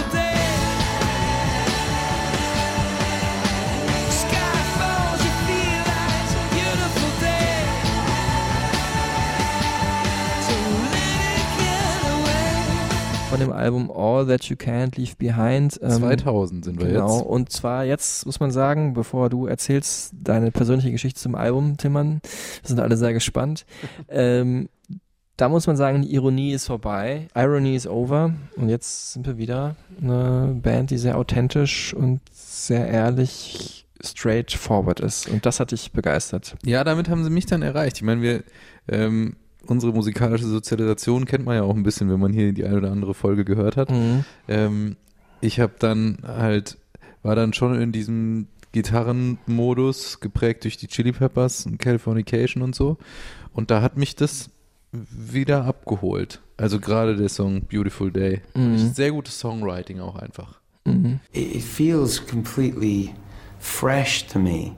[13.38, 15.78] Von dem Album All That You Can't Leave Behind.
[15.82, 17.26] ähm, 2000 sind wir Genau, jetzt.
[17.26, 22.22] und zwar jetzt muss man sagen, bevor du erzählst deine persönliche Geschichte zum Album, Timmern,
[22.24, 23.66] wir sind alle sehr gespannt.
[24.10, 24.70] ähm,
[25.36, 29.38] da muss man sagen, die Ironie ist vorbei, Irony is over und jetzt sind wir
[29.38, 35.28] wieder eine Band, die sehr authentisch und sehr ehrlich straightforward ist.
[35.28, 36.56] Und das hat dich begeistert.
[36.64, 37.98] Ja, damit haben sie mich dann erreicht.
[37.98, 38.44] Ich meine, wir,
[38.88, 39.36] ähm,
[39.68, 42.92] unsere musikalische Sozialisation kennt man ja auch ein bisschen, wenn man hier die eine oder
[42.92, 43.92] andere Folge gehört hat.
[43.92, 44.26] Mhm.
[44.48, 44.96] Ähm,
[45.42, 46.78] ich habe dann halt,
[47.24, 52.98] war dann schon in diesem Gitarrenmodus, geprägt durch die Chili Peppers und Californication und so.
[53.54, 54.50] Und da hat mich das
[54.92, 56.42] wieder abgeholt.
[56.58, 58.42] Also gerade der Song Beautiful Day.
[58.54, 58.78] Mhm.
[58.94, 60.60] Sehr gutes Songwriting auch einfach.
[60.86, 61.20] Mhm.
[61.34, 63.14] it, it feels completely
[63.60, 64.76] fresh to me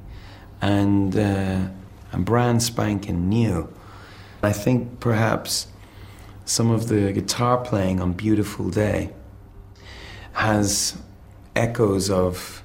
[0.61, 1.67] and, uh,
[2.11, 3.67] and brand spanking new.
[4.43, 5.67] I think perhaps
[6.45, 9.11] some of the guitar playing on Beautiful Day
[10.33, 10.97] has
[11.55, 12.63] echoes of,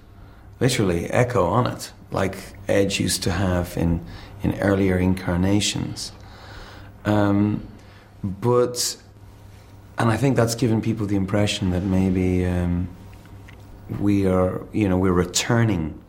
[0.61, 2.37] literally, echo on it, like
[2.69, 4.05] Edge used to have in,
[4.43, 6.13] in earlier incarnations.
[7.05, 7.67] Um,
[8.23, 8.97] but,
[9.99, 12.45] and I think that's given people the impression that maybe.
[12.47, 12.89] Um,
[14.01, 16.01] we are, you know, we're returning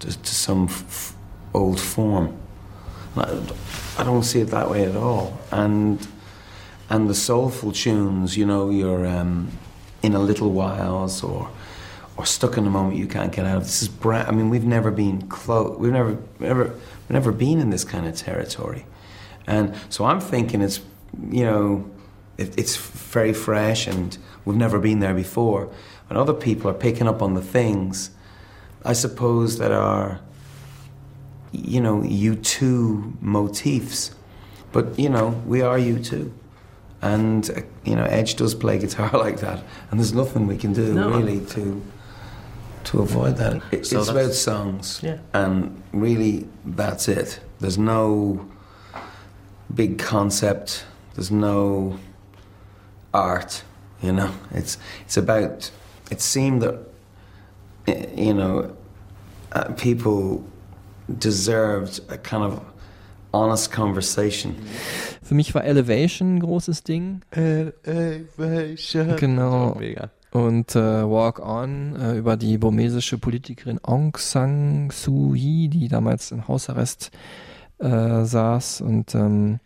[0.00, 1.14] to, to some f-
[1.54, 2.39] old form.
[3.16, 5.38] I, don't see it that way at all.
[5.50, 6.06] And
[6.88, 9.50] and the soulful tunes, you know, you're um,
[10.02, 11.50] in a little whiles or
[12.20, 13.62] or stuck in a moment you can't get out of.
[13.64, 14.28] This is brand.
[14.28, 15.78] I mean, we've never been close.
[15.78, 18.84] We've never, never, we've never been in this kind of territory.
[19.46, 20.80] And so I'm thinking it's,
[21.30, 21.90] you know,
[22.36, 25.72] it, it's very fresh and we've never been there before.
[26.10, 28.10] And other people are picking up on the things,
[28.84, 30.20] I suppose, that are,
[31.52, 34.12] you know, U2 motifs.
[34.72, 36.30] But, you know, we are U2.
[37.02, 39.62] And, uh, you know, Edge does play guitar like that.
[39.90, 41.10] And there's nothing we can do, No.
[41.10, 41.82] really, to
[42.82, 43.62] to avoid that.
[43.72, 45.00] It, So it's about songs.
[45.02, 45.18] Yeah.
[45.34, 47.38] And really, that's it.
[47.60, 48.48] There's no
[49.74, 50.84] big concept.
[51.14, 51.98] There's no
[53.12, 53.64] art.
[54.02, 55.70] You know, it's it's about.
[56.10, 56.78] It seemed that
[58.16, 58.74] you know
[59.52, 60.42] uh, people
[61.18, 62.60] deserved a kind of
[63.32, 64.56] honest conversation.
[65.22, 67.20] Für mich war Elevation ein großes Ding.
[67.30, 69.16] Elevation.
[69.16, 69.76] Genau.
[69.78, 70.10] Mega.
[70.32, 76.30] Und äh, Walk On äh, über die burmesische Politikerin Aung San Suu Kyi, die damals
[76.30, 77.10] im Hausarrest
[77.78, 78.80] äh, saß.
[78.82, 79.58] Und ähm,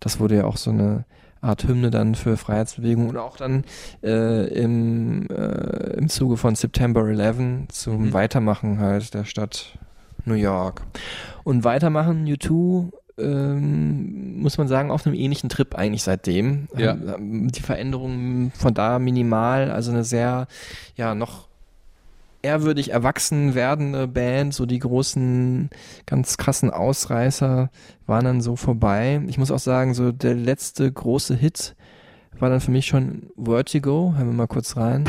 [0.00, 1.04] das wurde ja auch so eine
[1.40, 3.64] Art Hymne dann für Freiheitsbewegung und auch dann
[4.02, 8.12] äh, im, äh, im Zuge von September 11 zum Mhm.
[8.12, 9.78] Weitermachen halt der Stadt
[10.28, 10.82] New York.
[11.44, 16.68] Und weitermachen, U2, ähm, muss man sagen, auf einem ähnlichen Trip eigentlich seitdem.
[16.76, 16.92] Ja.
[16.92, 20.46] Ähm, Die Veränderungen von da minimal, also eine sehr,
[20.96, 21.48] ja, noch
[22.42, 25.70] ehrwürdig erwachsen werdende Band, so die großen,
[26.06, 27.70] ganz krassen Ausreißer
[28.06, 29.20] waren dann so vorbei.
[29.26, 31.74] Ich muss auch sagen, so der letzte große Hit
[32.38, 34.14] war dann für mich schon Vertigo.
[34.16, 35.04] Hören wir mal kurz rein.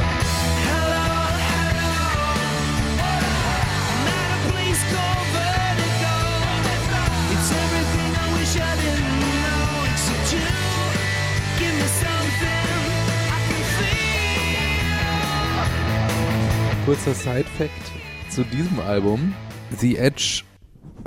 [16.90, 17.92] Kurzer Side-Fact
[18.32, 19.36] zu diesem Album.
[19.78, 20.42] The Edge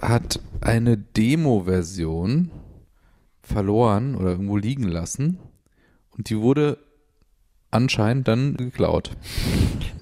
[0.01, 2.53] hat eine Demo-Version
[3.43, 5.41] verloren oder irgendwo liegen lassen
[6.17, 6.79] und die wurde
[7.73, 9.17] anscheinend dann geklaut.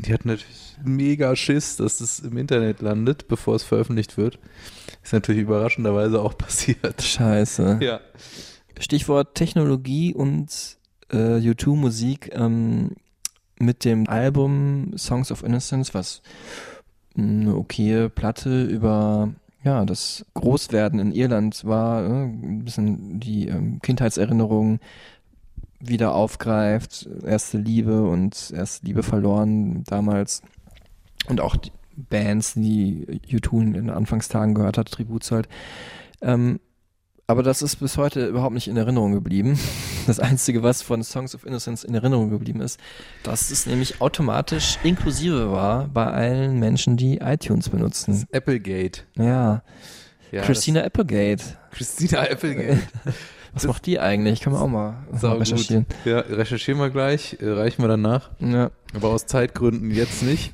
[0.01, 4.39] Die hat natürlich mega Schiss, dass es im Internet landet, bevor es veröffentlicht wird.
[5.03, 7.01] Ist natürlich überraschenderweise auch passiert.
[7.01, 7.79] Scheiße.
[7.81, 8.01] Ja.
[8.79, 10.77] Stichwort Technologie und
[11.11, 12.97] äh, U2-Musik ähm,
[13.61, 16.23] mit dem Album Songs of Innocence, was
[17.17, 23.81] eine okaye Platte über ja, das Großwerden in Irland war, äh, ein bisschen die ähm,
[23.83, 24.81] Kindheitserinnerungen
[25.79, 30.43] wieder aufgreift, erste Liebe und erste Liebe verloren damals
[31.29, 35.49] und auch die Bands, die U2 in den Anfangstagen gehört hat, Tribut zollt.
[36.23, 36.61] Ähm,
[37.31, 39.59] aber das ist bis heute überhaupt nicht in Erinnerung geblieben.
[40.07, 42.81] Das Einzige, was von Songs of Innocence in Erinnerung geblieben ist,
[43.23, 48.25] dass es nämlich automatisch inklusive war bei allen Menschen, die iTunes benutzen.
[48.33, 49.03] Applegate.
[49.17, 49.63] Ja.
[50.33, 51.37] Ja, Christina Applegate.
[51.37, 52.81] das- Christina Applegate.
[53.53, 54.41] Was macht die eigentlich?
[54.41, 55.41] Können wir auch mal, mal gut.
[55.43, 55.87] recherchieren.
[56.05, 58.31] Ja, recherchieren wir gleich, äh, reichen wir danach.
[58.41, 58.71] Ja.
[58.95, 60.53] Aber aus Zeitgründen jetzt nicht.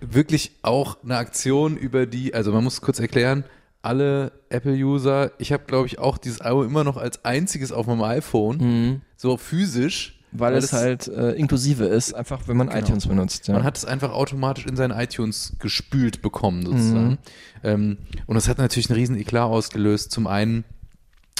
[0.00, 3.44] Wirklich auch eine Aktion, über die, also man muss kurz erklären,
[3.82, 8.02] alle Apple-User, ich habe glaube ich auch dieses Album immer noch als einziges auf meinem
[8.02, 9.00] iPhone, Mhm.
[9.16, 10.16] so physisch.
[10.32, 12.78] Weil, es halt äh, inklusive ist, einfach wenn man Genau.
[12.80, 13.48] iTunes benutzt.
[13.48, 13.54] Ja.
[13.54, 17.08] Man hat es einfach automatisch in seine iTunes gespült bekommen, sozusagen.
[17.08, 17.18] Mhm.
[17.64, 20.12] Ähm, und das hat natürlich einen riesen Eklat ausgelöst.
[20.12, 20.62] Zum einen,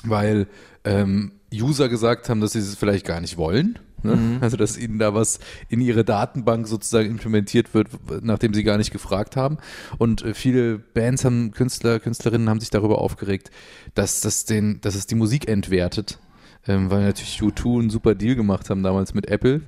[0.02, 0.48] weil
[0.84, 3.78] ähm, User gesagt haben, dass sie es vielleicht gar nicht wollen.
[4.02, 4.16] Ne?
[4.16, 4.38] Mhm.
[4.40, 7.88] Also, dass ihnen da was in ihre Datenbank sozusagen implementiert wird,
[8.22, 9.58] nachdem sie gar nicht gefragt haben.
[9.98, 13.50] Und äh, viele Bands haben, Künstler, Künstlerinnen haben sich darüber aufgeregt,
[13.94, 16.18] dass das den, dass es die Musik entwertet.
[16.66, 19.62] Ähm, weil natürlich U2 einen super Deal gemacht haben damals mit Apple.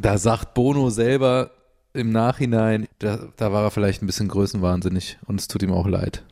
[0.00, 1.52] Da sagt Bono selber
[1.92, 5.86] im Nachhinein, da, da war er vielleicht ein bisschen größenwahnsinnig und es tut ihm auch
[5.86, 6.22] leid.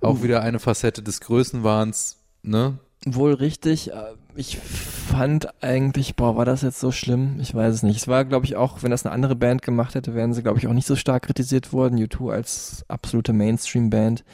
[0.00, 2.78] Auch wieder eine Facette des Größenwahns, ne?
[3.04, 3.92] Wohl richtig.
[4.36, 7.36] Ich fand eigentlich, boah, war das jetzt so schlimm?
[7.40, 7.96] Ich weiß es nicht.
[7.96, 10.58] Es war, glaube ich, auch, wenn das eine andere Band gemacht hätte, wären sie, glaube
[10.58, 11.98] ich, auch nicht so stark kritisiert worden.
[11.98, 14.24] U2 als absolute Mainstream-Band.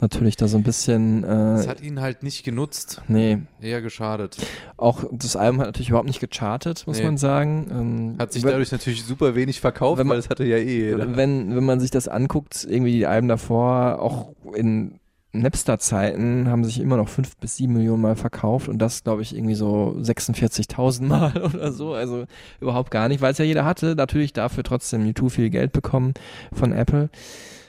[0.00, 1.22] Natürlich da so ein bisschen.
[1.22, 4.36] Das Äh, hat ihn halt nicht genutzt, nee, eher geschadet.
[4.76, 7.04] auch das Album hat natürlich überhaupt nicht gechartet, muss Nee.
[7.04, 7.66] man sagen.
[7.72, 11.16] Ähm, Hat sich dadurch natürlich super wenig verkauft, man- weil das hatte ja eh jeder.
[11.16, 15.00] Wenn, wenn man sich das anguckt, irgendwie die Alben davor, auch in
[15.42, 19.34] Napster-Zeiten haben sich immer noch fünf bis sieben Millionen Mal verkauft und das, glaube ich,
[19.34, 21.94] irgendwie so 46.000 Mal oder so.
[21.94, 22.24] Also
[22.60, 23.94] überhaupt gar nicht, weil es ja jeder hatte.
[23.94, 26.14] Natürlich dafür trotzdem YouTube viel Geld bekommen
[26.52, 27.10] von Apple.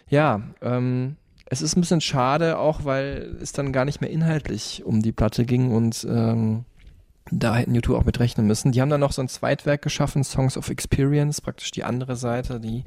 [0.09, 1.15] Ja, ähm,
[1.45, 5.11] es ist ein bisschen schade, auch weil es dann gar nicht mehr inhaltlich um die
[5.11, 6.65] Platte ging und ähm,
[7.31, 8.71] da hätten YouTube auch mit rechnen müssen.
[8.71, 12.59] Die haben dann noch so ein Zweitwerk geschaffen, Songs of Experience, praktisch die andere Seite,
[12.59, 12.85] die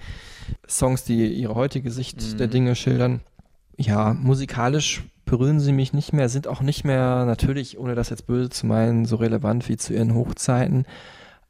[0.68, 2.38] Songs, die ihre heutige Sicht Mhm.
[2.38, 3.20] der Dinge schildern.
[3.76, 8.26] Ja, musikalisch berühren sie mich nicht mehr, sind auch nicht mehr, natürlich, ohne das jetzt
[8.26, 10.84] böse zu meinen, so relevant wie zu ihren Hochzeiten.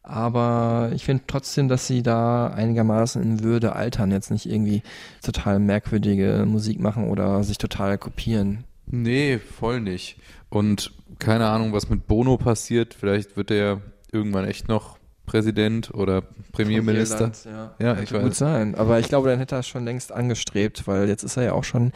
[0.05, 4.83] Aber ich finde trotzdem, dass sie da einigermaßen in Würde altern, jetzt nicht irgendwie
[5.23, 8.65] total merkwürdige Musik machen oder sich total kopieren.
[8.87, 10.19] Nee, voll nicht.
[10.49, 12.95] Und keine Ahnung, was mit Bono passiert.
[12.95, 13.81] Vielleicht wird er
[14.11, 14.99] irgendwann echt noch
[15.33, 16.23] Präsident oder
[16.53, 17.33] Premierminister.
[17.47, 17.49] Irland,
[17.79, 18.39] Ja, Könnte ich gut weiß.
[18.39, 18.75] sein.
[18.75, 21.53] Aber ich glaube, dann hätte er es schon längst angestrebt, weil jetzt ist er ja
[21.55, 21.93] auch schon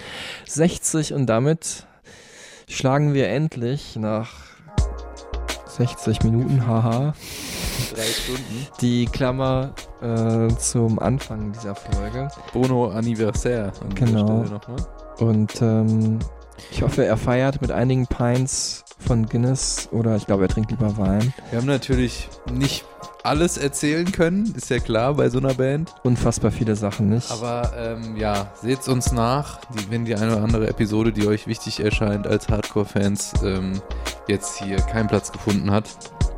[0.47, 1.87] 60 und damit
[2.67, 4.31] schlagen wir endlich nach
[5.69, 7.13] 60 Minuten, haha,
[7.95, 8.67] Drei Stunden.
[8.81, 12.29] die Klammer äh, zum Anfang dieser Folge.
[12.55, 13.73] Bono Anniversaire.
[13.83, 14.45] an Genau.
[14.45, 14.77] Stelle nochmal.
[15.19, 16.19] Und ähm,
[16.71, 20.97] ich hoffe, er feiert mit einigen Pints von Guinness oder ich glaube, er trinkt lieber
[20.97, 21.35] Wein.
[21.51, 22.87] Wir haben natürlich nicht
[23.27, 25.95] alles erzählen können, ist ja klar bei so einer Band.
[26.05, 27.31] Unfassbar viele Sachen nicht.
[27.31, 31.47] Aber ähm, ja, seht's uns nach, die, wenn die eine oder andere Episode, die euch
[31.47, 33.81] wichtig erscheint als Hardcore-Fans, ähm,
[34.29, 35.85] jetzt hier keinen Platz gefunden hat.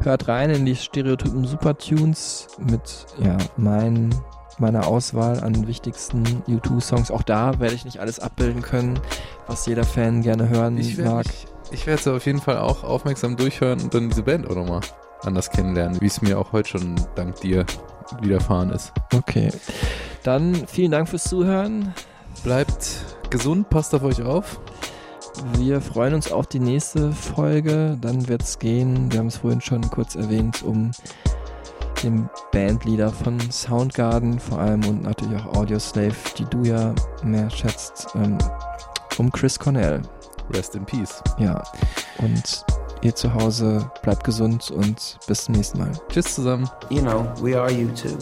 [0.01, 4.15] Hört rein in die Stereotypen Supertunes mit ja, mein,
[4.59, 7.11] meiner Auswahl an wichtigsten U2-Songs.
[7.11, 8.99] Auch da werde ich nicht alles abbilden können,
[9.47, 11.27] was jeder Fan gerne hören Ich mag.
[11.71, 14.81] ich werde es auf jeden Fall auch aufmerksam durchhören und dann diese Band auch nochmal
[15.23, 17.65] anders kennenlernen, wie es mir auch heute schon dank dir
[18.21, 18.93] widerfahren ist.
[19.15, 19.51] Okay.
[20.23, 21.95] Dann vielen Dank fürs Zuhören.
[22.43, 24.61] Bleibt gesund, passt auf euch auf.
[25.57, 27.97] Wir freuen uns auf die nächste Folge.
[28.01, 30.91] Dann wird es gehen, wir haben es vorhin schon kurz erwähnt, um
[32.03, 38.09] den Bandleader von Soundgarden vor allem und natürlich auch Audioslave, die du ja mehr schätzt,
[38.15, 38.39] ähm,
[39.19, 40.03] um Chris Cornell.
[40.51, 41.23] Rest in Peace.
[41.39, 41.63] Ja,
[42.19, 42.65] und
[43.03, 45.93] ihr zu Hause bleibt gesund und bis zum nächsten Mal.
[46.09, 46.69] Tschüss zusammen.
[46.91, 48.17] You know, we are you too.